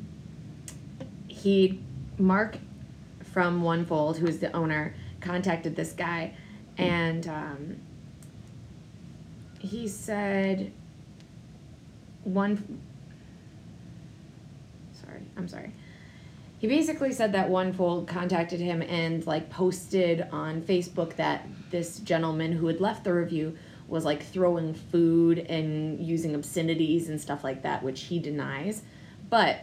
he 1.26 1.80
mark 2.18 2.58
from 3.32 3.62
onefold 3.62 4.18
who's 4.18 4.38
the 4.38 4.52
owner 4.52 4.94
contacted 5.24 5.74
this 5.74 5.92
guy 5.92 6.34
and 6.78 7.26
um 7.28 7.76
he 9.58 9.88
said 9.88 10.72
one 12.24 12.80
sorry 15.00 15.20
i'm 15.36 15.48
sorry. 15.48 15.72
He 16.58 16.68
basically 16.68 17.12
said 17.12 17.32
that 17.32 17.50
onefold 17.50 18.06
contacted 18.06 18.58
him 18.58 18.80
and 18.80 19.26
like 19.26 19.50
posted 19.50 20.26
on 20.32 20.62
facebook 20.62 21.16
that 21.16 21.46
this 21.70 21.98
gentleman 21.98 22.52
who 22.52 22.68
had 22.68 22.80
left 22.80 23.04
the 23.04 23.12
review 23.12 23.56
was 23.86 24.04
like 24.04 24.22
throwing 24.22 24.72
food 24.72 25.38
and 25.38 26.00
using 26.00 26.34
obscenities 26.34 27.08
and 27.08 27.20
stuff 27.20 27.44
like 27.44 27.62
that 27.62 27.82
which 27.82 28.02
he 28.04 28.18
denies. 28.18 28.82
But 29.28 29.60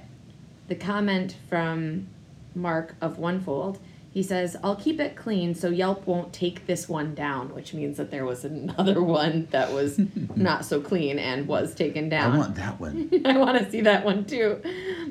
the 0.67 0.75
comment 0.75 1.35
from 1.49 2.07
mark 2.53 2.95
of 3.01 3.17
onefold 3.17 3.79
he 4.11 4.21
says 4.21 4.57
i'll 4.63 4.75
keep 4.75 4.99
it 4.99 5.15
clean 5.15 5.55
so 5.55 5.69
yelp 5.69 6.05
won't 6.05 6.31
take 6.33 6.67
this 6.67 6.87
one 6.89 7.15
down 7.15 7.53
which 7.55 7.73
means 7.73 7.97
that 7.97 8.11
there 8.11 8.25
was 8.25 8.43
another 8.45 9.01
one 9.01 9.47
that 9.51 9.71
was 9.71 9.99
not 10.35 10.65
so 10.65 10.79
clean 10.81 11.17
and 11.17 11.47
was 11.47 11.73
taken 11.73 12.09
down 12.09 12.33
I 12.33 12.37
want 12.37 12.55
that 12.55 12.79
one. 12.79 13.09
I 13.25 13.37
want 13.37 13.57
to 13.57 13.69
see 13.71 13.81
that 13.81 14.03
one 14.05 14.25
too. 14.25 14.61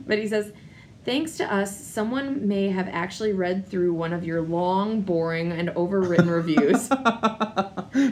But 0.06 0.18
he 0.18 0.28
says, 0.28 0.52
thanks 1.04 1.36
to 1.38 1.52
us, 1.52 1.78
someone 1.78 2.46
may 2.46 2.68
have 2.68 2.88
actually 2.88 3.32
read 3.32 3.66
through 3.66 3.94
one 3.94 4.12
of 4.12 4.22
your 4.24 4.42
long, 4.42 5.00
boring, 5.02 5.50
and 5.52 5.70
overwritten 5.70 6.28
reviews. 6.28 6.88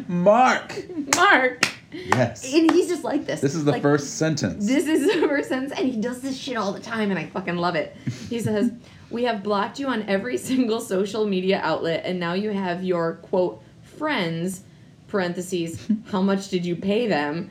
Mark. 0.09 0.75
Mark! 1.17 1.69
Yes. 1.93 2.45
And 2.53 2.71
he's 2.71 2.89
just 2.89 3.05
like 3.05 3.27
this. 3.27 3.41
This 3.41 3.55
is 3.55 3.65
the 3.65 3.73
Like, 3.73 3.83
first 3.83 4.17
sentence. 4.19 4.67
This 4.67 4.87
is 4.87 5.07
the 5.07 5.27
first 5.27 5.49
sentence, 5.49 5.73
and 5.79 5.89
he 5.89 6.01
does 6.01 6.21
this 6.21 6.37
shit 6.37 6.57
all 6.57 6.73
the 6.73 6.81
time, 6.81 7.11
and 7.11 7.19
I 7.19 7.27
fucking 7.27 7.57
love 7.57 7.75
it. 7.77 7.97
He 8.29 8.41
says, 8.41 8.71
We 9.11 9.25
have 9.25 9.43
blocked 9.43 9.79
you 9.79 9.87
on 9.89 10.03
every 10.09 10.37
single 10.39 10.81
social 10.81 11.27
media 11.27 11.61
outlet, 11.63 12.03
and 12.05 12.19
now 12.21 12.33
you 12.35 12.51
have 12.51 12.85
your 12.85 13.15
quote, 13.17 13.63
friends, 13.83 14.63
parentheses, 15.07 15.87
how 16.11 16.21
much 16.23 16.49
did 16.49 16.65
you 16.67 16.77
pay 16.77 17.07
them, 17.07 17.51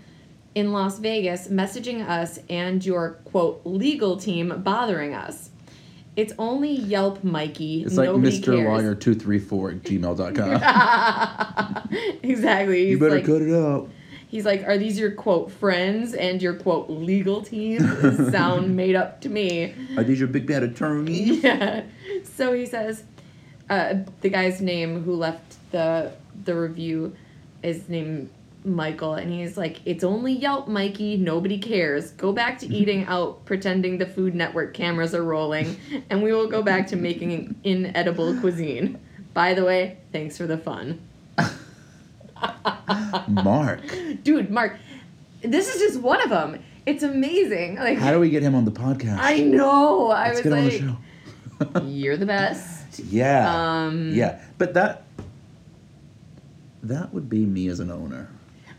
in 0.56 0.72
Las 0.72 0.98
Vegas 1.00 1.48
messaging 1.50 2.08
us 2.08 2.40
and 2.50 2.84
your 2.84 3.20
quote, 3.26 3.62
legal 3.64 4.18
team 4.18 4.62
bothering 4.64 5.14
us. 5.14 5.52
It's 6.16 6.34
only 6.40 6.72
Yelp 6.72 7.24
Mikey. 7.24 7.84
it's 7.84 7.96
like 7.96 8.08
Nobody 8.08 8.40
Mr. 8.40 8.56
cares. 8.56 8.68
Lawyer 8.68 8.96
two 8.96 9.14
three 9.14 9.38
four 9.38 9.70
at 9.70 9.84
gmail.com. 9.84 11.90
exactly. 12.24 12.86
He's 12.86 12.90
you 12.90 12.98
better 13.00 13.18
like, 13.18 13.26
cut 13.26 13.44
it 13.44 13.54
out. 13.54 13.88
He's 14.28 14.46
like, 14.46 14.64
are 14.68 14.78
these 14.78 15.00
your 15.00 15.12
quote 15.12 15.52
friends 15.52 16.14
and 16.14 16.42
your 16.42 16.54
quote 16.54 16.90
legal 16.90 17.42
team? 17.42 17.80
Sound 18.30 18.76
made 18.76 18.96
up 18.96 19.22
to 19.22 19.30
me. 19.30 19.74
Are 19.96 20.04
these 20.04 20.20
your 20.20 20.28
big 20.28 20.46
bad 20.48 20.64
attorneys? 20.64 21.44
Yeah. 21.44 21.84
So 22.24 22.54
he 22.54 22.66
says, 22.66 23.04
uh, 23.70 23.96
the 24.22 24.30
guy's 24.30 24.62
name 24.62 25.04
who 25.04 25.14
left 25.16 25.58
the 25.72 26.12
the 26.44 26.56
review 26.56 27.16
is 27.64 27.90
named 27.90 28.30
Michael, 28.64 29.14
and 29.16 29.32
he's 29.32 29.58
like, 29.58 29.80
it's 29.86 30.04
only 30.04 30.34
Yelp, 30.34 30.68
Mikey. 30.68 31.18
Nobody 31.18 31.58
cares. 31.58 32.12
Go 32.12 32.34
back 32.34 32.60
to 32.60 32.68
eating 32.74 33.06
out, 33.06 33.46
pretending 33.46 33.98
the 33.98 34.06
Food 34.06 34.36
Network 34.36 34.74
cameras 34.74 35.16
are 35.16 35.24
rolling, 35.24 35.78
and 36.10 36.22
we 36.22 36.34
will 36.34 36.48
go 36.48 36.62
back 36.62 36.88
to 36.88 36.96
making 36.96 37.56
inedible 37.64 38.38
cuisine. 38.40 39.00
By 39.34 39.54
the 39.54 39.64
way, 39.64 39.98
thanks 40.12 40.38
for 40.38 40.48
the 40.48 40.58
fun. 40.58 41.00
Mark. 43.28 43.82
Dude, 44.24 44.50
Mark, 44.50 44.78
this 45.42 45.74
is 45.74 45.82
just 45.82 46.02
one 46.02 46.22
of 46.22 46.30
them. 46.30 46.62
It's 46.86 47.04
amazing. 47.04 47.76
Like 47.76 47.98
How 47.98 48.12
do 48.12 48.20
we 48.20 48.30
get 48.30 48.44
him 48.44 48.56
on 48.56 48.66
the 48.66 48.72
podcast? 48.72 49.18
I 49.20 49.40
know. 49.40 50.10
I 50.12 50.32
Let's 50.32 50.44
was 50.44 50.44
get 50.44 50.52
like, 50.52 50.82
on 50.82 50.98
the 51.70 51.82
show. 51.82 51.82
you're 51.88 52.18
the 52.18 52.26
best. 52.26 53.00
yeah. 53.00 53.86
Um, 53.86 54.12
yeah. 54.14 54.42
But 54.58 54.74
that 54.76 55.04
that 56.84 57.14
would 57.14 57.30
be 57.30 57.46
me 57.46 57.68
as 57.68 57.80
an 57.80 57.92
owner. 57.92 58.30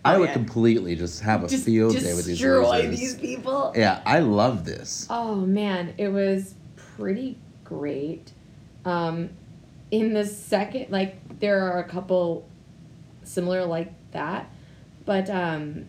I 0.04 0.14
Oh, 0.14 0.20
would 0.20 0.28
yeah. 0.28 0.34
completely 0.34 0.94
just 0.96 1.20
have 1.22 1.44
a 1.44 1.48
Just 1.48 1.64
field 1.64 1.92
day 1.94 2.14
with 2.14 2.24
these 2.24 2.38
destroy 2.38 2.88
these 2.88 3.16
people. 3.16 3.72
Yeah, 3.76 4.00
I 4.06 4.20
love 4.20 4.64
this. 4.64 5.06
Oh 5.10 5.34
man, 5.34 5.92
it 5.98 6.08
was 6.08 6.54
pretty 6.96 7.36
great. 7.64 8.32
Um, 8.84 9.30
in 9.90 10.14
the 10.14 10.24
second, 10.24 10.86
like 10.90 11.16
there 11.40 11.60
are 11.70 11.80
a 11.80 11.84
couple 11.84 12.47
similar 13.28 13.64
like 13.66 13.92
that, 14.12 14.50
but 15.04 15.28
um, 15.30 15.86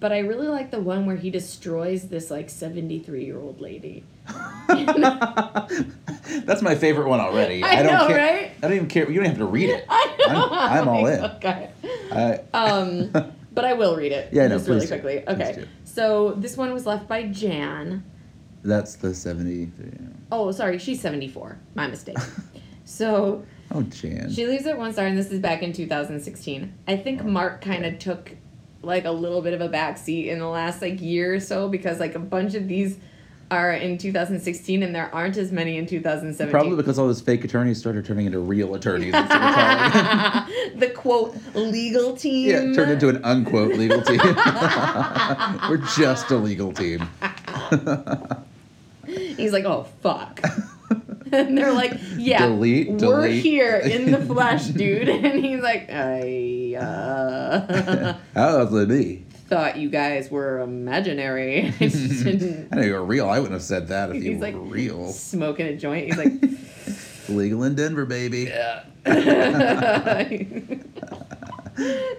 but 0.00 0.12
I 0.12 0.18
really 0.20 0.48
like 0.48 0.70
the 0.70 0.80
one 0.80 1.06
where 1.06 1.16
he 1.16 1.30
destroys 1.30 2.08
this 2.08 2.30
like 2.30 2.48
seventy 2.50 2.98
three 2.98 3.24
year 3.24 3.38
old 3.38 3.60
lady. 3.60 4.04
That's 6.44 6.62
my 6.62 6.74
favorite 6.74 7.08
one 7.08 7.20
already. 7.20 7.62
I 7.62 7.82
don't 7.82 7.92
know, 7.92 8.06
care. 8.06 8.16
right? 8.16 8.50
I 8.58 8.60
don't 8.62 8.72
even 8.74 8.88
care. 8.88 9.10
You 9.10 9.16
don't 9.20 9.28
have 9.28 9.38
to 9.38 9.44
read 9.44 9.70
it. 9.70 9.84
I 9.88 10.14
know. 10.28 10.48
I'm- 10.50 10.72
I'm 10.82 10.88
all 10.88 11.06
in. 11.06 11.24
Okay. 11.36 11.70
I, 12.12 12.40
Um, 12.54 13.10
but 13.52 13.64
I 13.64 13.74
will 13.74 13.96
read 13.96 14.12
it. 14.12 14.32
Yeah, 14.32 14.46
no, 14.48 14.56
just 14.56 14.68
really 14.68 14.80
please 14.80 14.90
do. 14.90 14.98
quickly. 15.00 15.28
Okay. 15.28 15.64
So 15.84 16.32
this 16.32 16.56
one 16.56 16.72
was 16.72 16.86
left 16.86 17.06
by 17.08 17.24
Jan. 17.24 18.02
that's 18.62 18.96
the 18.96 19.14
70. 19.14 19.70
Oh, 20.32 20.50
sorry, 20.52 20.78
she's 20.78 21.00
74. 21.00 21.58
My 21.74 21.86
mistake. 21.86 22.16
so 22.84 23.44
Oh, 23.72 23.82
Jan. 23.82 24.30
she 24.30 24.46
leaves 24.46 24.66
at 24.66 24.78
one 24.78 24.92
star, 24.92 25.06
and 25.06 25.16
this 25.18 25.30
is 25.30 25.40
back 25.40 25.62
in 25.62 25.72
2016. 25.72 26.72
I 26.86 26.96
think 26.96 27.22
Oh, 27.22 27.26
Mark 27.26 27.60
kind 27.60 27.84
of 27.84 27.98
took 27.98 28.36
like 28.82 29.04
a 29.04 29.10
little 29.10 29.40
bit 29.42 29.54
of 29.54 29.60
a 29.60 29.68
backseat 29.68 30.26
in 30.26 30.38
the 30.38 30.46
last 30.48 30.82
like 30.82 31.00
year 31.00 31.34
or 31.34 31.40
so 31.40 31.68
because 31.68 31.98
like 32.00 32.14
a 32.14 32.18
bunch 32.18 32.54
of 32.54 32.68
these 32.68 32.98
are 33.50 33.72
in 33.72 33.96
2016 33.98 34.82
and 34.82 34.94
there 34.94 35.14
aren't 35.14 35.36
as 35.36 35.52
many 35.52 35.76
in 35.78 35.86
2017. 35.86 36.50
Probably 36.50 36.76
because 36.76 36.98
all 36.98 37.06
those 37.06 37.20
fake 37.20 37.44
attorneys 37.44 37.78
started 37.78 38.04
turning 38.04 38.26
into 38.26 38.40
real 38.40 38.74
attorneys. 38.74 39.14
instead 39.14 39.32
of 39.42 39.92
calling- 39.92 40.48
the 40.78 40.90
quote 40.90 41.36
legal 41.54 42.16
team. 42.16 42.48
yeah, 42.50 42.72
turned 42.74 42.90
into 42.92 43.08
an 43.08 43.24
unquote 43.24 43.74
legal 43.74 44.02
team. 44.02 44.18
We're 45.68 45.82
just 45.96 46.30
a 46.30 46.36
legal 46.36 46.72
team. 46.72 47.08
He's 49.06 49.52
like, 49.52 49.64
oh 49.64 49.86
fuck. 50.02 50.40
and 51.32 51.56
they're 51.56 51.72
like, 51.72 51.98
yeah, 52.16 52.46
Delete, 52.46 52.88
we're 52.90 52.98
delete. 52.98 53.42
here 53.42 53.76
in 53.76 54.10
the 54.10 54.20
flesh, 54.26 54.66
dude. 54.66 55.08
And 55.24 55.44
he's 55.44 55.60
like, 55.60 55.88
I 55.90 56.76
uh, 56.78 58.14
How 58.34 58.58
was 58.64 58.72
it 58.74 58.88
me? 58.88 59.24
thought 59.46 59.76
you 59.76 59.90
guys 59.90 60.30
were 60.30 60.60
imaginary. 60.60 61.66
I 61.68 61.72
didn't. 61.88 62.68
I 62.72 62.76
know 62.76 62.82
you 62.82 62.92
were 62.94 63.04
real. 63.04 63.28
I 63.28 63.38
wouldn't 63.38 63.52
have 63.52 63.62
said 63.62 63.88
that 63.88 64.10
if 64.10 64.22
you 64.24 64.32
were 64.32 64.38
like 64.38 64.54
real. 64.58 65.12
smoking 65.12 65.66
a 65.66 65.76
joint. 65.76 66.06
He's 66.06 66.16
like, 66.16 66.32
Legal 67.28 67.62
in 67.64 67.74
Denver, 67.74 68.06
baby. 68.06 68.44
Yeah. 68.44 68.84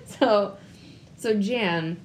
so, 0.06 0.58
so 1.18 1.34
Jan 1.40 2.00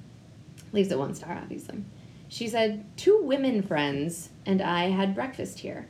leaves 0.73 0.91
it 0.91 0.97
one 0.99 1.13
star, 1.13 1.33
obviously. 1.41 1.83
She 2.27 2.47
said, 2.47 2.85
Two 2.97 3.21
women 3.23 3.61
friends 3.61 4.29
and 4.45 4.61
I 4.61 4.89
had 4.89 5.13
breakfast 5.15 5.59
here. 5.59 5.87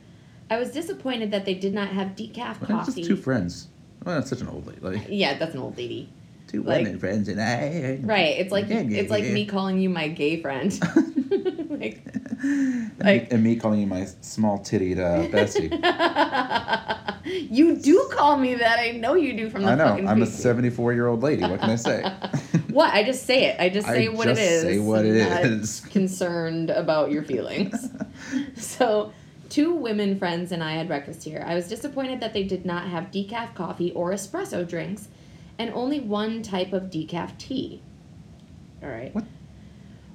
I 0.52 0.58
was 0.58 0.70
disappointed 0.70 1.30
that 1.30 1.46
they 1.46 1.54
did 1.54 1.72
not 1.72 1.88
have 1.88 2.08
decaf 2.08 2.60
not 2.60 2.68
coffee. 2.68 2.92
just 3.00 3.08
two 3.08 3.16
friends? 3.16 3.68
Well, 4.04 4.16
that's 4.16 4.28
such 4.28 4.42
an 4.42 4.48
old 4.48 4.66
lady. 4.66 4.80
Like, 4.82 5.06
yeah, 5.08 5.38
that's 5.38 5.54
an 5.54 5.60
old 5.60 5.78
lady. 5.78 6.10
two 6.46 6.62
Like- 6.62 6.84
women 6.84 6.98
friends 6.98 7.28
and 7.28 7.40
I. 7.40 7.98
Right. 8.02 8.38
It's 8.38 8.52
like 8.52 8.68
Yeah, 8.68 8.80
yeah, 8.80 9.00
it's 9.00 9.10
like 9.10 9.24
yeah. 9.24 9.32
me 9.32 9.46
calling 9.46 9.78
you 9.78 9.88
my 9.88 10.08
gay 10.08 10.42
friend. 10.42 10.70
like, 11.70 12.02
And, 12.42 12.92
Like- 12.98 13.22
me, 13.22 13.28
and 13.30 13.42
me 13.42 13.56
calling 13.56 13.80
you 13.80 13.86
my 13.86 14.04
small 14.20 14.58
tittied 14.58 14.98
uh, 14.98 15.26
bestie. 15.34 15.70
you 17.50 17.76
do 17.76 18.10
call 18.12 18.36
me 18.36 18.54
that. 18.56 18.78
I 18.78 18.90
know 18.90 19.14
you 19.14 19.32
do 19.34 19.48
from 19.48 19.62
the 19.62 19.70
I 19.70 19.74
know. 19.74 20.06
I'm 20.06 20.20
a 20.20 20.26
74 20.26 20.92
year 20.92 21.06
old 21.06 21.22
lady. 21.22 21.44
What 21.44 21.60
can 21.60 21.70
I 21.70 21.76
say? 21.76 22.02
What? 22.68 22.92
I 22.92 23.04
just 23.04 23.24
say 23.24 23.44
it. 23.46 23.58
I 23.58 23.70
just 23.70 23.88
I 23.88 23.94
say 23.94 24.08
what 24.10 24.26
just 24.26 24.38
it 24.40 24.44
is. 24.44 24.62
say 24.62 24.78
what 24.80 25.06
it 25.06 25.16
is. 25.16 25.80
Concerned 25.90 26.68
about 26.68 27.10
your 27.10 27.22
feelings. 27.22 27.88
so, 28.56 29.12
two 29.52 29.74
women 29.74 30.18
friends 30.18 30.50
and 30.50 30.64
I 30.64 30.72
had 30.72 30.88
breakfast 30.88 31.24
here. 31.24 31.44
I 31.46 31.54
was 31.54 31.68
disappointed 31.68 32.20
that 32.20 32.32
they 32.32 32.42
did 32.42 32.64
not 32.64 32.88
have 32.88 33.10
decaf 33.10 33.54
coffee 33.54 33.92
or 33.92 34.10
espresso 34.10 34.66
drinks, 34.66 35.08
and 35.58 35.70
only 35.74 36.00
one 36.00 36.42
type 36.42 36.72
of 36.72 36.84
decaf 36.84 37.36
tea. 37.36 37.82
All 38.82 38.88
right. 38.88 39.14
What? 39.14 39.24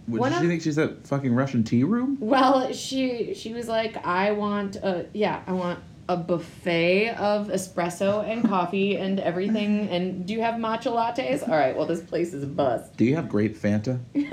What, 0.08 0.32
of- 0.32 0.40
she 0.40 0.48
think 0.48 0.62
she's 0.62 0.80
at 0.80 1.06
fucking 1.06 1.36
Russian 1.36 1.64
tea 1.64 1.84
room? 1.84 2.18
Well, 2.20 2.74
she 2.74 3.34
she 3.36 3.54
was 3.54 3.68
like, 3.68 4.04
I 4.06 4.32
want 4.32 4.78
a 4.78 5.06
yeah, 5.14 5.44
I 5.46 5.52
want 5.52 5.80
a 6.10 6.16
buffet 6.16 7.10
of 7.16 7.47
espresso 7.47 8.28
and 8.28 8.47
coffee 8.47 8.95
and 8.97 9.20
everything. 9.20 9.89
And 9.89 10.26
do 10.26 10.34
you 10.34 10.41
have 10.41 10.55
matcha 10.55 10.91
lattes? 10.91 11.47
All 11.47 11.55
right. 11.55 11.76
Well, 11.76 11.86
this 11.86 12.01
place 12.01 12.34
is 12.34 12.43
a 12.43 12.47
bust. 12.47 12.95
Do 12.95 13.05
you 13.05 13.16
have 13.16 13.30
grape 13.30 13.58
Fanta? 13.58 13.99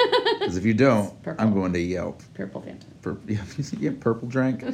Because 0.44 0.56
if 0.58 0.64
you 0.66 0.74
don't, 0.74 1.14
I'm 1.38 1.54
going 1.54 1.72
to 1.72 1.80
Yelp. 1.80 2.20
Purple 2.34 2.60
Fanta. 2.60 2.84
Pur- 3.00 3.16
yeah, 3.26 3.40
yeah, 3.78 3.92
purple 3.98 4.28
drink. 4.28 4.62
I 4.62 4.66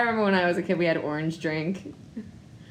remember 0.00 0.22
when 0.24 0.34
I 0.34 0.46
was 0.46 0.56
a 0.56 0.62
kid, 0.62 0.78
we 0.78 0.84
had 0.86 0.96
orange 0.96 1.38
drink. 1.38 1.94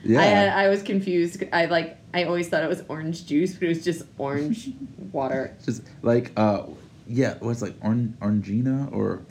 Yeah. 0.04 0.20
I 0.20 0.24
had, 0.24 0.50
I 0.50 0.68
was 0.68 0.84
confused. 0.84 1.44
I 1.54 1.66
like 1.66 1.98
I 2.14 2.26
always 2.26 2.50
thought 2.50 2.64
it 2.64 2.68
was 2.70 2.84
orange 2.90 3.26
juice, 3.26 3.54
but 3.54 3.64
it 3.64 3.70
was 3.70 3.84
just 3.86 4.04
orange 4.18 4.70
water. 5.14 5.56
Just 5.64 5.84
like 6.02 6.34
uh, 6.36 6.64
yeah, 7.08 7.36
what's 7.40 7.62
like 7.62 7.76
oran- 7.82 8.18
orangina 8.22 8.92
or 8.94 9.22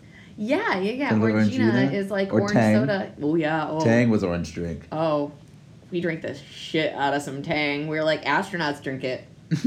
Yeah, 0.41 0.79
yeah, 0.79 0.93
yeah. 0.93 1.11
Orangina 1.11 1.93
is 1.93 2.13
like 2.13 2.33
Or 2.33 2.43
orange 2.43 2.53
Tang? 2.53 2.77
soda. 2.77 3.13
Oh 3.21 3.35
yeah. 3.35 3.67
Oh. 3.69 3.81
Tang 3.81 4.09
was 4.09 4.23
orange 4.23 4.55
drink. 4.55 4.87
Oh, 4.93 5.33
we 5.91 6.01
drink 6.01 6.23
the 6.23 6.35
shit 6.35 6.95
out 6.95 7.13
of 7.13 7.23
some 7.23 7.43
Tang. 7.43 7.89
We 7.89 7.99
were 7.99 8.05
like 8.05 8.25
astronauts 8.25 8.81
drink 8.83 9.05
it. 9.05 9.25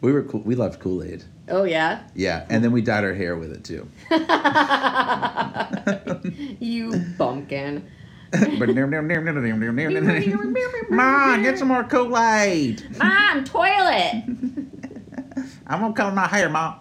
We 0.00 0.12
were 0.12 0.22
cool. 0.22 0.40
We 0.40 0.54
loved 0.54 0.80
Kool 0.80 1.02
Aid. 1.02 1.24
Oh 1.48 1.64
yeah. 1.64 2.02
Yeah, 2.14 2.46
and 2.50 2.62
then 2.64 2.72
we 2.72 2.80
dyed 2.82 3.04
our 3.04 3.14
hair 3.14 3.36
with 3.36 3.52
it 3.52 3.64
too. 3.64 3.88
you 6.60 6.92
bumpkin. 7.16 7.86
Mom, 10.90 11.42
get 11.42 11.58
some 11.58 11.68
more 11.68 11.84
Kool 11.84 12.18
Aid. 12.18 12.84
Mom, 12.98 13.44
toilet. 13.44 14.24
I'm 15.66 15.80
gonna 15.80 15.94
color 15.94 16.12
my 16.12 16.26
hair, 16.26 16.50
Mom. 16.50 16.80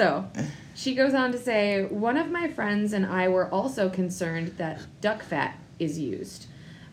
So, 0.00 0.26
she 0.74 0.94
goes 0.94 1.12
on 1.12 1.30
to 1.32 1.38
say, 1.38 1.84
one 1.84 2.16
of 2.16 2.30
my 2.30 2.48
friends 2.48 2.94
and 2.94 3.04
I 3.04 3.28
were 3.28 3.50
also 3.50 3.90
concerned 3.90 4.54
that 4.56 4.80
duck 5.02 5.22
fat 5.22 5.58
is 5.78 5.98
used. 5.98 6.46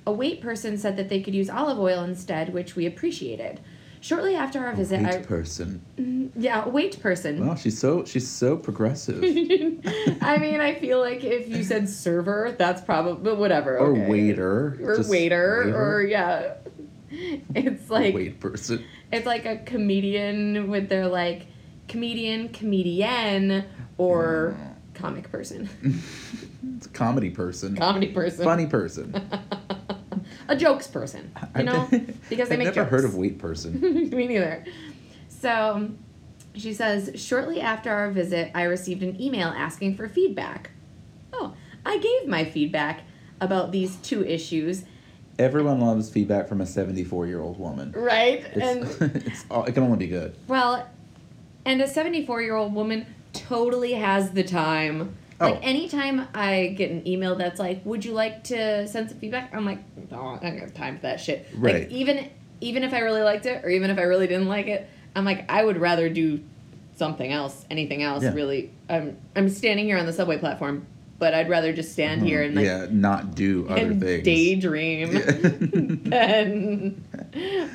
A 0.06 0.12
wait 0.12 0.42
person 0.42 0.78
said 0.78 0.98
that 0.98 1.08
they 1.08 1.22
could 1.22 1.34
use 1.34 1.50
olive 1.50 1.80
oil 1.80 2.04
instead, 2.04 2.54
which 2.54 2.76
we 2.76 2.86
appreciated. 2.86 3.62
Shortly 4.02 4.36
after 4.36 4.60
our 4.66 4.74
visit, 4.74 5.00
Hate 5.00 5.16
I 5.16 5.18
person. 5.20 5.82
Mm-hmm. 5.98 6.42
yeah, 6.42 6.66
a 6.66 6.70
wait 6.70 7.00
person. 7.02 7.48
Well, 7.48 7.56
she's 7.56 7.80
so 7.80 8.04
she's 8.04 8.28
so 8.28 8.58
progressive. 8.58 9.24
I 9.24 10.38
mean, 10.38 10.60
I 10.60 10.78
feel 10.80 11.00
like 11.00 11.24
if 11.24 11.48
you 11.48 11.64
said 11.64 11.88
server, 11.90 12.56
that's 12.58 12.82
probably 12.82 13.24
but 13.24 13.40
whatever. 13.40 13.78
Or 13.78 13.94
waiter. 13.94 14.78
or 14.82 14.98
Just 14.98 15.10
waiter, 15.10 15.74
or 15.76 16.04
yeah. 16.04 16.56
It's 17.10 17.90
like 17.90 18.14
wait 18.14 18.40
person. 18.42 18.84
it's 19.14 19.26
like 19.26 19.46
a 19.46 19.58
comedian 19.58 20.70
with 20.70 20.90
their 20.90 21.08
like 21.08 21.48
comedian, 21.88 22.50
comedian, 22.50 23.66
or 23.98 24.56
mm. 24.58 24.94
comic 24.94 25.32
person, 25.32 25.70
It's 26.78 26.86
a 26.86 26.90
comedy 26.90 27.30
person. 27.30 27.76
comedy 27.76 28.08
person, 28.08 28.44
Funny 28.44 28.68
person. 28.68 29.16
a 30.48 30.56
jokes 30.56 30.88
person. 30.88 31.32
You 31.58 31.64
know, 31.64 31.88
because 32.30 32.50
they 32.50 32.56
I've 32.56 32.60
make 32.60 32.76
never 32.76 32.86
heard 32.86 33.06
of 33.06 33.16
wheat 33.16 33.40
person. 33.40 33.80
Me 34.10 34.28
neither. 34.28 34.66
So 35.30 35.92
she 36.56 36.74
says, 36.74 37.12
shortly 37.22 37.62
after 37.62 37.92
our 37.92 38.10
visit, 38.12 38.52
I 38.56 38.64
received 38.64 39.04
an 39.04 39.20
email 39.22 39.50
asking 39.50 39.96
for 39.96 40.10
feedback. 40.10 40.72
Oh, 41.34 41.54
I 41.86 41.98
gave 41.98 42.28
my 42.28 42.44
feedback 42.46 43.02
about 43.40 43.72
these 43.72 43.96
two 43.98 44.24
issues, 44.26 44.84
Everyone 45.40 45.80
loves 45.80 46.10
feedback 46.10 46.48
from 46.48 46.62
a 46.62 46.66
74 46.66 47.28
year 47.28 47.42
old 47.42 47.60
woman. 47.60 47.92
right? 47.96 48.44
It's, 48.56 48.98
and 49.02 49.16
it's 49.16 49.46
all, 49.52 49.66
it 49.66 49.74
can 49.74 49.84
only 49.84 49.98
be 50.00 50.08
good. 50.08 50.36
well, 50.48 50.88
and 51.68 51.82
a 51.82 51.88
74 51.88 52.42
year 52.42 52.56
old 52.56 52.74
woman 52.74 53.06
totally 53.34 53.94
has 53.94 54.32
the 54.32 54.44
time. 54.44 55.16
Oh. 55.40 55.52
Like 55.52 55.60
anytime 55.64 56.28
I 56.34 56.74
get 56.76 56.90
an 56.90 57.08
email 57.08 57.36
that's 57.36 57.60
like, 57.60 57.86
"Would 57.86 58.04
you 58.04 58.14
like 58.14 58.44
to 58.46 58.88
send 58.88 59.10
some 59.10 59.20
feedback?" 59.20 59.54
I'm 59.54 59.66
like, 59.66 59.80
"No, 60.10 60.40
I 60.42 60.50
don't 60.50 60.60
have 60.60 60.74
time 60.74 60.96
for 60.96 61.04
that 61.04 61.20
shit." 61.20 61.48
Right. 61.56 61.82
Like 61.84 61.92
even 61.92 62.30
even 62.60 62.84
if 62.84 62.94
I 62.94 63.00
really 63.00 63.22
liked 63.22 63.46
it, 63.46 63.64
or 63.64 63.70
even 63.70 63.92
if 63.92 64.00
I 64.00 64.04
really 64.04 64.26
didn't 64.26 64.48
like 64.48 64.66
it, 64.68 64.90
I'm 65.16 65.26
like, 65.26 65.50
I 65.52 65.64
would 65.64 65.78
rather 65.78 66.10
do 66.10 66.40
something 66.96 67.32
else, 67.32 67.66
anything 67.70 68.02
else. 68.02 68.24
Yeah. 68.24 68.34
Really, 68.34 68.72
I'm 68.90 69.18
I'm 69.36 69.50
standing 69.50 69.86
here 69.86 69.98
on 69.98 70.08
the 70.08 70.14
subway 70.14 70.40
platform, 70.40 70.88
but 71.20 71.34
I'd 71.34 71.50
rather 71.50 71.74
just 71.74 71.92
stand 71.92 72.22
here 72.22 72.44
and 72.44 72.56
like 72.56 72.66
yeah, 72.66 72.86
not 72.90 73.34
do 73.36 73.68
other 73.70 73.82
and 73.82 74.02
things. 74.02 74.24
daydream 74.24 75.14
than 76.04 77.04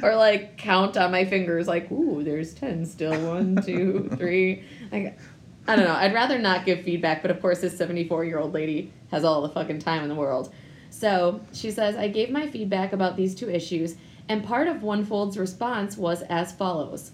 or 0.03 0.15
like 0.17 0.57
count 0.59 0.97
on 0.97 1.11
my 1.11 1.25
fingers 1.25 1.67
like 1.67 1.91
ooh 1.91 2.23
there's 2.23 2.55
10 2.55 2.87
still 2.87 3.19
one 3.29 3.57
two 3.63 4.09
three. 4.17 4.65
Like 4.91 5.19
i 5.67 5.77
don't 5.77 5.85
know 5.85 5.95
i'd 5.95 6.13
rather 6.15 6.39
not 6.39 6.65
give 6.65 6.83
feedback 6.83 7.23
but 7.23 7.31
of 7.31 7.41
course 7.41 7.61
this 7.61 7.77
74 7.77 8.25
year 8.25 8.39
old 8.39 8.53
lady 8.53 8.93
has 9.11 9.25
all 9.25 9.43
the 9.43 9.49
fucking 9.49 9.79
time 9.81 10.03
in 10.03 10.09
the 10.09 10.15
world. 10.15 10.53
So 10.91 11.41
she 11.53 11.71
says 11.71 11.97
i 11.97 12.09
gave 12.09 12.31
my 12.31 12.47
feedback 12.49 12.93
about 12.93 13.17
these 13.17 13.35
two 13.35 13.51
issues 13.51 13.97
and 14.29 14.45
part 14.45 14.69
of 14.69 14.79
onefold's 14.79 15.37
response 15.37 15.97
was 15.97 16.23
as 16.23 16.53
follows. 16.53 17.11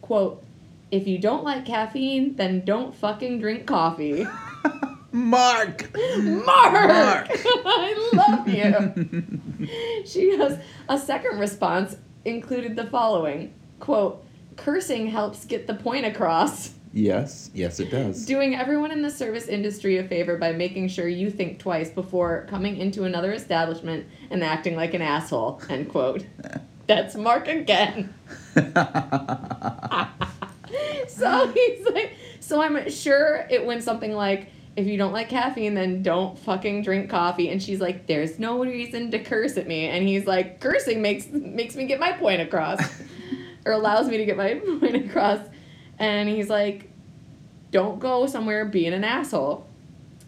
Quote 0.00 0.42
if 0.92 1.08
you 1.08 1.18
don't 1.18 1.42
like 1.42 1.64
caffeine 1.66 2.36
then 2.36 2.64
don't 2.64 2.94
fucking 2.94 3.40
drink 3.40 3.66
coffee 3.66 4.24
Mark! 5.16 5.90
Mark! 6.18 6.46
Mark. 6.46 7.28
I 7.30 8.10
love 8.12 8.48
you. 8.48 9.66
she 10.04 10.36
goes, 10.36 10.58
a 10.90 10.98
second 10.98 11.38
response 11.38 11.96
included 12.26 12.76
the 12.76 12.84
following 12.84 13.54
quote, 13.80 14.22
cursing 14.56 15.06
helps 15.06 15.46
get 15.46 15.66
the 15.66 15.74
point 15.74 16.04
across. 16.04 16.74
Yes, 16.92 17.50
yes, 17.54 17.80
it 17.80 17.90
does. 17.90 18.26
Doing 18.26 18.56
everyone 18.56 18.90
in 18.90 19.00
the 19.00 19.10
service 19.10 19.48
industry 19.48 19.96
a 19.96 20.04
favor 20.04 20.36
by 20.36 20.52
making 20.52 20.88
sure 20.88 21.08
you 21.08 21.30
think 21.30 21.58
twice 21.58 21.90
before 21.90 22.46
coming 22.50 22.76
into 22.76 23.04
another 23.04 23.32
establishment 23.32 24.06
and 24.30 24.44
acting 24.44 24.76
like 24.76 24.92
an 24.92 25.00
asshole. 25.02 25.62
End 25.70 25.88
quote. 25.88 26.26
That's 26.86 27.14
Mark 27.14 27.48
again. 27.48 28.14
So 31.16 31.48
he's 31.48 31.86
like, 31.86 32.14
so 32.40 32.60
I'm 32.60 32.90
sure 32.90 33.46
it 33.50 33.64
went 33.64 33.82
something 33.82 34.12
like, 34.12 34.50
if 34.76 34.86
you 34.86 34.98
don't 34.98 35.12
like 35.12 35.30
caffeine, 35.30 35.74
then 35.74 36.02
don't 36.02 36.38
fucking 36.38 36.82
drink 36.82 37.08
coffee. 37.08 37.48
And 37.48 37.62
she's 37.62 37.80
like, 37.80 38.06
there's 38.06 38.38
no 38.38 38.62
reason 38.62 39.10
to 39.10 39.18
curse 39.18 39.56
at 39.56 39.66
me. 39.66 39.86
And 39.86 40.06
he's 40.06 40.26
like, 40.26 40.60
cursing 40.60 41.00
makes 41.00 41.26
makes 41.28 41.74
me 41.74 41.86
get 41.86 41.98
my 41.98 42.12
point 42.12 42.42
across, 42.42 42.80
or 43.64 43.72
allows 43.72 44.08
me 44.08 44.18
to 44.18 44.26
get 44.26 44.36
my 44.36 44.54
point 44.54 44.96
across. 44.96 45.40
And 45.98 46.28
he's 46.28 46.50
like, 46.50 46.90
don't 47.70 47.98
go 47.98 48.26
somewhere 48.26 48.66
being 48.66 48.92
an 48.92 49.02
asshole. 49.02 49.66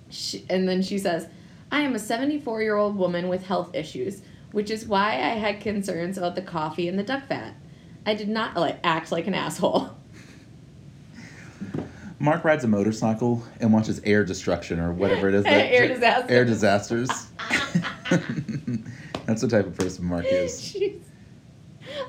She, 0.08 0.44
and 0.48 0.66
then 0.66 0.80
she 0.80 0.98
says, 0.98 1.28
I 1.70 1.82
am 1.82 1.94
a 1.94 1.98
74 1.98 2.62
year 2.62 2.76
old 2.76 2.96
woman 2.96 3.28
with 3.28 3.46
health 3.46 3.74
issues, 3.74 4.22
which 4.52 4.70
is 4.70 4.86
why 4.86 5.12
I 5.12 5.36
had 5.36 5.60
concerns 5.60 6.16
about 6.16 6.34
the 6.34 6.42
coffee 6.42 6.88
and 6.88 6.98
the 6.98 7.02
duck 7.02 7.26
fat. 7.26 7.54
I 8.06 8.14
did 8.14 8.30
not 8.30 8.56
like 8.56 8.78
act 8.82 9.12
like 9.12 9.26
an 9.26 9.34
asshole. 9.34 9.90
Mark 12.20 12.42
rides 12.44 12.64
a 12.64 12.68
motorcycle 12.68 13.42
and 13.60 13.72
watches 13.72 14.00
air 14.04 14.24
destruction 14.24 14.80
or 14.80 14.92
whatever 14.92 15.28
it 15.28 15.34
is. 15.34 15.44
Air 15.46 15.86
disasters. 15.88 16.30
Air 16.30 16.44
disasters. 16.44 17.08
That's 19.26 19.40
the 19.42 19.48
type 19.48 19.66
of 19.66 19.76
person 19.76 20.04
Mark 20.04 20.24
is. 20.26 20.60
She's, 20.72 20.94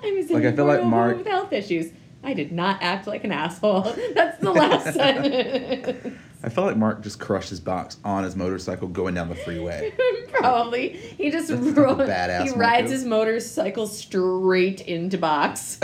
I'm 0.03 0.27
Like, 0.29 0.45
I 0.45 0.51
feel 0.55 0.65
like 0.65 0.83
Mark- 0.83 1.17
with 1.17 1.27
health 1.27 1.53
issues. 1.53 1.91
I 2.23 2.33
did 2.33 2.51
not 2.51 2.81
act 2.81 3.07
like 3.07 3.23
an 3.23 3.31
asshole. 3.31 3.93
That's 4.13 4.39
the 4.39 4.51
last 4.51 4.93
sentence. 4.93 6.15
I 6.43 6.49
feel 6.49 6.65
like 6.65 6.75
Mark 6.77 7.01
just 7.01 7.19
crushed 7.19 7.49
his 7.49 7.59
box 7.61 7.97
on 8.03 8.23
his 8.23 8.35
motorcycle 8.35 8.87
going 8.89 9.13
down 9.13 9.29
the 9.29 9.35
freeway. 9.35 9.93
Probably. 10.33 10.89
He 10.89 11.29
just 11.31 11.49
ro- 11.51 11.95
badass 11.95 12.43
he 12.43 12.51
rides 12.51 12.91
is. 12.91 13.01
his 13.01 13.05
motorcycle 13.09 13.87
straight 13.87 14.81
into 14.81 15.17
box. 15.17 15.79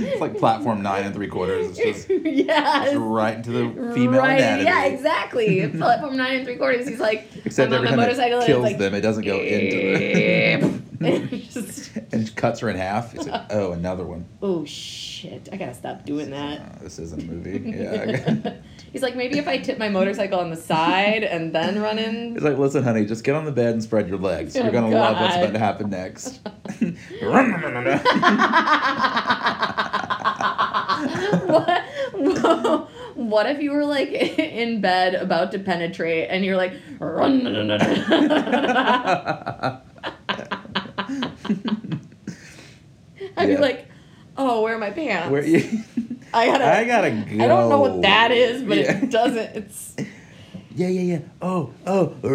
It's 0.00 0.20
like 0.20 0.38
platform 0.38 0.82
nine 0.82 1.04
and 1.04 1.14
three 1.14 1.28
quarters. 1.28 1.78
It's 1.78 2.06
just, 2.06 2.10
yes. 2.24 2.84
just 2.90 2.96
right 2.96 3.36
into 3.36 3.50
the 3.50 3.92
female 3.94 4.20
right, 4.20 4.40
anatomy. 4.40 4.64
Yeah, 4.64 4.84
exactly. 4.84 5.68
Platform 5.76 6.16
nine 6.16 6.36
and 6.36 6.44
three 6.44 6.56
quarters. 6.56 6.88
He's 6.88 7.00
like, 7.00 7.28
Except 7.44 7.72
I'm 7.72 7.80
on 7.80 7.86
every 7.86 7.90
my 7.90 7.90
time 7.90 7.98
it 7.98 8.02
motorcycle 8.02 8.38
and 8.38 8.46
kills 8.46 8.62
like, 8.62 8.78
them, 8.78 8.94
it 8.94 9.00
doesn't 9.00 9.24
go 9.24 9.38
into 9.38 9.76
the. 9.76 10.84
Just, 11.04 11.96
and 12.12 12.34
cuts 12.36 12.60
her 12.60 12.68
in 12.70 12.76
half. 12.76 13.12
He's 13.12 13.26
like, 13.28 13.42
oh, 13.50 13.72
another 13.72 14.04
one. 14.04 14.26
oh 14.42 14.64
shit! 14.64 15.48
I 15.52 15.56
gotta 15.56 15.74
stop 15.74 16.04
doing 16.04 16.30
that. 16.30 16.60
Oh, 16.60 16.84
this 16.84 16.98
isn't 16.98 17.22
a 17.22 17.24
movie. 17.26 17.70
Yeah. 17.76 18.54
He's 18.92 19.02
like, 19.02 19.16
maybe 19.16 19.38
if 19.38 19.48
I 19.48 19.58
tip 19.58 19.76
my 19.78 19.88
motorcycle 19.88 20.38
on 20.38 20.50
the 20.50 20.56
side 20.56 21.24
and 21.24 21.52
then 21.54 21.80
run 21.80 21.98
in. 21.98 22.34
He's 22.34 22.42
like, 22.44 22.56
listen, 22.58 22.82
honey, 22.84 23.04
just 23.04 23.24
get 23.24 23.34
on 23.34 23.44
the 23.44 23.50
bed 23.52 23.72
and 23.74 23.82
spread 23.82 24.08
your 24.08 24.18
legs. 24.18 24.54
You're 24.54 24.66
Oh, 24.66 24.70
gonna 24.70 24.90
love 24.90 25.20
what's 25.20 25.36
about 25.36 25.52
to 25.52 25.58
happen 25.58 25.90
next. 25.90 26.40
what, 31.46 32.88
what 33.16 33.46
if 33.46 33.60
you 33.60 33.72
were 33.72 33.84
like 33.84 34.08
in 34.12 34.80
bed 34.80 35.14
about 35.14 35.50
to 35.52 35.58
penetrate 35.58 36.28
and 36.30 36.44
you're 36.44 36.56
like, 36.56 36.72
I'd 43.36 43.48
be 43.48 43.56
like, 43.56 43.88
oh, 44.36 44.62
where 44.62 44.74
are 44.74 44.78
my 44.78 44.90
pants? 44.90 45.30
Where 45.30 45.44
you? 45.44 45.80
I 46.34 46.46
gotta. 46.46 46.64
I 46.78 46.84
gotta 46.84 47.10
go. 47.10 47.44
I 47.44 47.46
don't 47.46 47.68
know 47.68 47.80
what 47.80 48.02
that 48.02 48.30
is, 48.30 48.62
but 48.62 48.78
Yeah. 48.78 48.98
it 48.98 49.10
doesn't. 49.10 49.56
It's. 49.56 49.96
Yeah, 50.76 50.88
yeah, 50.88 51.00
yeah. 51.02 51.18
Oh, 51.40 51.72
oh. 51.86 52.14
oh. 52.24 52.30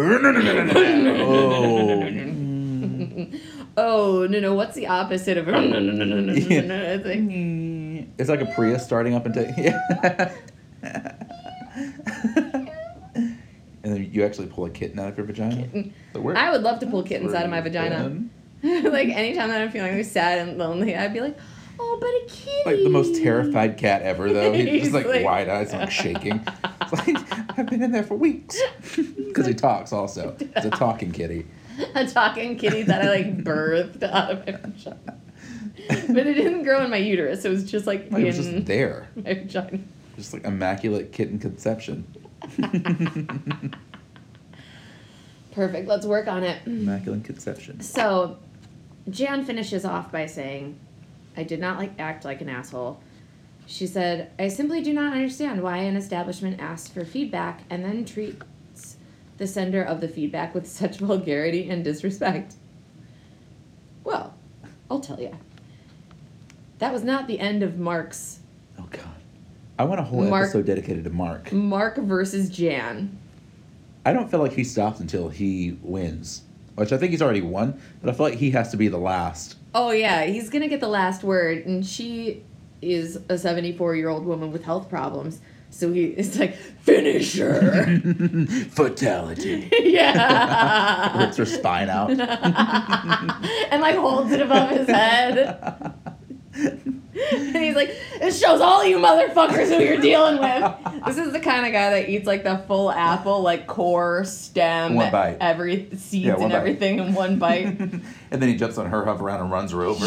Oh 3.76 4.26
no 4.26 4.40
no! 4.40 4.54
What's 4.54 4.74
the 4.74 4.88
opposite 4.88 5.38
of? 5.38 5.46
It's 5.48 7.06
like, 7.06 7.18
It's 8.18 8.28
like 8.28 8.40
a 8.40 8.46
Prius 8.54 8.84
starting 8.84 9.14
up 9.14 9.26
and 9.26 9.34
taking. 9.34 9.64
Yeah. 9.64 10.32
and 13.82 13.94
then 13.94 14.10
you 14.12 14.24
actually 14.24 14.48
pull 14.48 14.64
a 14.66 14.70
kitten 14.70 14.98
out 14.98 15.08
of 15.08 15.16
your 15.18 15.26
vagina. 15.26 15.66
Where- 16.12 16.36
I 16.36 16.50
would 16.50 16.62
love 16.62 16.80
to 16.80 16.86
pull 16.86 17.02
kittens 17.02 17.32
out 17.34 17.44
of 17.44 17.50
my 17.50 17.60
vagina. 17.60 17.96
then? 18.02 18.30
like 18.90 19.08
anytime 19.08 19.48
that 19.48 19.62
I'm 19.62 19.70
feeling 19.70 20.02
sad 20.04 20.38
and 20.46 20.58
lonely, 20.58 20.96
I'd 20.96 21.12
be 21.14 21.20
like, 21.20 21.38
"Oh, 21.78 21.98
but 22.00 22.08
a 22.08 22.24
kitty." 22.28 22.62
Like 22.66 22.82
the 22.84 22.90
most 22.90 23.16
terrified 23.22 23.76
cat 23.78 24.02
ever, 24.02 24.32
though. 24.32 24.52
He's 24.52 24.68
He's 24.68 24.82
just 24.82 24.94
like, 24.94 25.06
like- 25.06 25.24
wide 25.24 25.48
eyes, 25.48 25.72
like 25.72 25.90
shaking. 25.90 26.46
It's 26.92 27.06
like 27.06 27.58
I've 27.58 27.66
been 27.66 27.82
in 27.84 27.92
there 27.92 28.02
for 28.02 28.16
weeks 28.16 28.58
because 28.96 29.46
he 29.46 29.54
talks. 29.54 29.92
Also, 29.92 30.34
it's 30.40 30.66
a 30.66 30.70
talking 30.70 31.12
kitty. 31.12 31.46
a 31.94 32.04
talking 32.06 32.56
kitty 32.56 32.82
that 32.82 33.02
I 33.02 33.08
like 33.10 33.44
birthed 33.44 34.02
out 34.02 34.30
of 34.32 34.38
my 34.46 34.52
vagina. 34.52 35.16
But 36.08 36.26
it 36.26 36.34
didn't 36.34 36.64
grow 36.64 36.82
in 36.84 36.90
my 36.90 36.96
uterus. 36.96 37.44
It 37.44 37.48
was 37.48 37.70
just 37.70 37.86
like 37.86 38.10
Like, 38.10 38.22
it 38.22 38.26
was 38.26 38.36
just 38.38 38.66
there, 38.66 39.08
my 39.14 39.34
vagina. 39.34 39.78
just 40.16 40.32
like 40.32 40.44
immaculate 40.44 41.12
kitten 41.12 41.38
conception. 41.38 42.04
Perfect. 45.52 45.88
Let's 45.88 46.06
work 46.06 46.28
on 46.28 46.42
it. 46.44 46.60
Immaculate 46.66 47.24
conception. 47.24 47.80
So, 47.80 48.38
Jan 49.10 49.44
finishes 49.44 49.84
off 49.84 50.10
by 50.12 50.26
saying, 50.26 50.78
I 51.36 51.42
did 51.42 51.60
not 51.60 51.78
like 51.78 51.92
act 51.98 52.24
like 52.24 52.40
an 52.40 52.48
asshole. 52.48 53.00
She 53.66 53.86
said, 53.86 54.30
I 54.38 54.48
simply 54.48 54.82
do 54.82 54.92
not 54.92 55.12
understand 55.12 55.62
why 55.62 55.78
an 55.78 55.96
establishment 55.96 56.60
asks 56.60 56.88
for 56.88 57.04
feedback 57.04 57.62
and 57.70 57.84
then 57.84 58.04
treats 58.04 58.96
the 59.38 59.46
sender 59.46 59.82
of 59.82 60.00
the 60.00 60.08
feedback 60.08 60.54
with 60.54 60.66
such 60.66 60.96
vulgarity 60.98 61.68
and 61.70 61.84
disrespect. 61.84 62.54
Well, 64.04 64.34
I'll 64.90 65.00
tell 65.00 65.20
you. 65.20 65.36
That 66.78 66.92
was 66.92 67.04
not 67.04 67.26
the 67.26 67.38
end 67.38 67.62
of 67.62 67.78
Mark's 67.78 68.40
Oh 68.78 68.86
God, 68.90 69.02
I 69.78 69.84
want 69.84 70.00
a 70.00 70.04
whole 70.04 70.22
Mark- 70.24 70.44
episode 70.44 70.66
dedicated 70.66 71.04
to 71.04 71.10
Mark. 71.10 71.52
Mark 71.52 71.98
versus 71.98 72.48
Jan. 72.48 73.18
I 74.04 74.12
don't 74.14 74.30
feel 74.30 74.40
like 74.40 74.52
he 74.54 74.64
stops 74.64 75.00
until 75.00 75.28
he 75.28 75.76
wins, 75.82 76.42
which 76.80 76.92
I 76.92 76.96
think 76.96 77.10
he's 77.10 77.20
already 77.20 77.42
won. 77.42 77.78
But 78.00 78.08
I 78.10 78.12
feel 78.16 78.26
like 78.30 78.38
he 78.38 78.50
has 78.52 78.70
to 78.70 78.78
be 78.78 78.88
the 78.88 78.98
last. 78.98 79.56
Oh 79.74 79.90
yeah, 79.90 80.24
he's 80.24 80.48
gonna 80.48 80.66
get 80.66 80.80
the 80.80 80.88
last 80.88 81.22
word, 81.22 81.66
and 81.66 81.84
she 81.86 82.42
is 82.80 83.20
a 83.28 83.36
seventy-four-year-old 83.36 84.24
woman 84.24 84.50
with 84.50 84.64
health 84.64 84.88
problems. 84.88 85.40
So 85.68 85.92
he 85.92 86.04
is 86.16 86.38
like, 86.38 86.56
finisher. 86.56 88.00
Fatality. 88.70 89.68
yeah. 89.80 91.18
Rips 91.24 91.36
her 91.36 91.44
spine 91.44 91.90
out. 91.90 92.10
and 92.10 93.82
like 93.82 93.96
holds 93.96 94.32
it 94.32 94.40
above 94.40 94.70
his 94.70 94.88
head. 94.88 95.94
and 97.32 97.56
he's 97.56 97.74
like, 97.74 97.94
this 98.20 98.38
shows 98.40 98.60
all 98.60 98.84
you 98.84 98.98
motherfuckers 98.98 99.66
who 99.68 99.82
you're 99.82 100.00
dealing 100.00 100.38
with. 100.38 100.74
This 101.06 101.16
is 101.16 101.32
the 101.32 101.40
kind 101.40 101.64
of 101.66 101.72
guy 101.72 101.90
that 101.90 102.08
eats 102.10 102.26
like 102.26 102.44
the 102.44 102.58
full 102.68 102.90
apple, 102.90 103.40
like 103.40 103.66
core, 103.66 104.22
stem, 104.24 104.94
One 104.94 105.10
bite. 105.10 105.38
every 105.40 105.88
seeds 105.96 106.26
Yeah, 106.26 106.34
one 106.34 106.42
and 106.44 106.52
bite. 106.52 106.58
everything 106.58 106.98
in 106.98 107.14
one 107.14 107.38
bite. 107.40 107.64
and 107.66 108.02
then 108.30 108.48
he 108.48 108.54
jumps 108.54 108.76
on 108.78 108.86
her, 108.90 109.04
hover 109.04 109.24
around, 109.24 109.40
and 109.40 109.50
runs 109.50 109.72
her 109.72 109.82
over. 109.82 110.04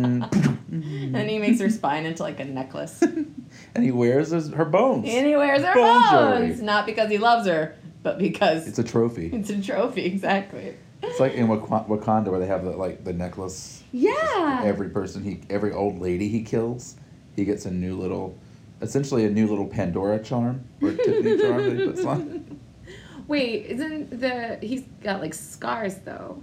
and 0.00 1.28
he 1.30 1.38
makes 1.38 1.60
her 1.60 1.70
spine 1.70 2.06
into 2.06 2.22
like 2.22 2.38
a 2.40 2.44
necklace. 2.44 3.02
and 3.02 3.42
he 3.84 3.90
wears 3.90 4.30
his, 4.30 4.50
her 4.52 4.64
bones. 4.64 5.06
And 5.08 5.26
he 5.26 5.36
wears 5.36 5.62
her 5.62 5.74
Bone 5.74 6.02
bones. 6.02 6.10
jewelry. 6.56 6.64
Not 6.66 6.86
because 6.86 7.10
he 7.10 7.18
loves 7.18 7.46
her, 7.46 7.76
but 8.02 8.18
because 8.18 8.68
It's 8.68 8.78
a 8.78 8.84
trophy. 8.84 9.30
it's 9.32 9.50
a 9.50 9.60
trophy, 9.60 10.04
exactly. 10.04 10.74
It's 11.02 11.20
like 11.20 11.34
in 11.34 11.48
Wak- 11.48 11.86
Wakanda 11.88 12.28
where 12.30 12.40
they 12.40 12.46
have 12.46 12.64
the, 12.64 12.70
like 12.70 13.04
the 13.04 13.12
necklace. 13.12 13.82
Yeah. 13.92 14.62
Every 14.64 14.90
person 14.90 15.22
he, 15.24 15.40
every 15.48 15.72
old 15.72 16.00
lady 16.00 16.28
he 16.28 16.42
kills, 16.42 16.96
he 17.36 17.44
gets 17.44 17.64
a 17.66 17.70
new 17.70 17.96
little, 17.96 18.36
essentially 18.82 19.24
a 19.24 19.30
new 19.30 19.46
little 19.46 19.66
Pandora 19.66 20.22
charm 20.22 20.64
or 20.82 20.92
Tiffany 20.92 21.38
charm 21.38 21.64
that 21.64 21.78
he 21.78 21.86
puts 21.86 22.04
on. 22.04 22.60
Wait, 23.28 23.66
isn't 23.66 24.20
the 24.20 24.58
he's 24.60 24.82
got 25.02 25.20
like 25.20 25.34
scars 25.34 25.98
though? 25.98 26.42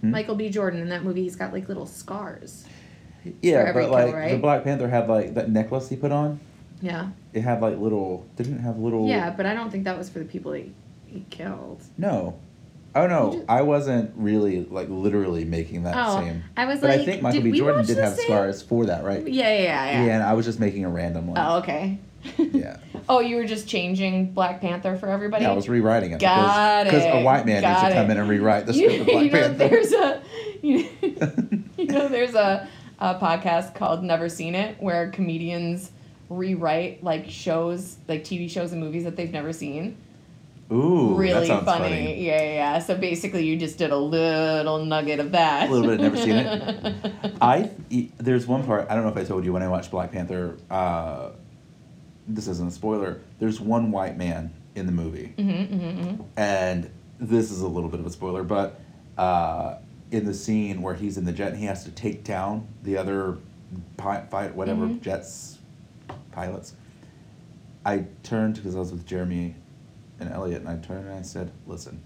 Hmm? 0.00 0.10
Michael 0.10 0.34
B. 0.34 0.48
Jordan 0.50 0.80
in 0.80 0.88
that 0.88 1.04
movie, 1.04 1.22
he's 1.22 1.36
got 1.36 1.52
like 1.52 1.68
little 1.68 1.86
scars. 1.86 2.66
Yeah, 3.42 3.72
but 3.72 3.90
like 3.90 4.12
kill, 4.12 4.30
the? 4.30 4.38
Black 4.38 4.64
Panther 4.64 4.88
had 4.88 5.08
like 5.08 5.34
that 5.34 5.50
necklace 5.50 5.88
he 5.88 5.96
put 5.96 6.10
on. 6.10 6.40
Yeah. 6.80 7.10
It 7.32 7.42
had 7.42 7.60
like 7.60 7.78
little. 7.78 8.26
Didn't 8.36 8.56
it 8.56 8.60
have 8.60 8.78
little. 8.78 9.06
Yeah, 9.06 9.30
but 9.30 9.46
I 9.46 9.54
don't 9.54 9.70
think 9.70 9.84
that 9.84 9.96
was 9.96 10.08
for 10.08 10.18
the 10.18 10.24
people 10.24 10.52
he, 10.52 10.72
he 11.06 11.24
killed. 11.30 11.82
No. 11.98 12.38
Oh 12.94 13.06
no, 13.06 13.32
just- 13.34 13.44
I 13.48 13.62
wasn't 13.62 14.12
really 14.16 14.64
like 14.64 14.88
literally 14.88 15.44
making 15.44 15.84
that 15.84 15.94
Oh, 15.96 16.20
same. 16.20 16.42
I 16.56 16.66
was 16.66 16.80
But 16.80 16.90
like, 16.90 17.00
I 17.00 17.04
think 17.04 17.22
Michael 17.22 17.42
B. 17.42 17.52
Jordan 17.52 17.84
did 17.86 17.98
have 17.98 18.14
same- 18.14 18.26
scars 18.26 18.62
for 18.62 18.86
that, 18.86 19.04
right? 19.04 19.26
Yeah, 19.26 19.52
yeah, 19.54 19.62
yeah. 19.62 20.04
Yeah, 20.06 20.14
and 20.14 20.22
I 20.22 20.32
was 20.34 20.44
just 20.46 20.58
making 20.60 20.84
a 20.84 20.88
random 20.88 21.28
one. 21.28 21.38
Oh, 21.38 21.58
okay. 21.58 21.98
Yeah. 22.36 22.78
oh, 23.08 23.20
you 23.20 23.36
were 23.36 23.44
just 23.46 23.66
changing 23.68 24.32
Black 24.32 24.60
Panther 24.60 24.96
for 24.96 25.08
everybody. 25.08 25.44
Yeah, 25.44 25.52
I 25.52 25.54
was 25.54 25.68
rewriting 25.68 26.12
it 26.12 26.20
Got 26.20 26.84
because 26.84 27.02
because 27.04 27.20
a 27.20 27.24
white 27.24 27.46
man 27.46 27.62
needs 27.62 27.80
got 27.80 27.88
to 27.88 27.94
come 27.94 28.10
it. 28.10 28.12
in 28.12 28.18
and 28.18 28.28
rewrite 28.28 28.66
the 28.66 28.72
you, 28.74 28.90
script 28.90 29.00
of 29.00 29.06
Black 29.06 29.24
you 29.24 29.30
know, 29.30 29.38
Panther. 29.40 29.68
there's 29.68 29.92
a 29.92 30.22
you, 30.62 30.88
you 31.78 31.86
know 31.86 32.08
there's 32.08 32.34
a, 32.34 32.68
a 32.98 33.14
podcast 33.14 33.74
called 33.74 34.02
Never 34.02 34.28
Seen 34.28 34.54
It 34.54 34.76
where 34.82 35.10
comedians 35.10 35.92
rewrite 36.28 37.02
like 37.02 37.28
shows 37.30 37.96
like 38.08 38.22
TV 38.24 38.50
shows 38.50 38.72
and 38.72 38.80
movies 38.80 39.04
that 39.04 39.16
they've 39.16 39.32
never 39.32 39.52
seen. 39.52 39.96
Ooh, 40.72 41.14
really 41.16 41.48
that 41.48 41.64
funny. 41.64 41.84
funny. 41.84 42.24
Yeah, 42.24 42.42
yeah, 42.42 42.52
yeah. 42.54 42.78
So 42.78 42.96
basically, 42.96 43.44
you 43.44 43.56
just 43.56 43.76
did 43.78 43.90
a 43.90 43.96
little 43.96 44.84
nugget 44.84 45.18
of 45.18 45.32
that. 45.32 45.68
A 45.68 45.72
little 45.72 45.86
bit 45.88 45.94
of 45.96 46.00
Never 46.00 46.16
Seen 46.16 46.36
It. 46.36 47.12
I 47.40 47.70
there's 48.18 48.46
one 48.46 48.64
part 48.64 48.86
I 48.88 48.94
don't 48.94 49.02
know 49.04 49.10
if 49.10 49.16
I 49.16 49.24
told 49.24 49.44
you 49.44 49.52
when 49.52 49.62
I 49.62 49.68
watched 49.68 49.90
Black 49.90 50.12
Panther. 50.12 50.56
Uh, 50.70 51.30
this 52.28 52.46
isn't 52.46 52.68
a 52.68 52.70
spoiler. 52.70 53.20
There's 53.40 53.60
one 53.60 53.90
white 53.90 54.16
man 54.16 54.52
in 54.76 54.86
the 54.86 54.92
movie, 54.92 55.32
hmm 55.36 55.62
hmm 55.64 56.22
and 56.36 56.88
this 57.18 57.50
is 57.50 57.60
a 57.60 57.66
little 57.68 57.90
bit 57.90 57.98
of 58.00 58.06
a 58.06 58.10
spoiler, 58.10 58.44
but 58.44 58.80
uh, 59.18 59.76
in 60.12 60.24
the 60.24 60.32
scene 60.34 60.80
where 60.80 60.94
he's 60.94 61.18
in 61.18 61.24
the 61.24 61.32
jet 61.32 61.48
and 61.50 61.58
he 61.58 61.66
has 61.66 61.84
to 61.84 61.90
take 61.90 62.22
down 62.24 62.66
the 62.84 62.96
other 62.96 63.38
fight 63.98 64.54
whatever 64.54 64.86
Mhm. 64.86 65.00
jets, 65.00 65.58
pilots. 66.32 66.74
I 67.84 68.04
turned 68.22 68.54
because 68.56 68.76
I 68.76 68.78
was 68.78 68.92
with 68.92 69.04
Jeremy 69.06 69.54
and 70.20 70.30
Elliot, 70.32 70.60
and 70.60 70.68
I 70.68 70.76
turned 70.76 71.06
and 71.08 71.18
I 71.18 71.22
said, 71.22 71.50
"Listen, 71.66 72.00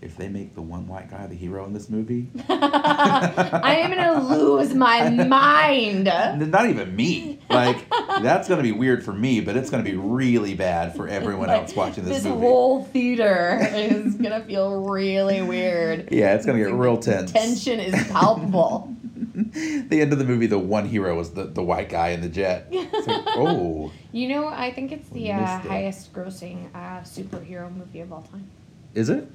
if 0.00 0.16
they 0.16 0.28
make 0.28 0.54
the 0.54 0.62
one 0.62 0.86
white 0.86 1.10
guy 1.10 1.26
the 1.26 1.34
hero 1.34 1.64
in 1.64 1.72
this 1.72 1.88
movie, 1.88 2.28
I 2.48 3.80
am 3.82 3.90
gonna 3.90 4.28
lose 4.32 4.74
my 4.74 5.10
mind. 5.10 6.04
not 6.04 6.68
even 6.68 6.94
me. 6.94 7.40
Like 7.50 7.88
that's 7.90 8.48
gonna 8.48 8.62
be 8.62 8.72
weird 8.72 9.04
for 9.04 9.12
me, 9.12 9.40
but 9.40 9.56
it's 9.56 9.70
gonna 9.70 9.82
be 9.82 9.96
really 9.96 10.54
bad 10.54 10.94
for 10.94 11.08
everyone 11.08 11.50
else 11.50 11.74
watching 11.74 12.04
this, 12.04 12.24
movie. 12.24 12.36
This 12.36 12.40
whole 12.40 12.84
theater 12.84 13.58
is 13.74 14.14
gonna 14.14 14.44
feel 14.44 14.82
really 14.82 15.42
weird. 15.42 16.08
yeah, 16.12 16.34
it's 16.34 16.46
gonna 16.46 16.58
get 16.58 16.72
real 16.72 16.98
tense. 16.98 17.32
Tension 17.32 17.80
is 17.80 17.94
palpable. 18.08 18.94
the 19.88 20.00
end 20.00 20.12
of 20.12 20.18
the 20.18 20.24
movie, 20.24 20.46
the 20.46 20.58
one 20.58 20.86
hero 20.88 21.14
was 21.16 21.30
the, 21.30 21.44
the 21.44 21.62
white 21.62 21.88
guy 21.88 22.08
in 22.08 22.20
the 22.20 22.28
jet. 22.28 22.68
It's 22.72 23.06
like, 23.06 23.22
oh, 23.36 23.92
You 24.12 24.28
know, 24.28 24.48
I 24.48 24.72
think 24.72 24.90
it's 24.92 25.08
the 25.10 25.32
uh, 25.32 25.58
highest 25.58 26.12
grossing 26.12 26.68
uh, 26.74 27.02
superhero 27.02 27.74
movie 27.74 28.00
of 28.00 28.12
all 28.12 28.22
time. 28.22 28.48
is 28.94 29.08
it? 29.10 29.30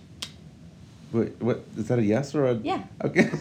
Wait, 1.13 1.39
what 1.39 1.63
is 1.77 1.87
that 1.87 1.99
a 1.99 2.03
yes 2.03 2.33
or 2.33 2.47
a? 2.47 2.55
Yeah. 2.55 2.83
Okay. 3.03 3.29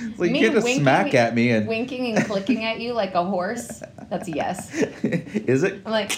it's 0.00 0.18
like 0.18 0.32
Me 0.32 0.40
can't 0.40 0.54
just 0.54 0.64
winking 0.64 0.82
smack 0.82 1.14
at 1.14 1.34
me 1.34 1.50
and. 1.50 1.68
Winking 1.68 2.16
and 2.16 2.24
clicking 2.24 2.64
at 2.64 2.80
you 2.80 2.94
like 2.94 3.14
a 3.14 3.22
horse. 3.22 3.82
That's 4.08 4.26
a 4.26 4.32
yes. 4.32 4.74
is 4.74 5.62
it? 5.62 5.82
I'm 5.84 5.92
like, 5.92 6.12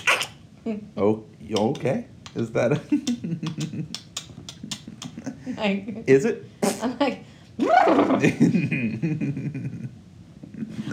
Oh, 0.97 1.25
okay. 1.53 2.07
Is 2.37 2.53
that? 2.53 2.73
A 2.73 2.81
like 5.57 6.05
is 6.07 6.25
it? 6.25 6.45
I'm 6.83 6.97
like, 6.99 7.25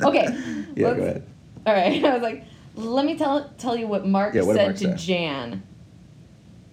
okay. 0.03 0.27
Yeah, 0.75 0.93
go 0.93 1.01
ahead. 1.01 1.27
All 1.65 1.73
right. 1.73 2.03
I 2.05 2.13
was 2.13 2.21
like, 2.21 2.43
let 2.75 3.05
me 3.05 3.17
tell 3.17 3.49
tell 3.57 3.75
you 3.75 3.87
what 3.87 4.05
Mark 4.07 4.33
Yeah, 4.35 4.43
what 4.43 4.55
said 4.55 4.65
Mark 4.65 4.75
to 4.77 4.97
say? 4.97 5.05
Jan. 5.05 5.63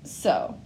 So, 0.04 0.58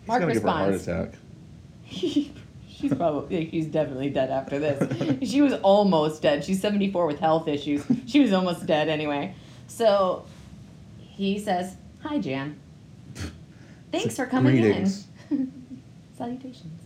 He's 0.00 0.08
Mark 0.08 0.20
gonna 0.20 0.32
give 0.34 0.42
her 0.42 0.48
a 0.48 0.52
heart 0.52 0.72
responds. 0.72 1.10
attack. 1.10 1.18
she's 1.90 2.94
probably 2.94 3.50
she's 3.50 3.66
definitely 3.66 4.10
dead 4.10 4.30
after 4.30 4.58
this. 4.58 5.28
she 5.28 5.42
was 5.42 5.54
almost 5.54 6.22
dead. 6.22 6.44
She's 6.44 6.60
74 6.60 7.06
with 7.06 7.18
health 7.18 7.48
issues. 7.48 7.84
She 8.06 8.20
was 8.20 8.32
almost 8.32 8.66
dead 8.66 8.88
anyway. 8.88 9.34
So 9.66 10.24
he 10.98 11.38
says, 11.40 11.76
"Hi 12.02 12.18
Jan. 12.18 12.58
Thanks 13.90 14.14
for 14.16 14.26
coming 14.26 14.60
Greetings. 14.60 15.06
in." 15.30 15.52
Salutations. 16.16 16.80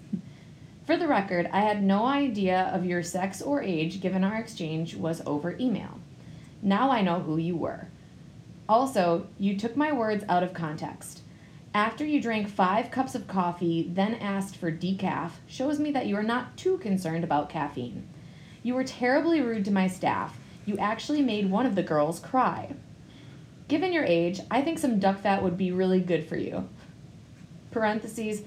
For 0.85 0.97
the 0.97 1.07
record, 1.07 1.49
I 1.53 1.61
had 1.61 1.83
no 1.83 2.07
idea 2.07 2.71
of 2.75 2.85
your 2.85 3.05
sex 3.05 3.41
or 3.41 3.63
age 3.63 4.01
given 4.01 4.25
our 4.25 4.37
exchange 4.37 4.97
was 4.97 5.23
over 5.25 5.57
email. 5.59 6.01
Now 6.61 6.91
I 6.91 7.03
know 7.03 7.21
who 7.21 7.37
you 7.37 7.57
were. 7.57 7.89
Also, 8.69 9.29
you 9.39 9.57
took 9.57 9.77
my 9.77 9.93
words 9.93 10.25
out 10.29 10.43
of 10.43 10.55
context. 10.55 11.23
After 11.75 12.05
you 12.05 12.21
drank 12.21 12.49
five 12.49 12.91
cups 12.91 13.15
of 13.15 13.29
coffee, 13.29 13.91
then 13.95 14.17
asked 14.17 14.57
for 14.57 14.73
decaf, 14.73 15.33
shows 15.47 15.79
me 15.79 15.93
that 15.93 16.07
you 16.07 16.17
are 16.17 16.23
not 16.23 16.57
too 16.57 16.79
concerned 16.79 17.23
about 17.23 17.49
caffeine. 17.49 18.09
You 18.63 18.75
were 18.75 18.85
terribly 18.85 19.41
rude 19.41 19.65
to 19.67 19.71
my 19.71 19.87
staff. 19.87 20.39
You 20.67 20.77
actually 20.79 21.23
made 21.23 21.51
one 21.51 21.65
of 21.65 21.75
the 21.75 21.83
girls 21.83 22.19
cry. 22.19 22.75
Given 23.69 23.93
your 23.93 24.05
age, 24.05 24.41
I 24.51 24.63
think 24.63 24.79
some 24.79 24.99
duck 24.99 25.21
fat 25.21 25.43
would 25.43 25.57
be 25.57 25.73
really 25.73 26.01
good 26.01 26.29
for 26.29 26.37
you. 26.37 26.69
Parentheses, 27.71 28.43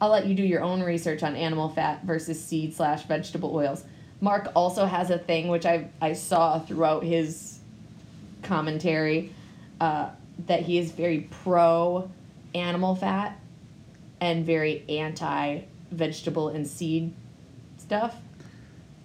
I'll 0.00 0.10
let 0.10 0.26
you 0.26 0.34
do 0.34 0.42
your 0.42 0.62
own 0.62 0.82
research 0.82 1.22
on 1.22 1.36
animal 1.36 1.68
fat 1.68 2.04
versus 2.04 2.42
seed 2.42 2.74
slash 2.74 3.04
vegetable 3.04 3.54
oils. 3.54 3.84
Mark 4.20 4.50
also 4.54 4.86
has 4.86 5.10
a 5.10 5.18
thing 5.18 5.48
which 5.48 5.66
I 5.66 5.88
I 6.00 6.14
saw 6.14 6.58
throughout 6.58 7.02
his 7.02 7.58
commentary 8.42 9.32
uh, 9.80 10.10
that 10.46 10.62
he 10.62 10.78
is 10.78 10.92
very 10.92 11.28
pro 11.42 12.10
animal 12.54 12.94
fat 12.94 13.38
and 14.20 14.44
very 14.44 14.84
anti 14.88 15.60
vegetable 15.90 16.48
and 16.48 16.66
seed 16.66 17.12
stuff. 17.78 18.16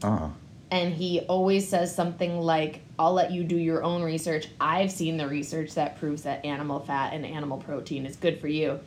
Ah. 0.04 0.32
And 0.72 0.94
he 0.94 1.22
always 1.22 1.68
says 1.68 1.94
something 1.94 2.40
like, 2.40 2.82
I'll 3.00 3.14
let 3.14 3.32
you 3.32 3.44
do 3.44 3.56
your 3.56 3.84
own 3.84 4.02
research. 4.04 4.48
I've 4.60 4.92
seen 4.92 5.16
the 5.18 5.28
research 5.28 5.76
that 5.76 5.98
proves 6.00 6.24
that 6.24 6.44
animal 6.44 6.80
fat 6.80 7.14
and 7.14 7.26
animal 7.26 7.58
protein 7.58 8.06
is 8.06 8.16
good 8.16 8.40
for 8.42 8.48
you. 8.48 8.80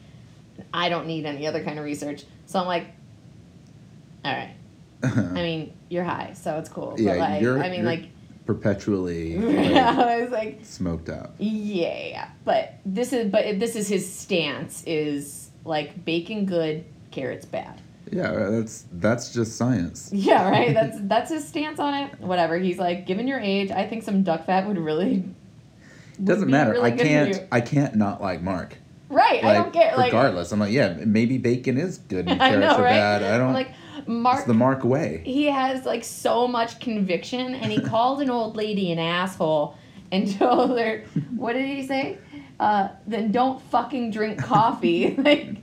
I 0.72 0.88
don't 0.88 1.06
need 1.06 1.24
any 1.26 1.46
other 1.46 1.62
kind 1.64 1.78
of 1.78 1.84
research. 1.84 2.24
So 2.46 2.58
I'm 2.58 2.66
like, 2.66 2.86
all 4.24 4.32
right. 4.32 4.54
I 5.02 5.32
mean, 5.42 5.72
you're 5.88 6.04
high, 6.04 6.32
so 6.34 6.58
it's 6.58 6.68
cool. 6.68 6.94
Yeah, 6.98 7.12
but 7.12 7.18
like, 7.18 7.42
you're- 7.42 7.60
I 7.60 7.70
mean, 7.70 7.80
you're- 7.84 7.96
like, 7.96 8.08
perpetually 8.46 9.36
like, 9.38 9.76
I 9.76 10.20
was 10.22 10.30
like, 10.30 10.60
smoked 10.64 11.08
out. 11.08 11.32
yeah, 11.38 12.30
but 12.44 12.74
this 12.86 13.12
is 13.12 13.30
but 13.30 13.60
this 13.60 13.76
is 13.76 13.86
his 13.88 14.10
stance 14.10 14.82
is 14.86 15.50
like 15.64 16.04
bacon 16.04 16.46
good, 16.46 16.84
carrots 17.10 17.44
bad. 17.46 17.80
Yeah, 18.10 18.30
uh, 18.30 18.50
that's 18.52 18.86
that's 18.92 19.32
just 19.34 19.56
science. 19.56 20.10
Yeah, 20.14 20.48
right. 20.50 20.72
That's 20.72 20.96
that's 21.02 21.30
his 21.30 21.46
stance 21.46 21.78
on 21.78 21.92
it. 21.94 22.20
Whatever. 22.20 22.56
He's 22.56 22.78
like, 22.78 23.06
given 23.06 23.28
your 23.28 23.38
age, 23.38 23.70
I 23.70 23.86
think 23.86 24.02
some 24.02 24.22
duck 24.22 24.46
fat 24.46 24.66
would 24.66 24.78
really 24.78 25.24
would 26.16 26.24
Doesn't 26.24 26.50
matter. 26.50 26.72
really 26.72 26.92
I 26.92 26.96
can't. 26.96 27.40
I 27.52 27.60
can't 27.60 27.94
not 27.96 28.22
like 28.22 28.40
Mark. 28.42 28.78
Right. 29.08 29.42
I 29.42 29.46
Like, 29.48 29.56
don't 29.56 29.72
care. 29.72 29.96
Like, 29.96 30.12
regardless, 30.12 30.52
I'm 30.52 30.60
like, 30.60 30.72
yeah, 30.72 30.96
maybe 31.04 31.38
bacon 31.38 31.78
is 31.78 31.98
good 31.98 32.28
and 32.28 32.42
I 32.42 32.50
carrots 32.50 32.66
know, 32.66 32.76
are 32.76 32.82
right? 32.84 32.90
bad. 32.92 33.22
I 33.22 33.38
don't. 33.38 33.52
like 33.54 33.70
Mark. 34.06 34.38
it's 34.38 34.46
the 34.46 34.54
Mark 34.54 34.84
way. 34.84 35.22
he 35.24 35.46
has 35.46 35.84
like 35.86 36.04
so 36.04 36.46
much 36.48 36.78
conviction, 36.80 37.54
and 37.54 37.72
he 37.72 37.80
called 37.92 38.20
an 38.22 38.30
old 38.30 38.56
lady 38.56 38.92
an 38.92 38.98
asshole 38.98 39.76
and 40.12 40.30
told 40.38 40.78
her, 40.78 41.04
what 41.36 41.52
did 41.54 41.66
he 41.66 41.86
say? 41.86 42.18
Uh, 42.60 42.88
then 43.06 43.30
don't 43.32 43.60
fucking 43.70 44.10
drink 44.10 44.38
coffee. 44.42 45.14
like, 45.16 45.56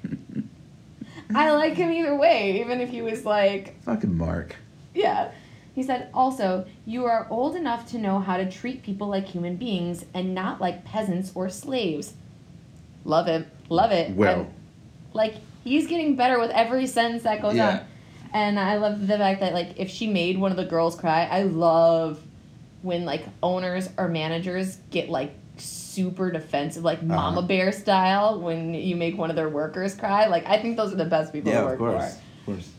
I 1.34 1.52
like 1.52 1.74
him 1.74 1.92
either 1.92 2.16
way, 2.16 2.60
even 2.62 2.80
if 2.82 2.90
he 2.90 3.02
was 3.02 3.26
like, 3.26 3.82
Fucking 3.84 4.16
Mark. 4.18 4.56
yeah. 4.94 5.32
He 5.74 5.84
said, 5.84 6.10
also, 6.14 6.66
you 6.86 7.04
are 7.04 7.28
old 7.30 7.58
enough 7.58 7.86
to 7.92 7.98
know 7.98 8.20
how 8.20 8.38
to 8.38 8.50
treat 8.50 8.82
people 8.82 9.08
like 9.10 9.26
human 9.28 9.58
beings 9.58 10.06
and 10.14 10.34
not 10.34 10.62
like 10.62 10.86
peasants 10.86 11.34
or 11.36 11.50
slaves. 11.50 12.14
Love 13.06 13.28
it. 13.28 13.48
Love 13.70 13.92
it. 13.92 14.12
Well. 14.16 14.48
Like, 15.14 15.36
he's 15.64 15.88
getting 15.88 16.16
better 16.16 16.40
with 16.40 16.52
every 16.52 16.88
sentence 16.88 17.24
that 17.24 17.42
goes 17.42 17.56
Yeah. 17.56 17.70
on. 17.70 17.80
And 18.34 18.60
I 18.60 18.76
love 18.78 19.08
the 19.08 19.18
fact 19.18 19.40
that, 19.40 19.54
like, 19.54 19.70
if 19.78 19.90
she 19.90 20.08
made 20.08 20.38
one 20.38 20.52
of 20.52 20.58
the 20.58 20.66
girls 20.66 20.96
cry, 20.96 21.26
I 21.32 21.44
love 21.44 22.20
when, 22.82 23.06
like, 23.06 23.24
owners 23.42 23.90
or 23.98 24.10
managers 24.10 24.78
get, 24.90 25.10
like, 25.10 25.34
super 25.58 26.32
defensive, 26.32 26.84
like 26.84 27.02
mama 27.02 27.38
Uh-huh. 27.38 27.48
bear 27.48 27.72
style, 27.72 28.42
when 28.42 28.74
you 28.74 28.98
make 28.98 29.18
one 29.18 29.30
of 29.30 29.38
their 29.38 29.48
workers 29.48 29.96
cry. 29.96 30.28
Like, 30.28 30.46
I 30.48 30.62
think 30.62 30.76
those 30.76 30.92
are 30.92 30.98
the 30.98 31.06
best 31.06 31.32
people 31.32 31.50
Yeah, 31.52 31.62
to 31.62 31.64
of 31.64 31.70
work 31.70 31.80
for. 31.80 31.92
course. 31.92 32.16
Of 32.16 32.46
course. 32.46 32.70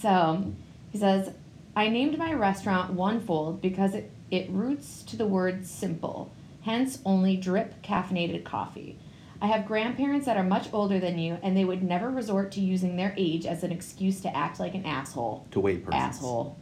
So 0.00 0.44
he 0.92 0.98
says, 0.98 1.30
I 1.74 1.88
named 1.88 2.16
my 2.16 2.32
restaurant 2.32 2.94
Onefold 2.94 3.60
because 3.60 3.94
it, 3.96 4.12
it 4.30 4.48
roots 4.50 5.02
to 5.04 5.16
the 5.16 5.26
word 5.26 5.66
simple, 5.66 6.30
hence 6.62 7.00
only 7.04 7.36
drip 7.36 7.82
caffeinated 7.82 8.44
coffee. 8.44 8.96
I 9.44 9.48
have 9.48 9.66
grandparents 9.66 10.24
that 10.24 10.38
are 10.38 10.42
much 10.42 10.68
older 10.72 10.98
than 10.98 11.18
you, 11.18 11.36
and 11.42 11.54
they 11.54 11.66
would 11.66 11.82
never 11.82 12.08
resort 12.08 12.50
to 12.52 12.62
using 12.62 12.96
their 12.96 13.12
age 13.18 13.44
as 13.44 13.62
an 13.62 13.72
excuse 13.72 14.22
to 14.22 14.34
act 14.34 14.58
like 14.58 14.74
an 14.74 14.86
asshole. 14.86 15.46
To 15.50 15.60
wait 15.60 15.84
persons. 15.84 16.02
Asshole. 16.02 16.56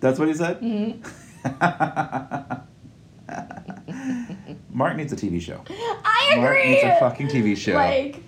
That's 0.00 0.18
what 0.18 0.28
he 0.28 0.34
said. 0.34 0.58
hmm 0.58 0.90
Mark 4.70 4.98
needs 4.98 5.14
a 5.14 5.16
TV 5.16 5.40
show. 5.40 5.62
I 5.70 6.32
agree. 6.32 6.42
Mark 6.42 6.58
needs 6.66 6.84
a 6.84 7.00
fucking 7.00 7.28
TV 7.28 7.56
show. 7.56 7.72
Like, 7.72 8.22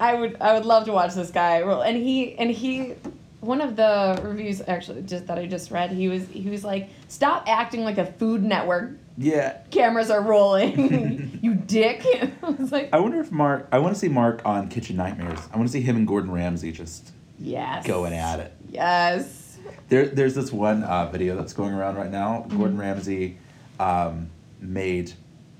I 0.00 0.14
would, 0.14 0.38
I 0.40 0.54
would 0.54 0.64
love 0.64 0.86
to 0.86 0.92
watch 0.92 1.14
this 1.14 1.30
guy. 1.30 1.60
And 1.60 1.96
he, 1.96 2.34
and 2.34 2.50
he, 2.50 2.94
one 3.42 3.60
of 3.60 3.76
the 3.76 4.20
reviews 4.24 4.60
actually 4.66 5.02
just 5.02 5.28
that 5.28 5.38
I 5.38 5.46
just 5.46 5.70
read, 5.70 5.92
he 5.92 6.08
was, 6.08 6.26
he 6.26 6.50
was 6.50 6.64
like, 6.64 6.90
"Stop 7.06 7.44
acting 7.46 7.84
like 7.84 7.98
a 7.98 8.06
Food 8.06 8.42
Network 8.42 8.94
yeah. 9.16 9.58
cameras 9.70 10.10
are 10.10 10.22
rolling. 10.22 11.38
you 11.42 11.54
dick. 11.54 12.04
I 12.42 12.50
was 12.50 12.72
like, 12.72 12.90
I 12.92 12.98
wonder 13.00 13.20
if 13.20 13.30
Mark. 13.32 13.68
I 13.72 13.78
want 13.78 13.94
to 13.94 14.00
see 14.00 14.08
Mark 14.08 14.42
on 14.44 14.68
Kitchen 14.68 14.96
Nightmares. 14.96 15.40
I 15.52 15.56
want 15.56 15.68
to 15.68 15.72
see 15.72 15.80
him 15.82 15.96
and 15.96 16.06
Gordon 16.06 16.30
Ramsay 16.30 16.72
just 16.72 17.12
yes. 17.38 17.86
going 17.86 18.12
at 18.12 18.40
it. 18.40 18.52
Yes. 18.68 19.58
There, 19.88 20.06
there's 20.06 20.34
this 20.34 20.50
one 20.52 20.82
uh, 20.84 21.06
video 21.10 21.36
that's 21.36 21.52
going 21.52 21.74
around 21.74 21.96
right 21.96 22.10
now. 22.10 22.44
Mm-hmm. 22.46 22.58
Gordon 22.58 22.78
Ramsay 22.78 23.38
um, 23.78 24.30
made 24.60 25.12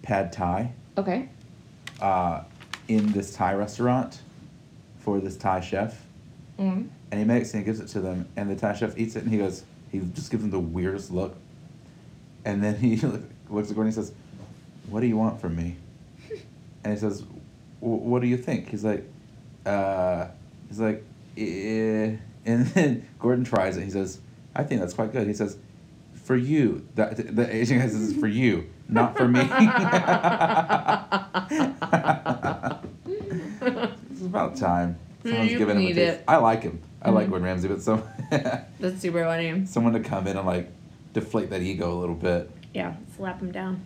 pad 0.02 0.32
thai 0.32 0.72
Okay. 0.98 1.28
uh, 2.00 2.42
in 2.88 3.12
this 3.12 3.34
Thai 3.34 3.54
restaurant 3.54 4.20
for 4.98 5.20
this 5.20 5.36
Thai 5.36 5.60
chef, 5.60 6.04
Mm. 6.58 6.88
and 7.10 7.18
he 7.20 7.24
makes 7.24 7.48
it 7.50 7.54
and 7.56 7.62
he 7.62 7.64
gives 7.64 7.80
it 7.80 7.88
to 7.88 8.00
them, 8.00 8.26
and 8.36 8.50
the 8.50 8.54
Thai 8.56 8.74
chef 8.74 8.96
eats 8.98 9.16
it, 9.16 9.22
and 9.22 9.32
he 9.32 9.38
goes, 9.38 9.64
he 9.90 10.00
just 10.00 10.30
gives 10.30 10.42
them 10.42 10.50
the 10.50 10.58
weirdest 10.60 11.10
look, 11.10 11.36
and 12.44 12.62
then 12.62 12.76
he 12.76 12.96
looks 13.54 13.70
at 13.70 13.76
Gordon 13.76 13.92
and 13.92 13.96
he 13.96 14.02
says, 14.02 14.12
"What 14.88 15.00
do 15.00 15.06
you 15.06 15.16
want 15.16 15.40
from 15.40 15.56
me?" 15.56 15.76
and 16.84 16.92
he 16.92 16.98
says, 16.98 17.22
"What 17.80 18.20
do 18.22 18.28
you 18.28 18.36
think?" 18.36 18.68
He's 18.68 18.84
like, 18.84 19.04
uh, 19.66 20.26
he's 20.68 20.80
like, 20.80 21.04
eh. 21.36 22.16
and 22.46 22.66
then 22.66 23.08
Gordon 23.18 23.44
tries 23.44 23.76
it. 23.76 23.84
He 23.84 23.90
says, 23.90 24.20
"I 24.54 24.64
think 24.64 24.80
that's 24.80 24.94
quite 24.94 25.12
good." 25.12 25.26
He 25.26 25.34
says, 25.34 25.56
for 26.24 26.36
you. 26.36 26.86
The, 26.94 27.06
the 27.32 27.52
Asian 27.54 27.78
guy 27.80 27.88
says, 27.88 28.14
for 28.14 28.28
you, 28.28 28.70
not 28.88 29.16
for 29.16 29.26
me. 29.26 29.40
it's 33.00 34.22
about 34.22 34.56
time. 34.56 34.98
Someone's 35.24 35.50
You 35.52 35.58
giving 35.58 35.80
him 35.80 35.86
a 35.90 35.94
taste. 35.94 36.20
I 36.28 36.36
like 36.36 36.62
him. 36.62 36.80
I 37.00 37.10
like 37.10 37.26
Mhm. 37.26 37.30
Gordon 37.30 37.46
Ramsay, 37.46 37.68
but 37.68 37.82
some 37.82 38.02
That's 38.78 39.00
super 39.00 39.24
funny. 39.24 39.66
someone 39.66 39.92
to 39.94 40.00
come 40.00 40.26
in 40.26 40.36
and 40.36 40.46
like 40.46 40.70
deflate 41.12 41.50
that 41.50 41.60
ego 41.62 41.92
a 41.92 41.98
little 41.98 42.14
bit. 42.14 42.50
Yeah, 42.74 42.94
slap 43.16 43.40
him 43.40 43.52
down. 43.52 43.84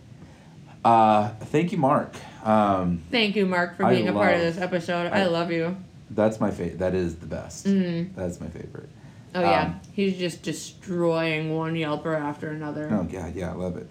Uh, 0.85 1.29
thank 1.45 1.71
you, 1.71 1.77
Mark. 1.77 2.15
Um, 2.43 3.03
Thank 3.11 3.35
you, 3.35 3.45
Mark, 3.45 3.75
for 3.75 3.83
I 3.85 3.95
being 3.95 4.07
a 4.07 4.13
part 4.13 4.35
of 4.35 4.39
this 4.39 4.57
episode. 4.57 5.11
I, 5.11 5.21
I- 5.21 5.25
love 5.25 5.51
you. 5.51 5.75
that's 6.11 6.39
my 6.39 6.51
favorite. 6.51 6.79
That 6.79 6.93
is 6.95 7.15
the 7.17 7.25
best. 7.25 7.65
Mm. 7.65 8.15
That's 8.15 8.39
my 8.39 8.47
favorite. 8.47 8.89
Oh 9.35 9.41
yeah, 9.41 9.63
Um, 9.65 9.81
he's 9.91 10.17
just 10.17 10.41
destroying 10.43 11.53
one 11.55 11.73
Yelper 11.75 12.17
after 12.17 12.49
another. 12.49 12.87
Oh 12.91 13.03
god, 13.03 13.35
yeah, 13.35 13.51
I 13.51 13.55
love 13.55 13.75
it. 13.77 13.87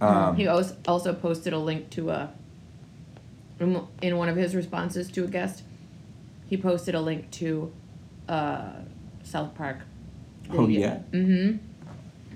Um, 0.00 0.36
he 0.36 0.46
also 0.46 0.76
also 0.86 1.14
posted 1.14 1.54
a 1.54 1.58
link 1.58 1.88
to 1.90 2.10
a 2.10 2.30
in 3.58 3.82
in 4.02 4.18
one 4.18 4.28
of 4.28 4.36
his 4.36 4.54
responses 4.54 5.10
to 5.12 5.24
a 5.24 5.26
guest. 5.26 5.62
He 6.48 6.58
posted 6.58 6.94
a 6.94 7.00
link 7.00 7.30
to 7.32 7.72
uh, 8.28 8.72
South 9.24 9.54
Park. 9.54 9.78
Oh, 10.52 10.68
yeah? 10.68 10.98
Mm-hmm. 11.10 11.56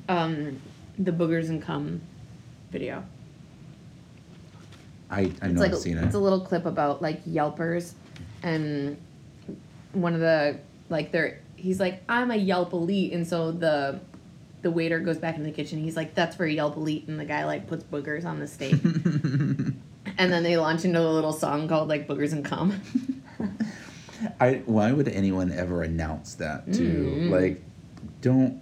Um, 0.08 0.60
the 0.98 1.12
boogers 1.12 1.48
and 1.48 1.62
cum 1.62 2.00
video. 2.70 3.04
I 5.10 5.20
I 5.20 5.22
It's 5.22 5.42
know 5.42 5.60
like 5.60 5.70
I've 5.70 5.76
a, 5.76 5.80
seen 5.80 5.98
it. 5.98 6.04
it's 6.04 6.14
a 6.14 6.18
little 6.18 6.40
clip 6.40 6.66
about 6.66 7.02
like 7.02 7.24
Yelpers, 7.24 7.92
and 8.42 8.96
one 9.92 10.14
of 10.14 10.20
the 10.20 10.58
like 10.88 11.10
they're 11.12 11.40
he's 11.56 11.80
like 11.80 12.02
I'm 12.08 12.30
a 12.30 12.36
Yelp 12.36 12.72
elite, 12.72 13.12
and 13.12 13.26
so 13.26 13.50
the 13.52 14.00
the 14.62 14.70
waiter 14.70 15.00
goes 15.00 15.18
back 15.18 15.36
in 15.36 15.42
the 15.42 15.50
kitchen. 15.50 15.78
He's 15.82 15.96
like 15.96 16.14
that's 16.14 16.36
for 16.36 16.46
Yelp 16.46 16.76
elite, 16.76 17.08
and 17.08 17.18
the 17.18 17.24
guy 17.24 17.44
like 17.44 17.66
puts 17.66 17.82
boogers 17.84 18.24
on 18.24 18.38
the 18.38 18.46
steak, 18.46 18.72
and 18.84 19.74
then 20.32 20.42
they 20.42 20.56
launch 20.56 20.84
into 20.84 21.00
a 21.00 21.10
little 21.10 21.32
song 21.32 21.66
called 21.68 21.88
like 21.88 22.06
boogers 22.06 22.32
and 22.32 22.44
cum. 22.44 22.80
I 24.40 24.62
why 24.66 24.92
would 24.92 25.08
anyone 25.08 25.50
ever 25.50 25.82
announce 25.82 26.34
that 26.34 26.70
to 26.74 26.82
Mm. 26.82 27.30
like 27.30 27.62
don't 28.20 28.60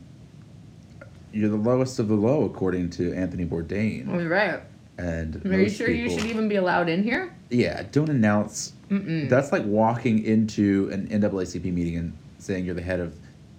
you're 1.32 1.50
the 1.50 1.56
lowest 1.56 1.98
of 1.98 2.08
the 2.08 2.14
low 2.14 2.44
according 2.44 2.90
to 2.90 3.12
Anthony 3.14 3.44
Bourdain 3.44 4.28
right. 4.30 4.60
and 4.98 5.44
Are 5.46 5.60
you 5.60 5.68
sure 5.68 5.90
you 5.90 6.08
should 6.10 6.24
even 6.26 6.48
be 6.48 6.56
allowed 6.56 6.88
in 6.88 7.02
here? 7.02 7.34
yeah 7.50 7.82
don't 7.92 8.08
announce 8.10 8.72
Mm-mm. 8.90 9.28
that's 9.28 9.52
like 9.52 9.64
walking 9.64 10.24
into 10.24 10.88
an 10.92 11.08
NAACP 11.08 11.64
meeting 11.72 11.96
and 11.96 12.12
saying 12.38 12.64
you're 12.64 12.74
the 12.74 12.82
head 12.82 13.00
of 13.00 13.14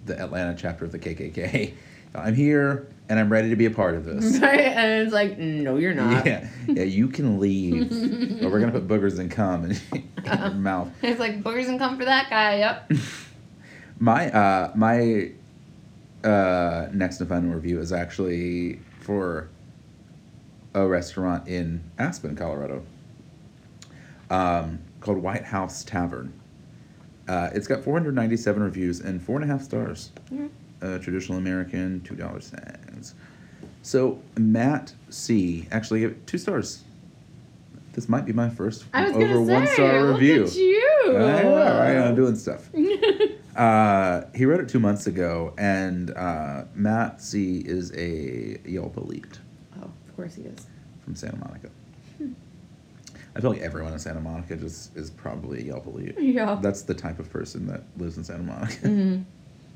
the 0.06 0.18
Atlanta 0.20 0.54
chapter 0.56 0.84
of 0.84 0.92
the 0.92 0.98
KKK 0.98 1.74
I'm 2.14 2.34
here 2.34 2.88
and 3.08 3.18
I'm 3.20 3.30
ready 3.30 3.50
to 3.50 3.56
be 3.56 3.66
a 3.66 3.70
part 3.70 3.94
of 3.94 4.04
this 4.04 4.38
Right, 4.40 4.60
and 4.60 5.02
it's 5.02 5.12
like 5.12 5.38
no, 5.38 5.76
you're 5.76 5.94
not. 5.94 6.26
yeah 6.26 6.48
yeah 6.66 6.82
you 6.82 7.06
can 7.08 7.38
leave 7.38 7.88
but 8.40 8.50
we're 8.50 8.58
gonna 8.60 8.72
put 8.72 8.88
boogers 8.88 9.18
and 9.20 9.30
cum 9.30 9.64
in, 9.66 9.76
in 9.92 10.08
your 10.24 10.50
mouth 10.52 10.88
It's 11.02 11.20
like 11.20 11.42
boogers 11.42 11.68
and 11.68 11.78
cum 11.78 11.96
for 11.98 12.04
that 12.04 12.28
guy. 12.30 12.56
Yep. 12.58 12.92
My 14.00 14.30
uh 14.32 14.72
my 14.74 15.30
uh 16.24 16.88
next 16.92 17.20
and 17.20 17.28
final 17.28 17.50
review 17.52 17.80
is 17.80 17.92
actually 17.92 18.80
for 19.00 19.48
a 20.74 20.86
restaurant 20.86 21.48
in 21.48 21.82
Aspen, 21.98 22.36
Colorado. 22.36 22.84
Um, 24.30 24.78
called 25.00 25.18
White 25.18 25.44
House 25.44 25.82
Tavern. 25.82 26.32
Uh, 27.26 27.50
it's 27.52 27.66
got 27.66 27.82
497 27.82 28.62
reviews 28.62 29.00
and 29.00 29.20
four 29.20 29.40
and 29.40 29.50
a 29.50 29.52
half 29.52 29.62
stars. 29.62 30.12
Mhm. 30.30 30.50
Uh, 30.82 30.98
traditional 30.98 31.38
American, 31.38 32.00
two 32.02 32.14
dollar 32.14 32.40
cents. 32.40 33.14
So 33.82 34.20
Matt 34.38 34.92
C 35.08 35.66
actually 35.72 36.00
gave 36.00 36.10
it 36.10 36.26
two 36.26 36.38
stars. 36.38 36.84
This 37.92 38.08
might 38.08 38.24
be 38.24 38.32
my 38.32 38.48
first 38.48 38.84
I 38.92 39.08
was 39.08 39.16
over 39.16 39.44
say, 39.46 39.52
one 39.54 39.66
star 39.66 40.02
look 40.02 40.20
review. 40.20 40.44
at 40.44 40.54
you. 40.54 41.16
I 41.16 41.42
know, 41.42 41.54
right? 41.56 41.96
I'm 41.98 42.14
doing 42.14 42.36
stuff. 42.36 42.68
Uh, 43.56 44.22
he 44.34 44.46
wrote 44.46 44.60
it 44.60 44.68
two 44.68 44.78
months 44.78 45.08
ago, 45.08 45.52
and 45.58 46.12
uh, 46.12 46.62
Matt 46.74 47.20
C 47.20 47.58
is 47.58 47.92
a 47.96 48.58
Yelp 48.64 48.96
elite 48.96 49.40
oh, 49.80 49.84
of 49.86 50.16
course 50.16 50.36
he 50.36 50.42
is. 50.42 50.66
from 51.04 51.16
Santa 51.16 51.36
Monica. 51.36 51.68
I 53.34 53.40
feel 53.40 53.50
like 53.50 53.60
everyone 53.60 53.92
in 53.92 53.98
Santa 53.98 54.20
Monica 54.20 54.56
just 54.56 54.96
is 54.96 55.10
probably 55.10 55.60
a 55.62 55.64
Yelp 55.64 55.86
elite. 55.86 56.14
Yeah. 56.18 56.58
That's 56.62 56.82
the 56.82 56.94
type 56.94 57.18
of 57.18 57.28
person 57.28 57.66
that 57.66 57.82
lives 57.98 58.16
in 58.16 58.24
Santa 58.24 58.44
Monica. 58.44 58.86
Mhm. 58.86 59.24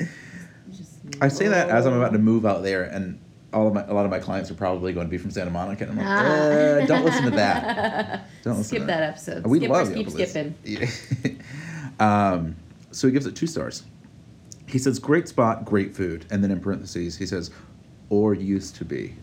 I 1.21 1.29
say 1.29 1.49
that 1.49 1.69
as 1.69 1.85
I'm 1.85 1.95
about 1.95 2.13
to 2.13 2.19
move 2.19 2.47
out 2.47 2.63
there, 2.63 2.85
and 2.85 3.21
all 3.55 3.69
of 3.69 3.75
my 3.75 3.85
a 3.87 3.95
lot 3.95 4.05
of 4.05 4.11
my 4.11 4.19
clients 4.19 4.51
are 4.51 4.55
probably 4.55 4.93
going 4.93 5.07
to 5.07 5.11
be 5.11 5.19
from 5.19 5.31
Santa 5.31 5.51
Monica, 5.51 5.85
and 5.85 5.93
I'm 5.93 5.99
like, 5.99 6.07
Ah. 6.07 6.83
uh, 6.83 6.87
don't 6.87 7.05
listen 7.05 7.25
to 7.25 7.31
that. 7.31 8.29
Don't 8.43 8.59
listen 8.59 8.77
Skip 8.77 8.81
to 8.81 8.87
that 8.87 9.03
episode. 9.03 9.47
We 9.47 9.59
Skippers 9.59 9.89
love 9.89 9.95
keep 9.95 10.11
skipping. 10.11 10.55
Yeah. 10.65 10.87
um, 12.33 12.57
so 12.91 13.07
he 13.07 13.13
gives 13.13 13.25
it 13.25 13.35
two 13.35 13.47
stars. 13.47 13.85
He 14.67 14.79
says, 14.79 14.99
"Great 14.99 15.29
spot, 15.29 15.65
great 15.65 15.95
food," 15.97 16.27
and 16.31 16.43
then 16.45 16.51
in 16.51 16.61
parentheses 16.61 17.17
he 17.17 17.25
says, 17.27 17.51
"or 18.11 18.35
used 18.35 18.77
to 18.77 18.85
be." 18.85 19.15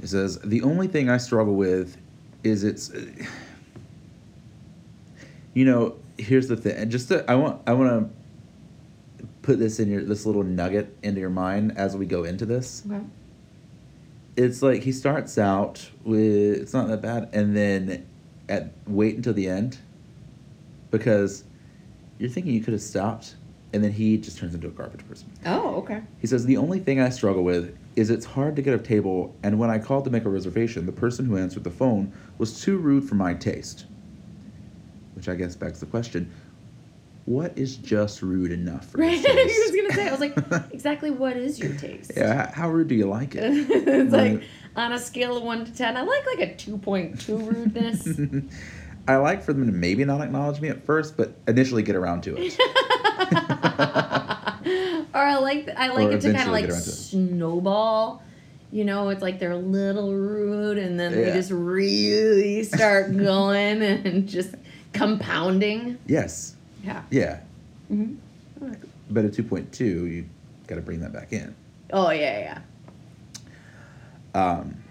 He 0.00 0.06
says, 0.06 0.38
"The 0.44 0.62
only 0.62 0.86
thing 0.86 1.10
I 1.10 1.18
struggle 1.18 1.54
with 1.54 1.96
is 2.44 2.64
it's, 2.64 2.90
uh, 2.94 3.00
you 5.54 5.64
know, 5.64 5.96
here's 6.18 6.48
the 6.48 6.56
thing. 6.56 6.88
Just 6.90 7.08
to, 7.08 7.28
I 7.30 7.34
want 7.34 7.60
I 7.66 7.72
want 7.74 8.10
to 9.18 9.26
put 9.42 9.58
this 9.58 9.80
in 9.80 9.90
your 9.90 10.02
this 10.02 10.24
little 10.24 10.44
nugget 10.44 10.96
into 11.02 11.20
your 11.20 11.30
mind 11.30 11.76
as 11.76 11.94
we 11.96 12.06
go 12.06 12.24
into 12.24 12.46
this." 12.46 12.82
Okay. 12.86 13.00
It's 14.36 14.62
like 14.62 14.82
he 14.82 14.92
starts 14.92 15.38
out 15.38 15.90
with 16.04 16.56
it's 16.60 16.72
not 16.72 16.88
that 16.88 17.00
bad 17.02 17.28
and 17.32 17.56
then 17.56 18.06
at 18.48 18.72
wait 18.86 19.16
until 19.16 19.32
the 19.32 19.46
end 19.48 19.78
because 20.90 21.44
you're 22.18 22.30
thinking 22.30 22.52
you 22.54 22.60
could 22.60 22.72
have 22.72 22.82
stopped 22.82 23.36
and 23.72 23.82
then 23.82 23.92
he 23.92 24.16
just 24.16 24.38
turns 24.38 24.54
into 24.54 24.66
a 24.68 24.70
garbage 24.70 25.06
person 25.08 25.28
Oh, 25.46 25.76
okay. 25.76 26.02
he 26.20 26.26
says 26.26 26.44
the 26.44 26.56
only 26.56 26.78
thing 26.78 27.00
i 27.00 27.08
struggle 27.08 27.44
with 27.44 27.76
is 27.96 28.10
it's 28.10 28.26
hard 28.26 28.56
to 28.56 28.62
get 28.62 28.74
a 28.74 28.78
table 28.82 29.34
and 29.42 29.58
when 29.58 29.70
i 29.70 29.78
called 29.78 30.04
to 30.04 30.10
make 30.10 30.24
a 30.24 30.28
reservation 30.30 30.84
the 30.86 30.92
person 30.92 31.26
who 31.26 31.36
answered 31.36 31.64
the 31.64 31.70
phone 31.70 32.12
was 32.38 32.60
too 32.60 32.78
rude 32.78 33.04
for 33.08 33.14
my 33.14 33.34
taste 33.34 33.86
which 35.14 35.28
i 35.28 35.34
guess 35.34 35.54
begs 35.54 35.80
the 35.80 35.86
question 35.86 36.30
what 37.26 37.56
is 37.56 37.76
just 37.76 38.20
rude 38.22 38.52
enough 38.52 38.86
for 38.90 38.98
Right. 39.02 39.24
I 39.26 39.34
was 39.44 39.76
gonna 39.76 39.94
say. 39.94 40.08
I 40.08 40.10
was 40.10 40.20
like, 40.20 40.36
exactly 40.72 41.10
what 41.10 41.36
is 41.36 41.58
your 41.58 41.74
taste? 41.76 42.12
yeah 42.16 42.52
how, 42.54 42.68
rude 42.70 42.88
do 42.88 42.94
you 42.94 43.06
like 43.06 43.34
it 43.34 43.44
it's 43.70 44.12
like 44.12 44.32
Right. 44.34 44.42
on 44.76 44.92
a 44.92 44.98
scale 44.98 45.36
of 45.36 45.42
one 45.42 45.64
to 45.64 45.72
ten, 45.74 45.96
I 45.96 46.02
like 46.02 46.26
like 46.26 46.40
a 46.50 46.54
two 46.56 46.78
point 46.78 47.20
two 47.20 47.38
rudeness. 47.38 48.08
I 49.06 49.16
like 49.16 49.42
for 49.42 49.52
them 49.52 49.66
to 49.66 49.72
maybe 49.72 50.02
not 50.04 50.20
acknowledge 50.22 50.60
me 50.62 50.68
at 50.70 50.84
first, 50.86 51.16
but 51.16 51.34
initially 51.46 51.82
get 51.82 51.94
around 51.94 52.22
to 52.22 52.36
it. 52.38 52.58
or 55.14 55.20
I 55.20 55.36
like 55.40 55.68
I 55.76 55.88
like 55.88 56.08
Or 56.08 56.12
it 56.12 56.20
to 56.22 56.32
kind 56.32 56.46
of 56.46 56.52
like 56.52 56.64
get 56.66 56.72
around 56.72 56.82
to 56.84 56.88
it. 56.90 56.92
snowball. 56.92 58.22
You 58.72 58.84
know, 58.84 59.10
it's 59.10 59.22
like 59.22 59.38
they're 59.38 59.52
a 59.52 59.56
little 59.56 60.12
rude, 60.12 60.78
and 60.78 60.98
then 60.98 61.12
they 61.12 61.32
just 61.32 61.52
really 61.52 62.64
start 62.64 63.16
going 63.16 63.82
and 63.82 64.28
just 64.28 64.54
compounding. 64.92 65.96
yes, 66.06 66.56
Yeah. 66.84 67.02
yeah. 67.10 67.40
hmm 67.88 68.14
But 69.10 69.24
at 69.24 69.32
2.2, 69.32 69.80
you 69.80 70.26
got 70.66 70.76
to 70.76 70.82
bring 70.82 71.00
that 71.00 71.12
back 71.12 71.32
in. 71.32 71.54
Oh 71.92 72.10
yeah, 72.10 72.60
yeah. 74.34 74.40
Um, 74.40 74.82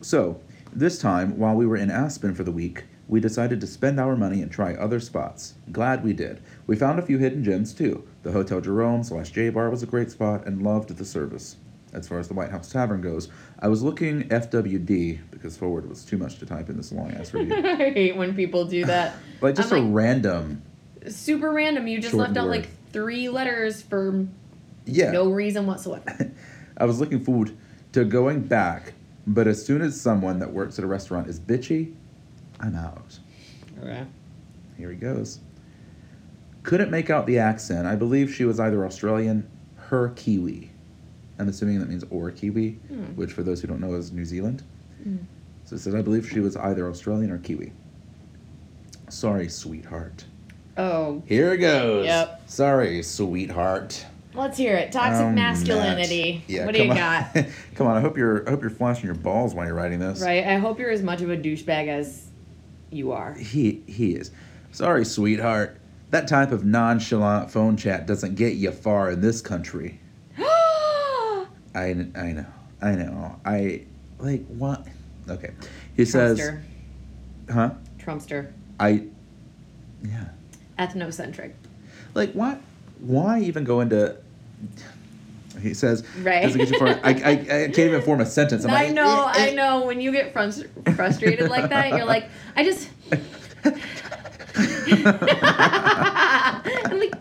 so, 0.00 0.40
this 0.72 0.98
time, 0.98 1.38
while 1.38 1.54
we 1.54 1.66
were 1.66 1.76
in 1.76 1.90
Aspen 1.90 2.34
for 2.34 2.44
the 2.44 2.52
week, 2.52 2.84
we 3.08 3.20
decided 3.20 3.60
to 3.60 3.66
spend 3.66 3.98
our 3.98 4.14
money 4.14 4.42
and 4.42 4.52
try 4.52 4.74
other 4.74 5.00
spots. 5.00 5.54
Glad 5.72 6.04
we 6.04 6.12
did. 6.12 6.42
We 6.66 6.76
found 6.76 6.98
a 6.98 7.02
few 7.02 7.16
hidden 7.18 7.42
gems 7.42 7.72
too. 7.72 8.06
The 8.22 8.32
Hotel 8.32 8.60
Jerome 8.60 9.02
slash 9.02 9.30
J 9.30 9.48
Bar 9.48 9.70
was 9.70 9.82
a 9.82 9.86
great 9.86 10.10
spot 10.10 10.46
and 10.46 10.62
loved 10.62 10.90
the 10.90 11.04
service. 11.04 11.56
As 11.94 12.06
far 12.06 12.18
as 12.18 12.28
the 12.28 12.34
White 12.34 12.50
House 12.50 12.70
Tavern 12.70 13.00
goes, 13.00 13.30
I 13.60 13.68
was 13.68 13.82
looking 13.82 14.28
FWD 14.28 15.20
because 15.38 15.56
forward 15.56 15.88
was 15.88 16.04
too 16.04 16.18
much 16.18 16.38
to 16.38 16.46
type 16.46 16.68
in 16.68 16.76
this 16.76 16.92
long 16.92 17.10
ass 17.12 17.32
review. 17.34 17.56
I 17.56 17.90
hate 17.90 18.16
when 18.16 18.34
people 18.34 18.64
do 18.64 18.84
that. 18.84 19.14
like 19.40 19.54
just 19.54 19.72
I'm 19.72 19.78
a 19.78 19.82
like, 19.82 19.94
random, 19.94 20.62
super 21.08 21.52
random. 21.52 21.86
You 21.86 22.00
just 22.00 22.14
left 22.14 22.36
out 22.36 22.46
word. 22.46 22.50
like 22.50 22.68
three 22.92 23.28
letters 23.28 23.82
for 23.82 24.26
yeah. 24.84 25.10
no 25.12 25.28
reason 25.30 25.66
whatsoever. 25.66 26.32
I 26.76 26.84
was 26.84 27.00
looking 27.00 27.24
forward 27.24 27.56
to 27.92 28.04
going 28.04 28.42
back, 28.42 28.92
but 29.26 29.46
as 29.46 29.64
soon 29.64 29.82
as 29.82 29.98
someone 30.00 30.38
that 30.40 30.52
works 30.52 30.78
at 30.78 30.84
a 30.84 30.88
restaurant 30.88 31.28
is 31.28 31.38
bitchy, 31.40 31.94
I'm 32.60 32.74
out. 32.76 33.18
Okay. 33.82 34.04
Here 34.76 34.90
he 34.90 34.96
goes. 34.96 35.40
Couldn't 36.62 36.90
make 36.90 37.08
out 37.10 37.26
the 37.26 37.38
accent. 37.38 37.86
I 37.86 37.96
believe 37.96 38.32
she 38.32 38.44
was 38.44 38.60
either 38.60 38.84
Australian, 38.84 39.48
her 39.76 40.10
Kiwi. 40.10 40.70
I'm 41.38 41.48
assuming 41.48 41.78
that 41.80 41.88
means 41.88 42.04
or 42.10 42.30
Kiwi, 42.30 42.72
Hmm. 42.88 43.04
which 43.14 43.32
for 43.32 43.42
those 43.42 43.60
who 43.60 43.68
don't 43.68 43.80
know 43.80 43.94
is 43.94 44.12
New 44.12 44.24
Zealand. 44.24 44.62
Mm. 45.06 45.18
So 45.64 45.76
it 45.76 45.80
says, 45.80 45.94
I 45.94 46.02
believe 46.02 46.28
she 46.28 46.40
was 46.40 46.56
either 46.56 46.88
Australian 46.88 47.30
or 47.30 47.38
Kiwi. 47.38 47.72
Sorry, 49.08 49.48
sweetheart. 49.48 50.24
Oh, 50.76 51.22
Here 51.26 51.54
it 51.54 51.58
goes. 51.58 52.06
Yep. 52.06 52.42
Sorry, 52.48 53.02
sweetheart. 53.02 54.06
Let's 54.34 54.56
hear 54.56 54.76
it. 54.76 54.92
Toxic 54.92 55.26
Um, 55.26 55.34
masculinity. 55.34 56.44
Yeah, 56.46 56.64
what 56.64 56.74
do 56.74 56.82
you 56.82 56.88
come 56.88 56.96
got? 56.96 57.34
come 57.74 57.86
on, 57.88 57.96
I 57.96 58.00
hope 58.00 58.16
you're 58.16 58.46
I 58.46 58.50
hope 58.50 58.60
you're 58.60 58.70
flashing 58.70 59.06
your 59.06 59.16
balls 59.16 59.54
while 59.54 59.66
you're 59.66 59.74
writing 59.74 59.98
this. 59.98 60.20
Right. 60.20 60.44
I 60.44 60.58
hope 60.58 60.78
you're 60.78 60.90
as 60.90 61.02
much 61.02 61.20
of 61.22 61.30
a 61.30 61.36
douchebag 61.36 61.88
as 61.88 62.28
you 62.90 63.10
are. 63.10 63.34
He 63.34 63.82
he 63.86 64.12
is. 64.12 64.30
Sorry, 64.70 65.04
sweetheart. 65.04 65.80
That 66.10 66.28
type 66.28 66.52
of 66.52 66.64
nonchalant 66.64 67.50
phone 67.50 67.76
chat 67.76 68.06
doesn't 68.06 68.36
get 68.36 68.54
you 68.54 68.70
far 68.70 69.10
in 69.10 69.20
this 69.20 69.40
country. 69.40 69.98
I, 70.38 71.48
I 71.74 71.92
know. 71.92 72.46
I 72.80 72.92
know. 72.92 73.40
I 73.44 73.82
like 74.18 74.46
what? 74.46 74.86
Okay. 75.28 75.50
He 75.96 76.04
says, 76.04 76.38
Trumpster. 76.40 76.62
huh? 77.52 77.70
Trumpster. 77.98 78.52
I 78.80 79.04
yeah. 80.02 80.28
Ethnocentric. 80.78 81.52
Like 82.14 82.32
what? 82.32 82.60
Why 83.00 83.40
even 83.40 83.64
go 83.64 83.80
into? 83.80 84.16
He 85.60 85.74
says, 85.74 86.04
Right. 86.22 86.42
Doesn't 86.42 86.58
get 86.58 86.70
you 86.70 86.78
far. 86.78 86.88
I, 86.88 87.10
I, 87.10 87.30
I 87.30 87.36
can't 87.44 87.78
even 87.78 88.02
form 88.02 88.20
a 88.20 88.26
sentence. 88.26 88.64
I'm 88.64 88.70
I 88.70 88.84
like, 88.84 88.92
know, 88.92 89.26
eh, 89.26 89.32
I 89.34 89.48
eh. 89.48 89.54
know. 89.54 89.84
When 89.86 90.00
you 90.00 90.12
get 90.12 90.32
frus- 90.32 90.68
frustrated 90.94 91.50
like 91.50 91.70
that, 91.70 91.90
you're 91.90 92.04
like, 92.04 92.28
I 92.54 92.64
just. 92.64 92.88
I'm 96.84 96.98
like, 96.98 97.12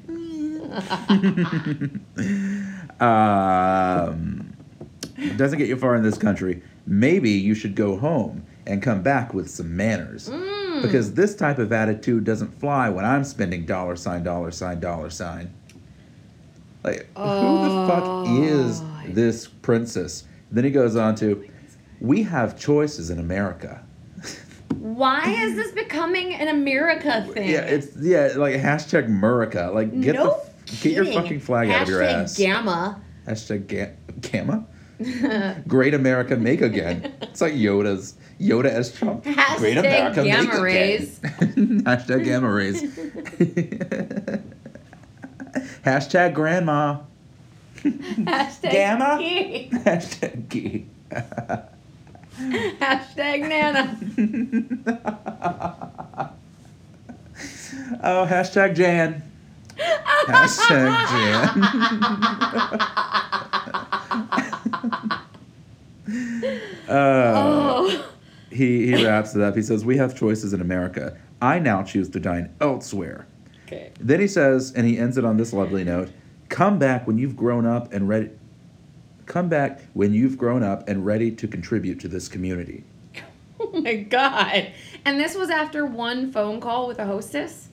um, 3.00 4.54
doesn't 5.38 5.58
get 5.58 5.68
you 5.68 5.78
far 5.78 5.96
in 5.96 6.04
this 6.04 6.18
country. 6.18 6.62
Maybe 6.88 7.32
you 7.32 7.54
should 7.54 7.76
go 7.76 7.98
home 7.98 8.46
and 8.66 8.82
come 8.82 9.02
back 9.02 9.34
with 9.34 9.50
some 9.50 9.76
manners. 9.76 10.30
Mm. 10.30 10.82
Because 10.82 11.14
this 11.14 11.36
type 11.36 11.60
of 11.60 11.72
attitude 11.72 12.24
doesn't 12.24 12.60
fly 12.60 12.90
when 12.90 13.06
I'm 13.06 13.24
spending 13.24 13.66
dollar 13.66 13.96
sign, 13.96 14.24
dollar 14.24 14.52
sign, 14.52 14.80
dollar 14.80 15.10
sign. 15.10 15.54
Like, 16.84 17.08
who 17.16 17.24
the 17.24 17.86
fuck 17.88 18.28
is 18.30 18.82
Oh. 18.82 19.02
this 19.10 19.48
princess? 19.48 20.24
Then 20.52 20.64
he 20.64 20.72
goes 20.72 20.96
on 20.96 21.16
to, 21.16 21.48
we 22.00 22.24
have 22.24 22.60
choices 22.60 23.12
in 23.12 23.20
America. 23.20 23.84
Why 24.80 25.30
is 25.30 25.56
this 25.56 25.72
becoming 25.74 26.34
an 26.34 26.48
America 26.48 27.28
thing? 27.34 27.50
Yeah, 27.50 27.62
it's 27.62 27.90
yeah, 28.00 28.34
like 28.36 28.56
hashtag 28.56 29.06
America. 29.06 29.70
Like 29.74 30.02
get 30.02 30.16
no 30.16 30.26
the 30.26 30.51
get 30.82 30.94
your 30.94 31.06
fucking 31.06 31.40
flag 31.40 31.70
out 31.70 31.84
of 31.84 31.90
your 31.90 32.02
Hashtag 32.02 32.14
ass. 32.24 32.38
Gamma. 32.38 33.02
Hashtag 33.28 33.68
ga- 33.68 33.94
gamma. 34.22 34.66
Great 35.68 35.94
America 35.94 36.36
make 36.38 36.62
again. 36.62 37.14
It's 37.22 37.40
like 37.42 37.54
Yoda's 37.54 38.16
Yoda 38.40 38.66
as 38.66 38.94
Trump. 38.94 39.24
Great 39.24 39.36
Hashtag 39.38 39.80
America 39.80 40.24
make 40.24 40.32
gamma 40.32 40.50
again. 40.50 40.62
rays. 40.62 41.20
Hashtag 41.20 42.24
gamma 42.26 42.52
rays. 42.52 42.82
Hashtag 45.86 46.34
grandma. 46.34 47.00
Hashtag 47.78 48.72
Gamma? 48.72 49.18
key. 49.20 49.70
Hashtag 49.72 50.48
gee. 50.50 50.86
Hashtag 52.80 53.48
Nana. 53.50 53.98
Oh, 58.04 58.26
hashtag 58.30 58.76
Jan. 58.76 59.24
Hashtag 60.28 60.92
Jan. 61.12 62.72
uh, 66.90 67.34
Oh. 67.36 68.06
he, 68.50 68.88
he 68.88 69.06
wraps 69.06 69.36
it 69.36 69.42
up. 69.42 69.56
He 69.56 69.62
says, 69.62 69.86
We 69.86 69.98
have 69.98 70.16
choices 70.16 70.54
in 70.54 70.62
America. 70.62 71.18
I 71.42 71.60
now 71.60 71.84
choose 71.84 72.10
to 72.10 72.20
dine 72.20 72.54
elsewhere. 72.62 73.26
Okay. 73.68 73.92
Then 74.00 74.20
he 74.20 74.28
says, 74.28 74.74
and 74.76 74.86
he 74.86 74.98
ends 74.98 75.18
it 75.18 75.26
on 75.26 75.38
this 75.38 75.54
lovely 75.54 75.84
note 75.84 76.12
Come 76.50 76.78
back 76.78 77.08
when 77.08 77.18
you've 77.18 77.36
grown 77.38 77.66
up 77.66 77.94
and 77.94 78.10
ready. 78.10 78.30
Come 79.26 79.48
back 79.48 79.80
when 79.94 80.14
you've 80.14 80.38
grown 80.38 80.62
up 80.64 80.90
and 80.90 81.06
ready 81.06 81.32
to 81.32 81.48
contribute 81.48 82.00
to 82.02 82.08
this 82.08 82.28
community. 82.28 82.84
Oh 83.64 83.80
my 83.80 83.94
god. 83.96 84.72
And 85.06 85.20
this 85.20 85.36
was 85.36 85.52
after 85.52 85.86
one 85.86 86.32
phone 86.32 86.60
call 86.60 86.88
with 86.88 86.98
a 86.98 87.06
hostess? 87.06 87.70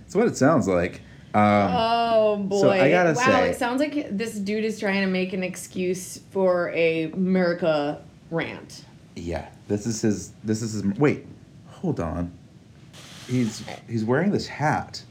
That's 0.00 0.16
what 0.16 0.26
it 0.26 0.36
sounds 0.36 0.66
like. 0.66 1.00
Um, 1.34 1.42
oh 1.44 2.36
boy. 2.38 2.60
so 2.60 2.70
I 2.70 2.90
gotta 2.90 3.12
wow, 3.12 3.24
say- 3.24 3.50
it 3.50 3.56
sounds 3.56 3.80
like 3.80 4.16
this 4.16 4.34
dude 4.34 4.64
is 4.64 4.80
trying 4.80 5.02
to 5.02 5.06
make 5.06 5.32
an 5.32 5.42
excuse 5.42 6.18
for 6.30 6.70
a 6.70 7.04
America 7.12 8.02
rant. 8.30 8.84
Yeah, 9.14 9.48
this 9.68 9.86
is 9.86 10.00
his. 10.00 10.32
This 10.44 10.62
is 10.62 10.72
his. 10.72 10.84
Wait, 10.84 11.26
hold 11.66 12.00
on. 12.00 12.32
He's 13.28 13.62
he's 13.88 14.04
wearing 14.04 14.30
this 14.30 14.46
hat, 14.46 15.02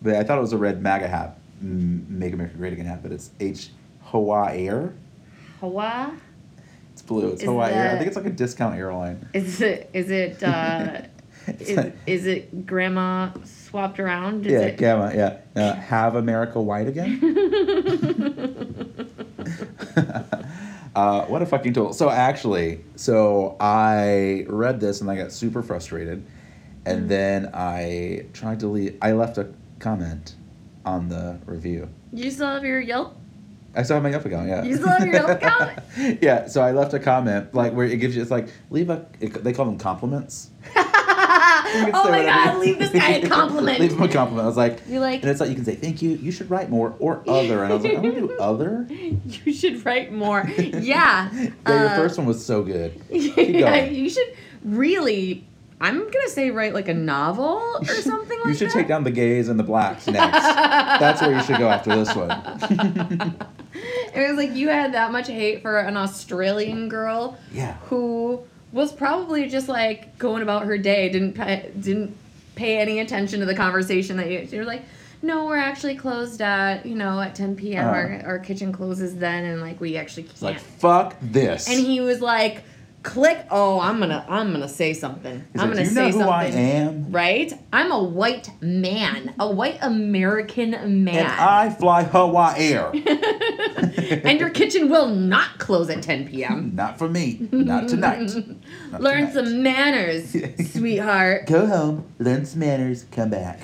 but 0.00 0.14
I 0.14 0.24
thought 0.24 0.38
it 0.38 0.42
was 0.42 0.52
a 0.54 0.58
red 0.58 0.82
MAGA 0.82 1.06
hat, 1.08 1.38
Make 1.60 2.32
America 2.32 2.56
Great 2.56 2.72
Again 2.72 2.86
hat, 2.86 3.02
but 3.02 3.12
it's 3.12 3.30
H 3.40 3.70
Hawaii 4.04 4.68
Air. 4.68 4.94
Hawaii? 5.60 6.12
It's 6.92 7.02
blue. 7.02 7.28
It's 7.32 7.42
Is 7.42 7.48
Hawaii 7.48 7.72
Air. 7.74 7.90
I 7.90 7.96
think 7.96 8.06
it's 8.06 8.16
like 8.16 8.26
a 8.26 8.30
discount 8.30 8.76
airline. 8.76 9.28
Is 9.34 9.60
it 9.60 9.90
is 9.92 10.10
it 10.10 10.42
uh 10.42 11.02
is, 11.60 11.76
like- 11.76 11.96
is 12.06 12.26
it 12.26 12.66
grandma 12.66 13.30
swapped 13.44 14.00
around? 14.00 14.46
Is 14.46 14.52
yeah, 14.52 14.60
it 14.60 14.78
Gamma. 14.78 15.12
Yeah, 15.14 15.38
uh, 15.56 15.74
have 15.74 16.14
America 16.16 16.60
white 16.60 16.88
again. 16.88 17.18
uh, 20.94 21.24
what 21.26 21.42
a 21.42 21.46
fucking 21.46 21.72
tool. 21.72 21.92
So 21.92 22.10
actually, 22.10 22.84
so 22.96 23.56
I 23.60 24.44
read 24.48 24.80
this 24.80 25.00
and 25.00 25.10
I 25.10 25.16
got 25.16 25.32
super 25.32 25.62
frustrated, 25.62 26.24
and 26.86 27.08
then 27.08 27.50
I 27.54 28.26
tried 28.32 28.60
to 28.60 28.68
leave. 28.68 28.96
I 29.02 29.12
left 29.12 29.38
a 29.38 29.48
comment 29.78 30.36
on 30.84 31.08
the 31.08 31.38
review. 31.46 31.88
You 32.12 32.30
still 32.30 32.46
have 32.46 32.64
your 32.64 32.80
Yelp? 32.80 33.16
I 33.74 33.82
still 33.82 33.96
have 33.96 34.02
my 34.02 34.10
Yelp 34.10 34.24
account. 34.24 34.48
Yeah. 34.48 34.64
You 34.64 34.76
still 34.76 34.88
have 34.88 35.02
your 35.02 35.14
Yelp 35.14 35.30
account? 35.30 35.78
yeah. 36.22 36.46
So 36.46 36.62
I 36.62 36.72
left 36.72 36.94
a 36.94 36.98
comment 36.98 37.54
like 37.54 37.72
where 37.72 37.86
it 37.86 37.96
gives 37.98 38.16
you. 38.16 38.22
It's 38.22 38.30
like 38.30 38.48
leave 38.70 38.90
a. 38.90 39.06
It, 39.20 39.44
they 39.44 39.52
call 39.52 39.66
them 39.66 39.78
compliments. 39.78 40.50
You 41.74 41.90
oh 41.92 42.10
my 42.10 42.22
god, 42.24 42.58
leave 42.58 42.78
this 42.78 42.90
guy 42.90 43.10
a 43.16 43.28
compliment. 43.28 43.78
leave 43.80 43.92
him 43.92 44.02
a 44.02 44.08
compliment. 44.08 44.44
I 44.44 44.48
was 44.48 44.56
like, 44.56 44.80
You're 44.88 45.00
like, 45.00 45.22
and 45.22 45.30
it's 45.30 45.40
like 45.40 45.48
you 45.50 45.54
can 45.54 45.64
say 45.64 45.74
thank 45.74 46.00
you. 46.02 46.10
You 46.10 46.32
should 46.32 46.50
write 46.50 46.70
more 46.70 46.94
or 46.98 47.22
other. 47.28 47.62
And 47.64 47.72
I 47.72 47.76
was 47.76 47.84
like, 47.84 47.96
I 47.96 48.00
want 48.00 48.14
to 48.14 48.20
do 48.28 48.38
other. 48.38 48.86
you 48.90 49.52
should 49.52 49.84
write 49.84 50.12
more. 50.12 50.48
Yeah. 50.58 51.30
Yeah, 51.32 51.42
your 51.66 51.88
uh, 51.88 51.96
first 51.96 52.16
one 52.18 52.26
was 52.26 52.44
so 52.44 52.62
good. 52.62 53.00
Yeah, 53.10 53.84
you 53.84 54.08
should 54.08 54.34
really. 54.64 55.44
I'm 55.80 55.98
gonna 56.10 56.28
say 56.28 56.50
write 56.50 56.74
like 56.74 56.88
a 56.88 56.94
novel 56.94 57.60
or 57.80 57.84
something 57.84 58.36
like 58.38 58.44
that. 58.44 58.48
You 58.48 58.54
should 58.56 58.70
take 58.70 58.88
down 58.88 59.04
the 59.04 59.12
gays 59.12 59.48
and 59.48 59.60
the 59.60 59.64
blacks 59.64 60.08
next. 60.08 60.32
That's 60.42 61.20
where 61.22 61.32
you 61.36 61.40
should 61.44 61.58
go 61.58 61.68
after 61.68 61.94
this 61.94 62.12
one. 62.16 62.30
It 64.14 64.28
was 64.28 64.36
like 64.36 64.56
you 64.56 64.68
had 64.70 64.94
that 64.94 65.12
much 65.12 65.28
hate 65.28 65.62
for 65.62 65.78
an 65.78 65.96
Australian 65.96 66.88
girl 66.88 67.38
Yeah. 67.52 67.74
who 67.84 68.42
was 68.72 68.92
probably 68.92 69.48
just 69.48 69.68
like 69.68 70.18
going 70.18 70.42
about 70.42 70.64
her 70.64 70.78
day, 70.78 71.08
didn't 71.08 71.34
pay, 71.34 71.70
didn't 71.78 72.16
pay 72.54 72.78
any 72.78 73.00
attention 73.00 73.40
to 73.40 73.46
the 73.46 73.54
conversation 73.54 74.16
that 74.18 74.30
you. 74.30 74.46
She 74.46 74.58
was 74.58 74.66
like, 74.66 74.82
"No, 75.22 75.46
we're 75.46 75.56
actually 75.56 75.94
closed 75.94 76.40
at 76.42 76.84
you 76.84 76.94
know 76.94 77.20
at 77.20 77.34
10 77.34 77.56
p.m. 77.56 77.86
Uh. 77.86 77.90
Our 77.90 78.22
our 78.26 78.38
kitchen 78.38 78.72
closes 78.72 79.16
then, 79.16 79.44
and 79.44 79.60
like 79.60 79.80
we 79.80 79.96
actually 79.96 80.24
can't." 80.24 80.42
Like 80.42 80.58
fuck 80.60 81.16
this. 81.20 81.68
and 81.68 81.78
he 81.78 82.00
was 82.00 82.20
like, 82.20 82.62
"Click! 83.08 83.46
Oh, 83.50 83.80
I'm 83.80 83.98
gonna 83.98 84.24
I'm 84.28 84.52
gonna 84.52 84.68
say 84.68 84.92
something. 84.94 85.44
He's 85.52 85.60
I'm 85.62 85.68
like, 85.70 85.78
gonna 85.78 85.88
"Do 85.88 85.88
you 85.88 85.94
say 85.94 86.00
know 86.00 86.06
who 86.06 86.18
something." 86.18 86.54
I 86.58 86.60
am? 86.60 87.10
Right? 87.12 87.52
I'm 87.72 87.90
a 87.90 88.02
white 88.02 88.50
man, 88.60 89.34
a 89.38 89.50
white 89.50 89.78
American 89.80 90.70
man. 91.04 91.16
And 91.16 91.26
I 91.28 91.70
fly 91.70 92.04
Hawaii 92.04 92.72
Air. 92.72 92.90
and 94.24 94.38
your 94.40 94.50
kitchen 94.50 94.88
will 94.88 95.08
not 95.08 95.58
close 95.58 95.88
at 95.90 96.02
10 96.02 96.28
p.m. 96.28 96.72
Not 96.74 96.98
for 96.98 97.08
me. 97.08 97.46
Not 97.52 97.88
tonight. 97.88 98.30
Not 98.90 99.00
Learn 99.00 99.28
tonight. 99.30 99.32
some 99.34 99.62
manners, 99.62 100.36
sweetheart. 100.72 101.46
Go 101.46 101.66
home, 101.66 102.04
learn 102.18 102.44
some 102.46 102.60
manners, 102.60 103.04
come 103.10 103.30
back 103.30 103.60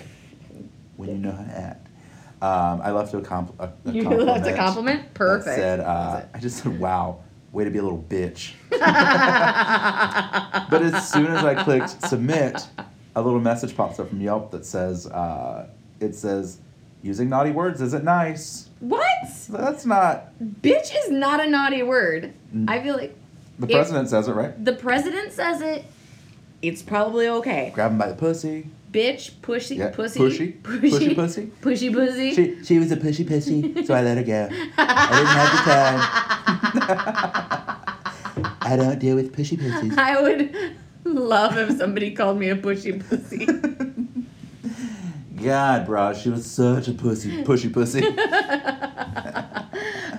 when 0.97 1.09
you 1.11 1.16
know 1.18 1.32
how 1.32 1.45
to 1.45 1.59
act. 1.59 1.86
Um, 2.42 2.80
I 2.82 2.90
left 2.90 3.14
a, 3.14 3.20
comp- 3.22 3.59
a, 3.59 3.72
a 3.86 3.92
You 3.92 4.03
compliment. 4.03 4.26
left 4.26 4.47
a 4.47 4.55
compliment? 4.57 5.14
Perfect. 5.14 5.57
said, 5.57 5.80
uh, 5.80 6.22
I 6.34 6.38
just 6.38 6.62
said, 6.62 6.78
"Wow, 6.78 7.20
way 7.55 7.65
to 7.65 7.71
be 7.71 7.79
a 7.79 7.83
little 7.83 8.05
bitch." 8.09 8.53
But 10.71 10.83
as 10.83 11.09
soon 11.11 11.27
as 11.27 11.45
I 11.45 11.63
clicked 11.63 12.03
submit, 12.09 12.67
a 13.15 13.23
little 13.23 13.41
message 13.41 13.77
pops 13.77 13.99
up 14.01 14.09
from 14.09 14.21
Yelp 14.21 14.51
that 14.53 14.65
says, 14.67 15.07
uh, 15.07 15.69
"It 16.01 16.15
says 16.15 16.59
using 17.03 17.29
naughty 17.29 17.51
words 17.53 17.81
isn't 17.81 18.05
nice." 18.05 18.69
what? 18.81 19.07
That's 19.49 19.87
not. 19.87 20.31
Bitch 20.63 20.95
is 21.05 21.11
not 21.11 21.41
a 21.41 21.49
naughty 21.49 21.83
word. 21.83 22.33
Mm. 22.55 22.69
I 22.69 22.83
feel 22.83 22.97
like 22.97 23.15
The 23.59 23.67
It- 23.69 23.73
president 23.73 24.09
says 24.11 24.27
it 24.29 24.33
right. 24.35 24.65
the 24.65 24.73
president 24.75 25.33
says 25.33 25.61
it. 25.61 25.85
It's 26.61 26.83
probably 26.83 27.29
okay. 27.29 27.71
Grab 27.75 27.93
him 27.93 27.99
by 27.99 28.09
the 28.09 28.15
pussy. 28.15 28.67
Bitch, 28.95 29.32
pushy, 29.42 29.76
Yeah, 29.78 29.90
pussy, 29.90 30.20
pushy, 30.20 30.62
pushy 30.62 31.14
pussy. 31.16 31.51
pushy, 31.61 31.92
pussy. 31.92 32.32
She 32.34 32.64
she 32.64 32.78
was 32.78 32.92
a 32.92 32.97
pushy 32.97 33.26
pussy, 33.26 33.84
so 33.84 33.92
I 33.92 34.03
let 34.03 34.16
her 34.18 34.22
go. 34.22 34.49
I 34.78 35.11
didn't 35.16 35.34
have 35.40 35.51
the 35.53 35.59
time. 38.47 38.57
I 38.62 38.76
don't 38.76 38.99
deal 39.01 39.16
with 39.16 39.34
pushy 39.36 39.59
pussies. 39.59 39.99
I 39.99 40.20
would 40.22 40.55
love 41.05 41.57
if 41.59 41.76
somebody 41.76 42.12
called 42.14 42.38
me 42.38 42.51
a 42.51 42.57
pushy 42.57 43.03
pussy. 43.09 43.47
God, 45.42 45.86
bro, 45.86 46.14
she 46.14 46.30
was 46.30 46.47
such 46.49 46.86
a 46.88 46.92
pussy, 46.92 47.42
pushy 47.42 47.72
pussy. 47.72 48.03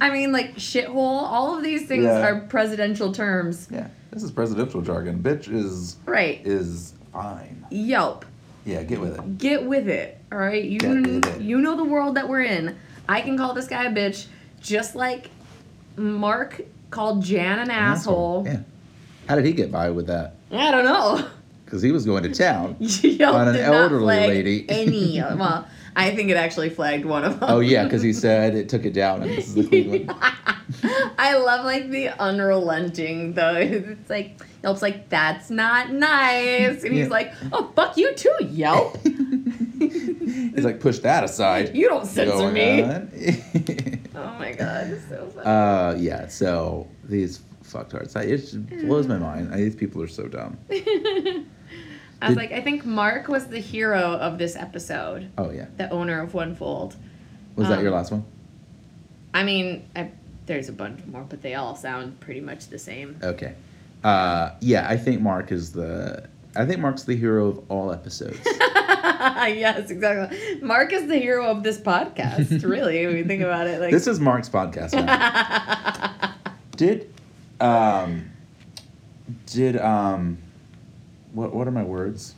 I 0.02 0.10
mean, 0.12 0.32
like 0.34 0.56
shithole. 0.58 0.96
All 1.24 1.58
of 1.58 1.64
these 1.64 1.88
things 1.88 2.04
Yeah. 2.04 2.28
are 2.28 2.42
presidential 2.42 3.14
terms, 3.14 3.68
yeah, 3.72 3.88
this 4.12 4.22
is 4.22 4.32
presidential 4.32 4.82
jargon. 4.82 5.24
Bitch 5.24 5.48
is 5.52 5.96
right? 6.06 6.42
is 6.46 6.94
fine. 7.14 7.66
Yelp. 7.72 8.26
Yeah, 8.66 8.84
get 8.84 9.00
with 9.00 9.18
it. 9.18 9.38
Get 9.38 9.64
with 9.66 9.88
it. 9.88 10.20
All 10.32 10.38
right. 10.40 10.64
You 10.64 10.80
Get 10.80 10.90
with 10.90 11.26
it. 11.28 11.42
you 11.42 11.62
know 11.62 11.78
the 11.78 11.84
world 11.84 12.16
that 12.16 12.28
we're 12.28 12.42
in. 12.42 12.76
I 13.08 13.22
can 13.22 13.38
call 13.38 13.54
this 13.54 13.68
guy 13.68 13.86
a 13.86 13.92
bitch, 13.92 14.26
just 14.60 14.96
like 14.96 15.30
Mark 15.96 16.62
called 16.90 17.24
Jan 17.24 17.60
an 17.60 17.70
asshole. 17.70 18.44
Yeah. 18.46 18.62
How 19.30 19.36
did 19.36 19.46
he 19.46 19.54
get 19.54 19.72
by 19.72 19.92
with 19.92 20.08
that? 20.08 20.36
I 20.52 20.72
don't 20.72 20.84
know. 20.86 21.28
Because 21.64 21.82
he 21.82 21.92
was 21.92 22.06
going 22.06 22.24
to 22.24 22.34
town. 22.34 22.76
Yelp 22.80 23.36
On 23.36 23.48
an 23.48 23.54
did 23.56 23.66
not 23.66 23.74
elderly 23.74 24.06
lady. 24.28 24.66
Any. 24.70 25.20
Well, 25.20 25.68
I 25.96 26.14
think 26.16 26.30
it 26.30 26.38
actually 26.38 26.70
flagged 26.70 27.06
one 27.06 27.24
of 27.24 27.40
them. 27.40 27.50
Oh 27.50 27.60
yeah, 27.62 27.84
because 27.86 28.02
he 28.02 28.12
said 28.14 28.56
it 28.56 28.68
took 28.70 28.86
it 28.86 28.94
down, 28.94 29.22
and 29.24 29.32
this 29.32 29.48
is 29.48 29.56
the 29.56 29.68
Cleveland. 29.68 30.12
I 31.18 31.38
love 31.38 31.64
like 31.66 31.90
the 31.90 32.10
unrelenting 32.20 33.34
though. 33.34 33.56
It's 33.56 34.10
like 34.10 34.42
Yelp's 34.64 34.82
like 34.82 35.10
that's 35.10 35.50
not 35.50 35.92
nice, 35.92 36.84
and 36.84 36.94
he's 36.94 37.06
Yeah. 37.06 37.12
like, 37.12 37.34
oh 37.54 37.72
fuck 37.76 37.96
you 37.98 38.14
too, 38.16 38.36
Yelp. 38.42 38.98
He's 39.78 40.64
like, 40.64 40.80
push 40.80 41.00
that 41.00 41.24
aside. 41.26 41.76
You 41.76 41.90
don't 41.90 42.06
censor 42.06 42.50
me. 42.52 42.82
Oh 44.18 44.34
my 44.40 44.54
god, 44.54 44.88
it's 44.92 45.08
so 45.10 45.26
funny. 45.36 45.46
uh, 45.46 45.96
yeah. 46.00 46.28
So 46.30 46.88
these 47.04 47.42
fucktards, 47.66 48.16
I, 48.16 48.22
it 48.24 48.38
just 48.38 48.66
blows 48.88 49.08
my 49.08 49.18
mind. 49.18 49.54
These 49.54 49.76
people 49.76 50.02
are 50.02 50.08
so 50.08 50.28
dumb. 50.30 50.58
I 52.22 52.28
was 52.30 52.36
did- 52.38 52.42
like, 52.42 52.52
I 52.52 52.62
think 52.62 52.86
Mark 52.86 53.28
was 53.28 53.48
the 53.48 53.60
hero 53.60 54.00
of 54.02 54.38
this 54.38 54.56
episode, 54.56 55.30
Oh 55.38 55.52
yeah. 55.52 55.66
the 55.78 55.90
owner 55.90 56.22
of 56.22 56.34
One 56.34 56.56
Fold. 56.56 56.96
Was 57.56 57.68
that 57.70 57.78
Um, 57.80 57.84
your 57.84 57.94
last 57.94 58.12
one? 58.12 58.24
I 59.34 59.44
mean, 59.44 59.86
I, 59.96 60.12
there's 60.46 60.70
a 60.70 60.74
bunch 60.74 61.00
more, 61.06 61.26
but 61.28 61.42
they 61.42 61.56
all 61.56 61.76
sound 61.76 62.20
pretty 62.20 62.42
much 62.42 62.68
the 62.68 62.80
same. 62.80 63.18
Okay. 63.22 63.54
Uh, 64.04 64.52
yeah, 64.62 64.88
I 64.90 64.98
think 64.98 65.22
Mark 65.22 65.52
is 65.52 65.72
the. 65.72 66.28
I 66.56 66.66
think 66.66 66.80
Mark's 66.80 67.04
the 67.04 67.16
hero 67.18 67.48
of 67.48 67.72
all 67.72 67.92
episodes. 67.92 68.40
yes, 68.46 69.90
exactly. 69.90 70.62
Mark 70.62 70.94
is 70.94 71.08
the 71.08 71.18
hero 71.18 71.48
of 71.48 71.64
this 71.64 71.78
podcast, 71.78 72.64
really, 72.70 73.06
when 73.06 73.18
you 73.18 73.26
think 73.26 73.42
about 73.42 73.68
it. 73.68 73.82
Like, 73.82 73.92
this 73.92 74.08
is 74.08 74.20
Mark's 74.22 74.48
podcast. 74.48 74.94
Now. 74.94 76.34
Did, 76.78 77.10
um, 77.62 78.30
did 79.46 79.78
um, 79.78 80.38
what 81.36 81.54
what 81.54 81.68
are 81.68 81.72
my 81.72 81.84
words? 81.84 82.34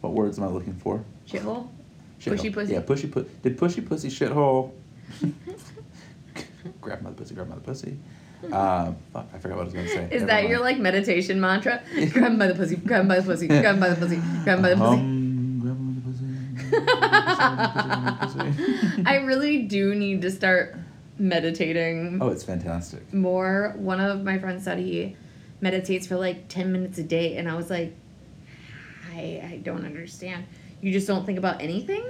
What 0.00 0.12
words 0.12 0.38
am 0.38 0.44
I 0.44 0.48
looking 0.48 0.74
for? 0.74 1.04
shithole. 1.26 1.68
Shithole. 2.20 2.38
Pushy 2.38 2.52
pussy. 2.52 2.72
Yeah, 2.72 2.80
pushy 2.82 3.10
pussy. 3.10 3.28
Did 3.42 3.58
pushy 3.58 3.86
pussy 3.86 4.08
shithole? 4.08 4.72
grab 6.80 7.02
mother 7.02 7.16
pussy, 7.16 7.34
grab 7.34 7.48
mother 7.48 7.60
pussy. 7.60 7.96
Um, 8.44 8.96
fuck, 9.12 9.28
I 9.32 9.38
forgot 9.38 9.56
what 9.58 9.62
I 9.62 9.64
was 9.64 9.74
gonna 9.74 9.88
say. 9.88 10.04
Is 10.10 10.22
Never 10.22 10.26
that 10.26 10.48
your 10.48 10.60
like 10.60 10.78
meditation 10.78 11.40
mantra? 11.40 11.82
grab 12.10 12.38
the 12.38 12.54
pussy, 12.54 12.76
grab 12.76 13.08
the 13.08 13.22
pussy, 13.22 13.46
grab 13.48 13.78
the 13.80 13.96
pussy, 13.96 14.20
grab 14.44 14.62
the 14.62 14.76
pussy. 14.76 14.82
Um, 14.82 15.60
grab 15.60 15.76
him 15.76 15.86
by 15.86 15.94
the 15.94 16.00
pussy. 16.00 16.24
grab 16.80 16.88
him 16.88 17.94
by 17.94 18.16
the 18.18 18.26
pussy. 18.26 19.02
I 19.06 19.16
really 19.16 19.62
do 19.62 19.94
need 19.94 20.22
to 20.22 20.30
start 20.30 20.76
meditating 21.18 22.18
Oh, 22.20 22.28
it's 22.30 22.42
fantastic. 22.44 23.12
more. 23.14 23.74
One 23.76 24.00
of 24.00 24.22
my 24.24 24.38
friends 24.38 24.64
said 24.64 24.78
he 24.78 25.16
meditates 25.60 26.06
for 26.08 26.16
like 26.16 26.48
10 26.48 26.72
minutes 26.72 26.98
a 26.98 27.04
day, 27.04 27.36
and 27.36 27.48
I 27.48 27.54
was 27.54 27.70
like, 27.70 27.94
I, 29.12 29.50
I 29.54 29.60
don't 29.62 29.84
understand. 29.84 30.44
You 30.80 30.92
just 30.92 31.06
don't 31.06 31.24
think 31.24 31.38
about 31.38 31.60
anything? 31.62 32.04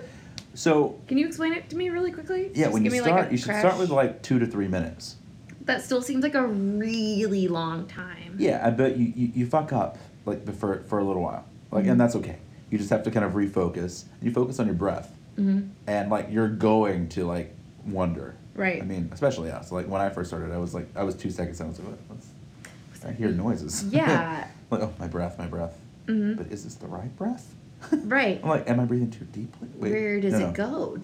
So 0.54 0.98
Can 1.08 1.18
you 1.18 1.26
explain 1.26 1.52
it 1.52 1.68
to 1.70 1.76
me 1.76 1.88
really 1.90 2.12
quickly? 2.12 2.50
yeah, 2.54 2.64
Just 2.64 2.74
when 2.74 2.84
you 2.84 2.90
give 2.90 2.92
me, 2.92 3.00
like, 3.00 3.10
start, 3.18 3.28
a 3.28 3.32
you 3.32 3.38
should 3.38 3.46
crash- 3.46 3.60
start 3.60 3.78
with 3.78 3.90
like 3.90 4.22
two 4.22 4.38
to 4.38 4.46
three 4.46 4.68
minutes. 4.68 5.16
That 5.64 5.82
still 5.82 6.02
seems 6.02 6.22
like 6.22 6.34
a 6.34 6.46
really 6.46 7.48
long 7.48 7.86
time. 7.86 8.36
Yeah, 8.38 8.60
I 8.66 8.70
bet 8.70 8.96
you, 8.96 9.12
you, 9.14 9.32
you 9.34 9.46
fuck 9.46 9.72
up 9.72 9.96
like 10.26 10.44
before 10.44 10.82
for 10.88 10.98
a 10.98 11.04
little 11.04 11.22
while, 11.22 11.44
like, 11.70 11.86
and 11.86 12.00
that's 12.00 12.16
okay. 12.16 12.38
You 12.70 12.78
just 12.78 12.90
have 12.90 13.02
to 13.04 13.10
kind 13.10 13.24
of 13.24 13.32
refocus. 13.32 14.04
You 14.20 14.32
focus 14.32 14.58
on 14.58 14.66
your 14.66 14.74
breath, 14.74 15.14
hmm 15.36 15.62
and 15.86 16.10
like 16.10 16.28
you're 16.30 16.48
going 16.48 17.08
to 17.10 17.24
like 17.24 17.54
wonder. 17.86 18.34
Right. 18.54 18.82
I 18.82 18.84
mean, 18.84 19.08
especially 19.12 19.50
us. 19.50 19.70
Like 19.72 19.86
when 19.88 20.00
I 20.00 20.10
first 20.10 20.30
started, 20.30 20.52
I 20.52 20.58
was 20.58 20.74
like, 20.74 20.88
I 20.96 21.04
was 21.04 21.14
two 21.14 21.30
seconds. 21.30 21.60
And 21.60 21.68
I 21.68 21.70
was 21.70 21.78
like, 21.78 21.88
what? 21.88 21.98
What's, 22.08 23.04
I 23.04 23.12
hear 23.12 23.30
noises. 23.30 23.84
Yeah. 23.84 24.46
like 24.70 24.82
oh, 24.82 24.92
my 24.98 25.06
breath, 25.08 25.38
my 25.38 25.46
breath. 25.46 25.78
Hmm 26.06 26.34
But 26.34 26.48
is 26.48 26.64
this 26.64 26.74
the 26.76 26.86
right 26.86 27.14
breath? 27.16 27.54
Right. 27.92 28.40
I'm 28.42 28.48
like, 28.48 28.68
am 28.68 28.80
I 28.80 28.84
breathing 28.84 29.10
too 29.10 29.24
deeply? 29.26 29.68
Wait, 29.76 29.92
Where 29.92 30.20
does 30.20 30.34
no, 30.34 30.48
it 30.48 30.54
go? 30.54 30.98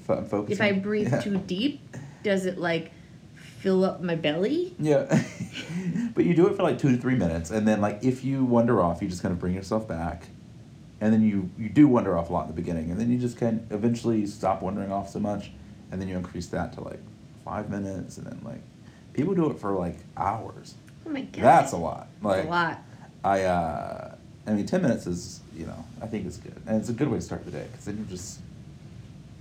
If 0.49 0.61
I 0.61 0.73
breathe 0.73 1.13
Yeah. 1.13 1.21
too 1.21 1.39
deep, 1.39 1.81
does 2.23 2.47
it 2.47 2.59
like 2.59 2.93
fill 3.35 3.85
up 3.85 4.01
my 4.01 4.15
belly? 4.15 4.75
Yeah. 4.79 5.07
but 6.15 6.25
you 6.25 6.35
do 6.35 6.47
it 6.47 6.57
for 6.57 6.63
like 6.63 6.79
two 6.79 6.91
to 6.95 6.97
three 7.01 7.17
minutes, 7.17 7.51
and 7.51 7.67
then 7.67 7.81
like 7.81 8.01
if 8.03 8.25
you 8.25 8.45
wander 8.45 8.81
off, 8.81 9.03
you 9.03 9.09
just 9.09 9.23
kind 9.23 9.33
of 9.33 9.39
bring 9.39 9.55
yourself 9.55 9.89
back, 9.89 10.29
and 11.01 11.13
then 11.13 11.23
you 11.23 11.51
you 11.59 11.69
do 11.69 11.89
wander 11.89 12.17
off 12.17 12.31
a 12.31 12.33
lot 12.33 12.43
in 12.43 12.49
the 12.49 12.55
beginning, 12.61 12.91
and 12.91 13.01
then 13.01 13.11
you 13.11 13.19
just 13.19 13.37
kind 13.37 13.61
of 13.61 13.73
eventually 13.73 14.27
stop 14.27 14.63
wandering 14.63 14.93
off 14.93 15.09
so 15.11 15.19
much, 15.19 15.51
and 15.91 16.01
then 16.01 16.09
you 16.09 16.17
increase 16.17 16.47
that 16.49 16.73
to 16.75 16.81
like 16.83 17.01
five 17.45 17.71
minutes, 17.71 18.19
and 18.19 18.27
then 18.27 18.41
like 18.45 18.61
people 19.13 19.35
do 19.35 19.51
it 19.51 19.59
for 19.59 19.73
like 19.73 19.97
hours. 20.17 20.75
Oh 21.07 21.11
my 21.11 21.23
god. 21.23 21.43
That's 21.43 21.73
a 21.73 21.77
lot. 21.77 22.09
Like 22.23 22.37
That's 22.37 22.47
a 22.47 22.51
lot. 22.51 22.79
I 23.25 23.43
uh, 23.43 24.15
I 24.49 24.53
mean, 24.53 24.67
ten 24.67 24.83
minutes 24.83 25.07
is 25.07 25.41
you 25.57 25.67
know 25.67 25.85
I 26.03 26.07
think 26.07 26.27
it's 26.27 26.39
good, 26.39 26.61
and 26.67 26.81
it's 26.81 26.89
a 26.89 26.93
good 26.93 27.09
way 27.09 27.19
to 27.19 27.23
start 27.23 27.45
the 27.45 27.51
day 27.51 27.67
because 27.71 27.85
then 27.85 27.97
you're 27.97 28.07
just. 28.07 28.41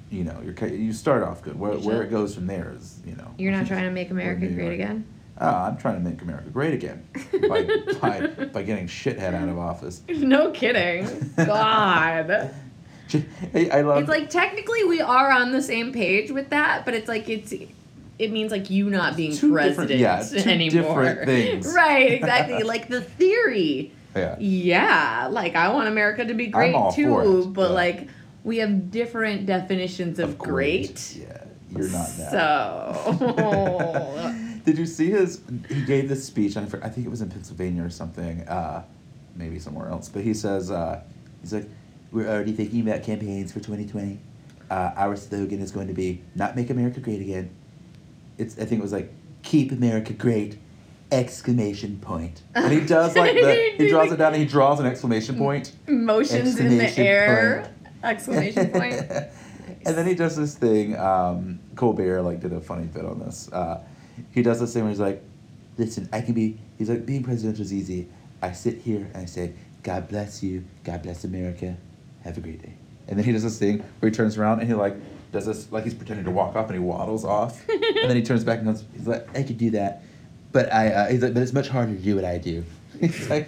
You 0.10 0.24
know, 0.24 0.39
you're 0.41 0.70
you 0.70 0.93
start 0.93 1.22
off 1.22 1.41
good. 1.41 1.60
Where, 1.60 1.74
where 1.74 2.01
it 2.01 2.10
goes 2.10 2.34
from 2.34 2.47
there 2.47 2.74
is, 2.78 2.97
you 3.05 3.14
know. 3.16 3.30
You're 3.38 3.51
not 3.51 3.68
trying 3.68 3.84
to 3.84 3.91
make 3.91 4.10
America 4.10 4.47
great 4.47 4.72
again? 4.72 5.05
Oh, 5.39 5.49
I'm 5.49 5.78
trying 5.78 6.01
to 6.01 6.10
make 6.10 6.22
America 6.22 6.49
great 6.49 6.74
again 6.74 7.05
by, 7.49 7.68
by, 7.99 8.28
by 8.53 8.64
getting 8.64 8.88
shithead 8.88 9.34
out 9.34 9.49
of 9.49 9.60
office. 9.60 10.01
No 10.10 10.51
kidding. 10.51 11.34
God. 11.36 12.51
I, 13.53 13.70
I 13.72 13.82
love. 13.82 13.99
It's 13.99 14.10
like 14.10 14.30
technically 14.30 14.86
we 14.86 15.01
are 15.01 15.30
on 15.30 15.51
the 15.51 15.62
same 15.62 15.91
page 15.91 16.32
with 16.32 16.49
that, 16.51 16.86
but 16.86 16.93
it's 16.93 17.08
like 17.10 17.28
it's 17.28 17.53
it 18.20 18.32
means 18.32 18.51
like 18.51 18.70
you 18.70 18.89
not 18.89 19.16
being 19.16 19.36
Two 19.36 19.53
president 19.53 19.99
yeah, 19.99 20.24
two 20.24 20.38
anymore. 20.49 21.03
different 21.03 21.26
things. 21.26 21.74
Right, 21.74 22.14
exactly. 22.14 22.64
like 22.64 22.88
the 22.88 23.01
theory. 23.01 23.91
Yeah. 24.16 24.36
Yeah, 24.39 25.28
like 25.32 25.55
I 25.55 25.74
want 25.74 25.88
America 25.88 26.26
to 26.26 26.34
be 26.34 26.47
great 26.47 26.76
too, 26.93 27.20
it, 27.20 27.53
but 27.53 27.72
like 27.72 28.10
we 28.43 28.58
have 28.58 28.91
different 28.91 29.45
definitions 29.45 30.20
of, 30.20 30.38
great. 30.38 31.16
Yeah, 31.16 31.43
you're 31.72 31.89
not 31.89 32.10
that. 32.18 32.32
So 32.32 34.43
Did 34.68 34.78
you 34.78 34.86
see 34.86 35.12
his? 35.12 35.39
He 35.70 35.86
gave 35.86 36.10
this 36.10 36.26
speech. 36.26 36.58
I, 36.58 36.62
I 36.62 36.89
think 36.89 37.08
it 37.08 37.10
was 37.10 37.22
in 37.22 37.30
Pennsylvania 37.30 37.84
or 37.84 37.89
something. 37.89 38.41
Uh, 38.41 38.84
maybe 39.34 39.60
somewhere 39.60 39.88
else. 39.88 40.10
But 40.10 40.24
he 40.24 40.34
says, 40.34 40.72
uh, 40.72 41.03
he's 41.39 41.53
like, 41.53 41.70
we're 42.12 42.28
already 42.28 42.51
thinking 42.51 42.82
about 42.82 43.01
campaigns 43.01 43.53
for 43.53 43.60
2020. 43.60 44.20
Uh, 44.70 44.91
our 44.97 45.16
slogan 45.16 45.62
is 45.62 45.72
going 45.72 45.88
to 45.88 45.93
be 45.93 46.22
"Not 46.36 46.58
make 46.58 46.70
America 46.70 46.99
great 46.99 47.22
again." 47.22 47.49
It's. 48.38 48.58
I 48.58 48.66
think 48.66 48.80
it 48.80 48.82
was 48.82 48.91
like 48.91 49.10
"Keep 49.43 49.72
America 49.72 50.12
great!" 50.12 50.58
Exclamation 51.12 51.99
point. 51.99 52.41
And 52.53 52.72
he 52.72 52.82
does 52.82 53.16
like 53.16 53.34
the. 53.34 53.74
he 53.78 53.89
draws 53.89 54.12
it 54.12 54.18
down. 54.18 54.34
and 54.34 54.41
He 54.41 54.47
draws 54.47 54.80
an 54.80 54.86
exclamation 54.86 55.38
point. 55.38 55.72
emotions 55.88 56.60
in 56.60 56.78
the 56.78 56.97
air. 56.97 57.62
point. 57.62 57.93
Exclamation 58.03 58.70
point. 58.72 58.93
and 59.86 59.95
then 59.97 60.05
he 60.05 60.16
does 60.16 60.36
this 60.36 60.55
thing. 60.55 60.97
Um, 60.97 61.60
Colbert 61.76 62.22
like 62.24 62.39
did 62.41 62.51
a 62.53 62.60
funny 62.60 62.86
bit 62.86 63.05
on 63.05 63.20
this. 63.20 63.49
Uh, 63.51 63.82
he 64.32 64.41
does 64.41 64.60
this 64.60 64.74
thing 64.74 64.84
where 64.84 64.89
he's 64.91 64.99
like, 64.99 65.24
"Listen, 65.78 66.10
I 66.12 66.22
can 66.22 66.34
be." 66.34 66.58
He's 66.78 66.89
like, 66.89 67.05
"Being 67.05 67.24
presidential 67.24 67.62
is 67.64 67.74
easy. 67.74 68.08
I 68.41 68.51
sit 68.51 68.80
here 68.80 69.08
and 69.14 69.24
I 69.24 69.26
say, 69.26 69.53
God 69.84 70.08
bless 70.10 70.43
you. 70.43 70.64
God 70.84 71.01
bless 71.03 71.24
America. 71.24 71.78
Have 72.24 72.38
a 72.38 72.41
great 72.41 72.62
day." 72.62 72.74
And 73.08 73.18
then 73.18 73.26
he 73.26 73.32
does 73.32 73.43
this 73.43 73.58
thing 73.58 73.80
where 73.99 74.10
he 74.10 74.16
turns 74.16 74.38
around 74.38 74.60
and 74.60 74.68
he 74.68 74.74
like 74.74 74.95
does 75.32 75.45
this 75.45 75.72
like 75.72 75.86
he's 75.86 75.93
pretending 75.93 76.26
to 76.26 76.32
walk 76.32 76.55
off 76.58 76.66
and 76.68 76.76
he 76.76 76.80
waddles 76.80 77.24
off, 77.24 77.66
and 77.70 78.10
then 78.10 78.16
he 78.18 78.24
turns 78.24 78.43
back 78.43 78.60
and 78.60 78.68
goes, 78.68 78.84
"He's 78.93 79.08
like, 79.08 79.28
I 79.36 79.43
could 79.43 79.58
do 79.58 79.72
that, 79.72 80.03
but 80.58 80.74
I." 80.74 80.88
Uh, 80.91 81.08
he's 81.12 81.22
like, 81.22 81.34
"But 81.36 81.43
it's 81.43 81.53
much 81.53 81.68
harder 81.70 81.93
to 81.93 82.01
do 82.01 82.16
what 82.16 82.26
I 82.26 82.38
do." 82.39 82.64
He's 82.99 83.30
like. 83.30 83.47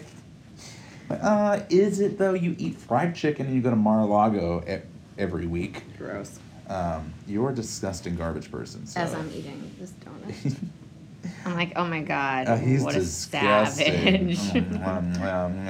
Uh, 1.09 1.61
is 1.69 1.99
it 1.99 2.19
though? 2.19 2.35
You 2.35 2.55
eat 2.59 2.75
fried 2.77 3.15
chicken 3.15 3.47
and 3.47 3.55
you 3.55 3.61
go 3.63 3.71
to 3.71 3.75
Mar-a-Lago 3.75 4.63
e- 4.69 4.85
every 5.17 5.47
week. 5.47 5.81
Gross. 5.97 6.39
Um, 6.67 7.11
you're 7.27 7.49
a 7.49 7.55
disgusting 7.55 8.15
garbage 8.15 8.51
person. 8.51 8.85
So. 8.85 8.99
As 9.01 9.15
I'm 9.15 9.27
eating 9.33 9.71
this 9.79 9.91
donut. 10.05 10.55
I'm 11.45 11.55
like, 11.55 11.73
oh 11.75 11.85
my 11.85 12.01
god, 12.01 12.47
Uh, 12.47 12.57
he's 12.57 12.83
what 12.83 12.95
a 12.95 12.99
disgusting. 12.99 14.35
savage. 14.35 14.37
Mm, 14.53 15.15
mm, 15.17 15.65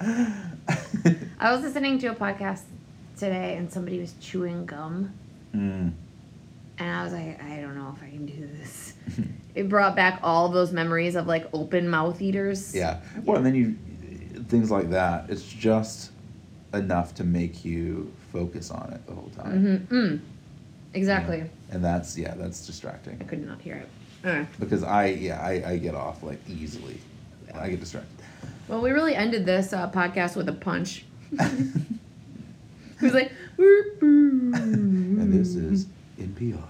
mm. 0.00 1.16
I 1.40 1.52
was 1.52 1.62
listening 1.62 1.98
to 1.98 2.06
a 2.08 2.14
podcast 2.14 2.62
today 3.18 3.56
and 3.56 3.70
somebody 3.72 3.98
was 3.98 4.14
chewing 4.20 4.66
gum 4.66 5.12
Mm. 5.54 5.92
and 6.78 6.90
I 6.96 7.02
was 7.04 7.12
like, 7.12 7.42
I 7.42 7.60
don't 7.60 7.74
know 7.76 7.92
if 7.96 8.02
I 8.02 8.08
can 8.10 8.24
do 8.24 8.48
this. 8.58 8.94
it 9.54 9.68
brought 9.68 9.96
back 9.96 10.20
all 10.22 10.48
those 10.48 10.72
memories 10.72 11.14
of 11.14 11.26
like 11.26 11.48
open 11.52 11.88
mouth 11.88 12.20
eaters. 12.20 12.74
Yeah. 12.74 13.00
Well, 13.24 13.36
and 13.36 13.46
then 13.46 13.54
you 13.54 13.76
things 14.44 14.70
like 14.70 14.90
that. 14.90 15.28
It's 15.28 15.42
just 15.42 16.12
enough 16.72 17.14
to 17.16 17.24
make 17.24 17.64
you 17.64 18.12
focus 18.32 18.70
on 18.70 18.92
it 18.92 19.06
the 19.06 19.14
whole 19.14 19.30
time. 19.30 19.64
Mm-hmm. 19.64 19.94
Mm. 19.94 20.20
Exactly. 20.94 21.38
Yeah. 21.38 21.74
And 21.74 21.84
that's 21.84 22.16
yeah, 22.16 22.34
that's 22.34 22.66
distracting. 22.66 23.18
I 23.20 23.24
could 23.24 23.46
not 23.46 23.60
hear 23.60 23.76
it. 23.76 23.88
Alright. 24.26 24.60
Because 24.60 24.82
I 24.82 25.06
yeah, 25.06 25.40
I, 25.40 25.72
I 25.72 25.76
get 25.78 25.94
off 25.94 26.22
like 26.22 26.40
easily. 26.48 26.98
I 27.54 27.70
get 27.70 27.80
distracted. 27.80 28.16
Well, 28.68 28.80
we 28.80 28.90
really 28.90 29.16
ended 29.16 29.44
this 29.44 29.72
uh, 29.72 29.90
podcast 29.90 30.36
with 30.36 30.48
a 30.48 30.52
punch. 30.52 31.04
It 33.00 33.04
was 33.04 33.14
like, 33.14 33.32
and 33.58 35.32
this 35.32 35.54
is 35.54 35.86
NPR. 36.18 36.60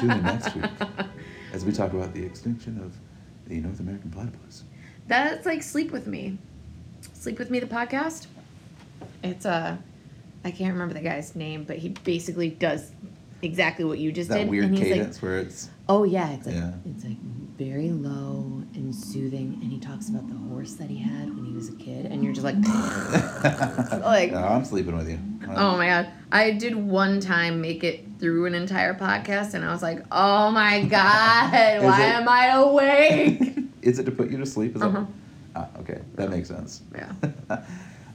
Tune 0.00 0.10
in 0.10 0.22
next 0.22 0.54
week 0.56 0.64
as 1.52 1.64
we 1.64 1.72
talk 1.72 1.92
about 1.92 2.14
the 2.14 2.24
extinction 2.24 2.80
of 2.82 2.96
the 3.48 3.60
North 3.60 3.80
American 3.80 4.10
platypus. 4.10 4.64
That's 5.08 5.46
like 5.46 5.62
Sleep 5.62 5.90
With 5.90 6.06
Me. 6.06 6.38
Sleep 7.14 7.38
With 7.38 7.50
Me, 7.50 7.58
the 7.60 7.66
podcast. 7.66 8.26
It's 9.22 9.44
Uh, 9.46 9.76
I 10.44 10.50
can't 10.50 10.72
remember 10.72 10.94
the 10.94 11.00
guy's 11.00 11.34
name, 11.34 11.64
but 11.64 11.78
he 11.78 11.90
basically 12.04 12.50
does 12.50 12.92
exactly 13.42 13.84
what 13.84 13.98
you 13.98 14.12
just 14.12 14.28
That 14.30 14.38
did. 14.38 14.48
weird 14.48 14.66
and 14.66 14.78
he's 14.78 14.88
cadence 14.88 15.16
like, 15.16 15.22
where 15.22 15.38
it's 15.38 15.68
oh 15.88 16.04
yeah, 16.04 16.30
it's 16.32 16.46
like 16.46 16.54
Yeah. 16.54 16.72
it's 16.86 17.04
like 17.04 17.16
very 17.60 17.90
low 17.90 18.62
and 18.74 18.94
soothing, 18.94 19.58
and 19.60 19.70
he 19.70 19.78
talks 19.78 20.08
about 20.08 20.26
the 20.30 20.34
horse 20.48 20.72
that 20.74 20.88
he 20.88 20.96
had 20.96 21.28
when 21.36 21.44
he 21.44 21.52
was 21.52 21.68
a 21.68 21.74
kid, 21.76 22.06
and 22.06 22.24
you're 22.24 22.32
just 22.32 22.42
like, 22.42 22.54
like, 24.02 24.32
No, 24.32 24.38
I'm 24.38 24.64
sleeping 24.64 24.96
with 24.96 25.10
you. 25.10 25.18
oh 25.46 25.76
my 25.76 25.86
god. 25.86 26.08
I 26.32 26.52
did 26.52 26.74
one 26.74 27.20
time 27.20 27.60
make 27.60 27.84
it 27.84 28.06
through 28.18 28.46
an 28.46 28.54
entire 28.54 28.94
podcast, 28.94 29.52
and 29.52 29.62
I 29.62 29.70
was 29.72 29.82
like, 29.82 30.02
oh 30.10 30.50
my 30.50 30.82
god, 30.96 31.82
why 31.82 32.02
it- 32.06 32.14
am 32.14 32.28
I 32.30 32.46
awake? 32.46 33.58
Is 33.82 33.98
it 33.98 34.04
to 34.04 34.10
put 34.10 34.30
you 34.30 34.38
to 34.38 34.46
sleep? 34.46 34.74
Is 34.76 34.80
Uh-huh. 34.82 35.00
that? 35.00 35.06
Ah, 35.74 35.80
okay, 35.80 36.00
that 36.14 36.30
makes 36.30 36.48
sense. 36.48 36.80
Yeah. 36.94 37.12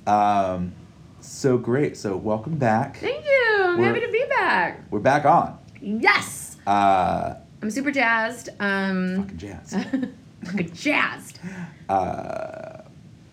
um, 0.08 0.74
so 1.20 1.58
great. 1.60 1.98
So 1.98 2.18
welcome 2.18 2.58
back. 2.58 2.98
Thank 2.98 3.24
you. 3.26 3.58
I'm 3.60 3.78
We're- 3.78 3.89
happy 3.93 4.06
to 4.06 4.12
be 4.12 4.24
back. 4.30 4.80
We're 4.89 5.00
back 5.00 5.26
on. 5.26 5.60
Yes. 5.82 6.58
Uh, 6.66 7.36
I'm 7.66 7.72
super 7.72 7.89
jazzed. 7.89 8.49
Um, 8.59 9.24
fucking 9.24 9.38
jazz. 9.38 9.74
fucking 10.43 10.74
jazzed. 10.76 11.39
uh, 11.89 12.82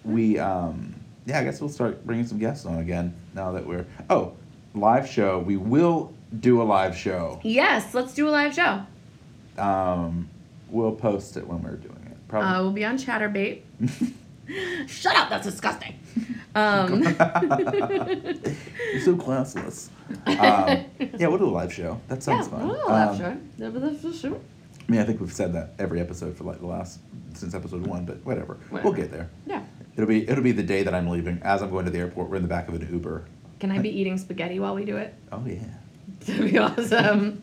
we 0.07 0.39
um, 0.39 0.95
yeah, 1.27 1.41
I 1.41 1.45
guess 1.45 1.61
we'll 1.61 1.69
start 1.69 2.07
bringing 2.07 2.27
some 2.27 2.39
guests 2.39 2.65
on 2.65 2.79
again 2.79 3.15
now 3.35 3.53
that 3.53 3.67
we're 3.67 3.85
oh 4.09 4.33
live 4.75 5.07
show. 5.07 5.39
We 5.41 5.59
will 5.59 6.15
do 6.41 6.63
a 6.63 6.65
live 6.65 6.97
show. 6.97 7.41
Yes, 7.43 7.93
let's 7.93 8.15
do 8.15 8.27
a 8.27 8.31
live 8.31 8.55
show. 8.55 8.81
Um, 9.59 10.31
we'll 10.71 10.93
post 10.93 11.37
it 11.37 11.47
when 11.47 11.63
we're 11.63 11.77
doing 11.77 12.03
it. 12.07 12.13
Uh, 12.13 12.29
Probably. 12.29 12.63
we'll 12.63 12.73
be 12.73 12.85
on 12.87 12.97
Chaturbate. 12.97 13.61
Shut 14.87 15.17
up, 15.17 15.31
that's 15.31 15.47
disgusting. 15.47 15.99
Um, 16.55 17.03
You're 17.03 17.15
so 19.01 19.17
classless. 19.17 19.89
Um, 20.27 20.85
yeah, 21.19 21.29
we'll 21.29 21.39
do 21.39 21.47
a 21.47 21.51
live 21.51 21.73
show. 21.73 21.99
That 22.09 22.17
yeah, 22.17 22.21
sounds 22.21 22.49
fun. 22.49 22.67
we'll 22.69 22.77
do 22.77 22.83
a 22.83 22.89
live 22.89 23.09
Um, 23.09 23.19
show. 23.59 23.71
Live 23.71 24.05
a 24.05 24.13
show. 24.13 24.41
I 24.87 24.93
mean, 24.93 25.01
I 25.01 25.05
think 25.05 25.21
we've 25.23 25.33
said 25.33 25.55
that 25.55 25.73
every 25.79 25.99
episode 25.99 26.37
for 26.37 26.45
like 26.45 26.61
the 26.61 26.67
last 26.67 26.99
since 27.33 27.55
episode 27.55 27.87
one, 27.87 28.05
but 28.05 28.17
whatever. 28.27 28.59
We'll 28.71 28.93
get 28.93 29.11
there. 29.11 29.31
Yeah. 29.47 29.63
It'll 29.97 30.07
be 30.09 30.29
it'll 30.29 30.45
be 30.45 30.53
the 30.53 30.63
day 30.63 30.83
that 30.83 30.95
I'm 30.95 31.09
leaving. 31.09 31.41
As 31.43 31.63
I'm 31.63 31.71
going 31.71 31.87
to 31.87 31.91
the 31.91 32.01
airport, 32.01 32.29
we're 32.29 32.37
in 32.37 32.43
the 32.43 32.49
back 32.49 32.69
of 32.69 32.75
an 32.75 32.87
Uber. 32.93 33.25
Can 33.61 33.71
I 33.71 33.79
be 33.79 33.89
eating 33.89 34.19
spaghetti 34.19 34.59
while 34.59 34.75
we 34.75 34.85
do 34.85 34.99
it? 34.99 35.15
Oh 35.33 35.43
yeah. 35.47 35.61
That'd 36.27 36.51
be 36.51 36.59
awesome. 36.59 37.43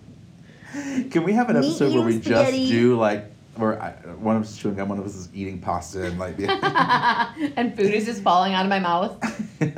Can 1.09 1.23
we 1.23 1.33
have 1.33 1.49
an 1.49 1.59
Me 1.59 1.67
episode 1.67 1.93
where 1.95 2.03
we 2.05 2.17
eating 2.17 2.31
just 2.31 2.51
do 2.51 2.95
like 2.95 3.25
where 3.59 3.81
I, 3.81 3.91
one 4.15 4.35
of 4.35 4.43
us 4.43 4.51
is 4.51 4.57
chewing 4.57 4.75
gum, 4.75 4.89
one 4.89 4.99
of 4.99 5.05
us 5.05 5.15
is 5.15 5.29
eating 5.33 5.59
pasta, 5.59 6.05
and 6.05 6.17
like 6.19 6.35
and 7.57 7.75
food 7.75 7.93
is 7.93 8.05
just 8.05 8.21
falling 8.23 8.53
out 8.53 8.65
of 8.65 8.69
my 8.69 8.79
mouth. 8.79 9.17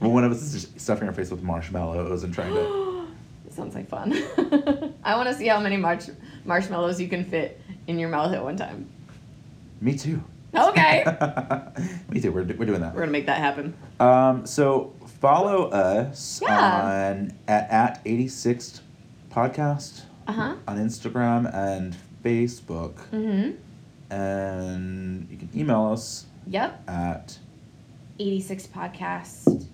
well, 0.00 0.10
one 0.10 0.24
of 0.24 0.32
us 0.32 0.42
is 0.42 0.52
just 0.52 0.80
stuffing 0.80 1.06
our 1.08 1.14
face 1.14 1.30
with 1.30 1.42
marshmallows 1.42 2.24
and 2.24 2.32
trying 2.34 2.52
to. 2.54 3.06
Sounds 3.50 3.74
like 3.74 3.88
fun. 3.88 4.12
I 5.04 5.16
want 5.16 5.28
to 5.28 5.34
see 5.34 5.46
how 5.46 5.60
many 5.60 5.76
marsh- 5.78 6.10
marshmallows 6.44 7.00
you 7.00 7.08
can 7.08 7.24
fit 7.24 7.58
in 7.86 7.98
your 7.98 8.10
mouth 8.10 8.34
at 8.34 8.42
one 8.44 8.56
time. 8.56 8.86
Me 9.80 9.96
too. 9.96 10.22
Okay. 10.54 11.04
Me 12.10 12.20
too. 12.20 12.32
We're, 12.32 12.44
we're 12.44 12.66
doing 12.66 12.80
that. 12.80 12.94
We're 12.94 13.00
gonna 13.00 13.12
make 13.12 13.26
that 13.26 13.38
happen. 13.38 13.74
Um, 14.00 14.46
so 14.46 14.94
follow 15.20 15.68
us 15.70 16.40
Yeah. 16.42 17.08
on 17.08 17.32
at 17.48 17.70
at 17.70 18.00
eighty 18.06 18.28
sixth 18.28 18.80
podcast 19.30 20.02
Uh 20.26 20.32
huh. 20.32 20.56
on 20.68 20.78
Instagram 20.78 21.52
and 21.54 21.94
Facebook, 22.30 22.94
Mm-hmm. 23.12 23.50
and 24.12 25.28
you 25.30 25.36
can 25.36 25.48
email 25.54 25.86
us 25.92 26.26
Yep. 26.48 26.82
at 26.88 27.38
86 28.18 28.66
podcast 28.68 29.66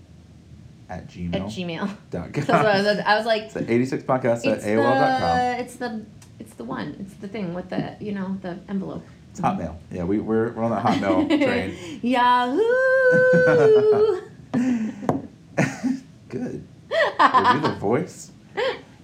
at 0.88 1.06
gmail. 1.08 1.34
at 1.34 1.42
gmail. 1.42 1.96
dot 2.10 2.28
I 2.28 2.40
com. 2.42 2.64
was, 2.64 2.86
I 2.86 3.16
was 3.16 3.24
like, 3.26 3.42
It's 3.44 3.54
the 3.54 3.72
eighty 3.72 3.86
six 3.86 4.02
podcast 4.04 4.46
at 4.46 4.60
AOL.com. 4.62 5.20
the, 5.56 5.60
it's 5.60 5.76
the, 5.76 6.04
it's 6.38 6.54
the 6.54 6.64
one. 6.64 6.96
It's 7.00 7.14
the 7.14 7.28
thing 7.28 7.54
with 7.54 7.70
the, 7.70 7.96
you 8.00 8.12
know, 8.12 8.36
the 8.42 8.58
envelope. 8.68 9.02
It's 9.30 9.40
Hotmail. 9.40 9.76
Yeah, 9.90 10.04
we, 10.04 10.18
we're, 10.18 10.52
we're 10.52 10.64
on 10.64 10.70
the 10.70 10.76
Hotmail 10.86 11.26
train. 11.28 11.74
Yahoo! 12.02 12.60
Good. 16.28 16.66
Are 17.18 17.54
you 17.56 17.60
the 17.62 17.76
voice? 17.78 18.32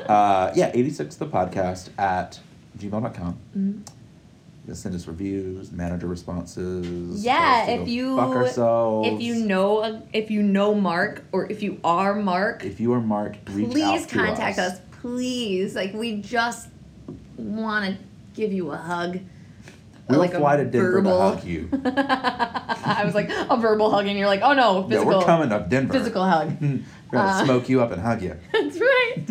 Uh, 0.06 0.52
yeah, 0.54 0.70
86 0.74 1.16
the 1.16 1.26
podcast 1.26 1.88
at 1.98 2.40
gmail.com. 2.78 3.36
Mhm. 3.56 3.72
You 3.78 3.82
can 4.66 4.74
send 4.74 4.94
us 4.94 5.06
reviews, 5.06 5.72
manager 5.72 6.06
responses. 6.06 7.24
Yeah, 7.24 7.34
tell 7.36 7.60
us 7.60 7.66
to 7.66 7.82
if 7.82 7.88
you- 7.88 8.16
fuck 8.16 8.36
ourselves. 8.36 9.08
If 9.08 9.20
you 9.22 9.34
know, 9.46 9.82
a- 9.82 10.02
if 10.12 10.30
you 10.30 10.42
know 10.42 10.74
Mark, 10.74 11.24
or 11.32 11.50
if 11.50 11.62
you 11.62 11.78
are 11.84 12.14
Mark, 12.14 12.64
if 12.64 12.78
you 12.80 12.92
are 12.92 13.00
Mark, 13.00 13.36
please 13.46 14.04
contact 14.06 14.58
us. 14.58 14.72
us. 14.74 14.80
Please, 15.00 15.74
like 15.74 15.94
we 15.94 16.20
just 16.20 16.68
want 17.38 17.86
to 17.86 17.96
give 18.34 18.52
you 18.52 18.70
a 18.72 18.76
hug. 18.76 19.20
We'll 20.08 20.18
like 20.20 20.34
a 20.34 20.38
fly 20.38 20.56
to 20.56 20.64
Denver 20.64 20.92
verbal- 21.02 21.18
to 21.18 21.36
hug 21.36 21.44
you. 21.44 21.68
I 21.84 23.02
was 23.04 23.14
like 23.14 23.30
a 23.30 23.56
verbal 23.58 23.90
hug, 23.90 24.06
and 24.06 24.18
you're 24.18 24.26
like, 24.28 24.40
oh 24.42 24.54
no, 24.54 24.82
Yeah, 24.82 24.88
physical. 24.98 25.18
we're 25.18 25.24
coming 25.24 25.48
to 25.50 25.66
Denver. 25.68 25.92
Physical 25.94 26.24
hug. 26.24 26.52
we're 26.60 26.78
gonna 27.12 27.28
Uh, 27.30 27.44
smoke 27.44 27.68
you 27.68 27.80
up 27.82 27.92
and 27.92 28.02
hug 28.02 28.22
you. 28.22 28.34
That's 28.52 28.78
right. 28.80 29.26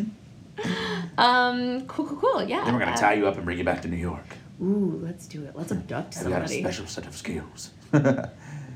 Um, 1.17 1.85
cool, 1.87 2.05
cool, 2.05 2.17
cool. 2.17 2.43
Yeah. 2.43 2.63
Then 2.65 2.73
we're 2.73 2.79
gonna 2.79 2.91
uh, 2.91 2.97
tie 2.97 3.13
you 3.13 3.27
up 3.27 3.35
and 3.37 3.45
bring 3.45 3.57
you 3.57 3.63
back 3.63 3.81
to 3.83 3.87
New 3.87 3.97
York. 3.97 4.25
Ooh, 4.61 4.99
let's 5.03 5.27
do 5.27 5.43
it. 5.45 5.55
Let's 5.55 5.71
abduct 5.71 6.15
Have 6.15 6.25
you 6.25 6.29
got 6.31 6.43
a 6.43 6.47
somebody. 6.47 6.61
special 6.63 6.87
set 6.87 7.05
of 7.07 7.15
skills? 7.15 7.71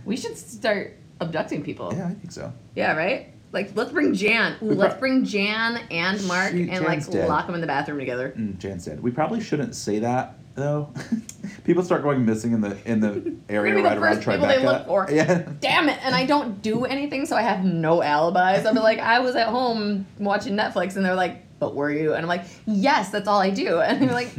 We 0.04 0.18
should 0.18 0.36
start 0.36 0.98
abducting 1.20 1.62
people. 1.64 1.94
Yeah, 1.96 2.08
I 2.08 2.14
think 2.16 2.32
so. 2.32 2.52
Yeah, 2.76 2.96
right? 2.96 3.28
Like, 3.52 3.76
let's 3.76 3.92
bring 3.92 4.16
Jan. 4.16 4.56
Ooh, 4.64 4.72
let's 4.72 4.96
bring 4.96 5.26
Jan 5.26 5.80
and 5.92 6.26
Mark 6.26 6.54
She- 6.54 6.70
and, 6.72 6.84
like, 6.84 7.00
Jan's 7.02 7.08
dead. 7.10 7.30
lock 7.30 7.46
them 7.46 7.54
in 7.54 7.62
the 7.62 7.68
bathroom 7.68 8.00
together. 8.00 8.34
Mm, 8.36 8.58
Jan 8.58 8.80
said 8.80 9.04
we 9.04 9.12
probably 9.12 9.42
shouldn't 9.42 9.76
say 9.76 10.00
that 10.00 10.40
though. 10.56 10.92
people 11.66 11.84
start 11.84 12.02
going 12.02 12.26
missing 12.26 12.52
in 12.54 12.62
the 12.62 12.76
in 12.86 13.00
the 13.00 13.36
area 13.48 13.76
We're 13.76 13.84
gonna 13.84 13.84
right 13.84 13.94
be 13.94 14.00
the 14.00 14.02
around 14.02 14.16
first 14.16 14.28
people 14.28 14.48
Tribeca. 14.48 14.58
they 14.60 14.66
look 14.66 14.88
for. 14.88 15.08
Yeah. 15.12 15.48
Damn 15.60 15.88
it. 15.90 16.00
And 16.04 16.16
I 16.16 16.26
don't 16.26 16.62
do 16.64 16.86
anything, 16.86 17.28
so 17.28 17.36
I 17.36 17.44
have 17.44 17.64
no 17.64 18.02
alibis. 18.02 18.66
I'll 18.66 18.74
be 18.74 18.80
like, 18.80 18.98
I 19.00 19.20
was 19.20 19.36
at 19.36 19.50
home 19.50 20.08
watching 20.18 20.56
Netflix, 20.56 20.96
and 20.96 21.06
they're 21.06 21.14
like, 21.16 21.44
but 21.62 21.76
were 21.76 21.92
you? 21.92 22.14
And 22.14 22.24
I'm 22.24 22.28
like, 22.28 22.44
yes, 22.66 23.12
that's 23.12 23.28
all 23.30 23.40
I 23.40 23.52
do. 23.52 23.80
And 23.82 24.02
they're 24.02 24.12
like, 24.12 24.32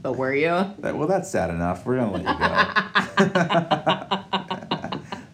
but 0.00 0.16
were 0.16 0.32
you? 0.34 0.48
That- 0.78 0.96
well, 0.96 1.08
that's 1.08 1.28
sad 1.30 1.50
enough. 1.50 1.84
We're 1.84 1.96
gonna 1.96 2.12
let 2.12 2.22
you 2.22 2.38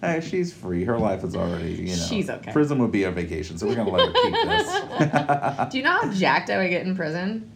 go. 0.01 0.09
hey, 0.09 0.21
she's 0.29 0.53
free. 0.53 0.85
Her 0.85 0.99
life 0.99 1.23
is 1.23 1.37
already, 1.37 1.73
you 1.75 1.97
know. 1.97 2.07
She's 2.09 2.31
okay. 2.31 2.51
Prison 2.53 2.79
would 2.79 2.91
be 2.91 3.05
a 3.05 3.11
vacation, 3.11 3.59
so 3.59 3.67
we're 3.69 3.77
gonna 3.77 3.91
let 3.91 4.07
her 4.09 4.13
keep 4.13 4.33
this. 4.33 5.71
Do 5.71 5.79
you 5.79 5.85
know 5.85 5.93
how 6.01 6.11
jacked 6.13 6.49
I 6.51 6.57
would 6.59 6.71
get 6.71 6.87
in 6.87 6.97
prison? 6.97 7.53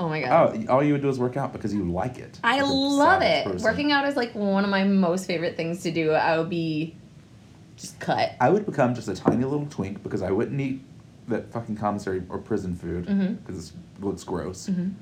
Oh 0.00 0.08
my 0.08 0.22
god. 0.22 0.66
oh, 0.68 0.72
all 0.72 0.82
you 0.82 0.94
would 0.94 1.02
do 1.02 1.10
is 1.10 1.18
work 1.18 1.36
out 1.36 1.52
because 1.52 1.74
you 1.74 1.84
like 1.84 2.18
it. 2.18 2.40
I 2.42 2.62
love 2.62 3.20
it. 3.22 3.44
person. 3.44 3.62
Working 3.62 3.92
out 3.92 4.06
is 4.08 4.16
like 4.16 4.34
one 4.34 4.64
of 4.64 4.70
my 4.70 4.84
most 4.84 5.26
favorite 5.26 5.54
things 5.56 5.82
to 5.82 5.90
do. 5.92 6.12
I 6.12 6.38
would 6.38 6.48
be 6.48 6.96
just 7.76 8.00
cut. 8.00 8.32
I 8.40 8.48
would 8.48 8.64
become 8.64 8.94
just 8.94 9.08
a 9.08 9.14
tiny 9.14 9.44
little 9.44 9.66
twink 9.66 10.02
because 10.02 10.22
I 10.22 10.30
wouldn't 10.30 10.58
eat 10.60 10.80
that 11.32 11.52
fucking 11.52 11.76
commissary 11.76 12.22
or 12.28 12.38
prison 12.38 12.74
food 12.76 13.06
because 13.44 13.70
it 13.70 14.04
looks 14.04 14.22
gross, 14.24 14.68
Mhm. 14.68 14.92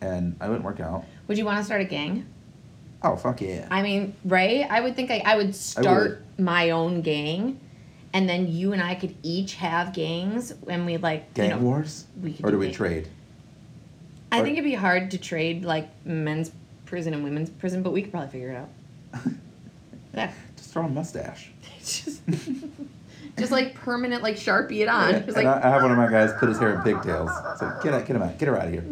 and 0.00 0.36
I 0.40 0.48
wouldn't 0.48 0.64
work 0.64 0.80
out. 0.80 1.04
Would 1.28 1.38
you 1.38 1.44
want 1.44 1.58
to 1.58 1.64
start 1.64 1.80
a 1.80 1.84
gang? 1.84 2.26
Oh 3.02 3.16
fuck 3.16 3.40
yeah! 3.40 3.66
I 3.70 3.82
mean, 3.82 4.14
right? 4.24 4.66
I 4.68 4.80
would 4.80 4.96
think 4.96 5.10
I, 5.10 5.22
I 5.24 5.36
would 5.36 5.54
start 5.54 6.22
my 6.38 6.70
own 6.70 7.00
gang, 7.02 7.58
and 8.12 8.28
then 8.28 8.48
you 8.48 8.72
and 8.72 8.82
I 8.82 8.94
could 8.94 9.14
each 9.22 9.54
have 9.54 9.92
gangs, 9.94 10.52
and 10.68 10.84
we 10.84 10.96
like 10.96 11.32
Gang 11.34 11.50
you 11.50 11.56
know, 11.56 11.62
wars, 11.62 12.06
we 12.20 12.32
could 12.34 12.44
or 12.44 12.48
do 12.50 12.52
do 12.56 12.58
we 12.58 12.66
gang- 12.66 12.74
trade? 12.74 13.08
I 14.32 14.40
or- 14.40 14.44
think 14.44 14.58
it'd 14.58 14.64
be 14.68 14.74
hard 14.74 15.10
to 15.12 15.18
trade 15.18 15.64
like 15.64 15.88
men's 16.04 16.50
prison 16.86 17.14
and 17.14 17.22
women's 17.24 17.50
prison, 17.50 17.82
but 17.82 17.92
we 17.92 18.02
could 18.02 18.10
probably 18.10 18.30
figure 18.30 18.50
it 18.50 18.56
out. 18.56 18.68
Yeah, 20.12 20.32
Just 20.56 20.72
throw 20.72 20.86
a 20.86 20.88
mustache. 20.88 21.52
just, 21.78 22.20
just 23.40 23.50
like 23.52 23.74
permanent, 23.74 24.22
like 24.22 24.36
sharpie 24.36 24.80
it 24.80 24.88
on. 24.88 25.12
Just 25.12 25.26
and 25.28 25.36
like 25.36 25.46
I, 25.46 25.60
I 25.66 25.70
have 25.70 25.82
one 25.82 25.90
of 25.90 25.96
my 25.98 26.08
guys 26.08 26.32
put 26.38 26.48
his 26.48 26.58
hair 26.58 26.74
in 26.74 26.82
pigtails. 26.84 27.30
So 27.58 27.72
get 27.82 27.92
out, 27.94 28.06
get 28.06 28.16
him 28.16 28.22
out, 28.22 28.38
get 28.38 28.48
her 28.48 28.56
out 28.58 28.66
of 28.66 28.72
here. 28.72 28.84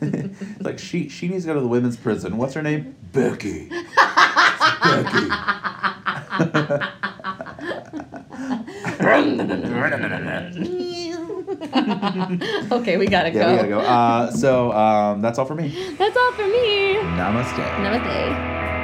It's 0.00 0.60
like 0.62 0.78
she 0.78 1.08
she 1.08 1.28
needs 1.28 1.44
to 1.44 1.48
go 1.48 1.54
to 1.54 1.60
the 1.60 1.68
women's 1.68 1.96
prison. 1.96 2.36
What's 2.38 2.54
her 2.54 2.62
name? 2.62 2.94
Becky. 3.12 3.68
Becky. 3.68 5.28
okay, 12.72 12.96
we 12.96 13.06
gotta 13.06 13.30
Yeah, 13.30 13.32
go. 13.32 13.50
we 13.50 13.56
gotta 13.56 13.68
go. 13.68 13.80
Uh, 13.80 14.30
so 14.30 14.72
um, 14.72 15.20
that's 15.22 15.38
all 15.38 15.44
for 15.46 15.54
me. 15.54 15.68
That's 15.98 16.16
all 16.16 16.32
for 16.32 16.46
me. 16.46 16.96
Namaste. 16.96 17.54
Namaste. 17.76 18.77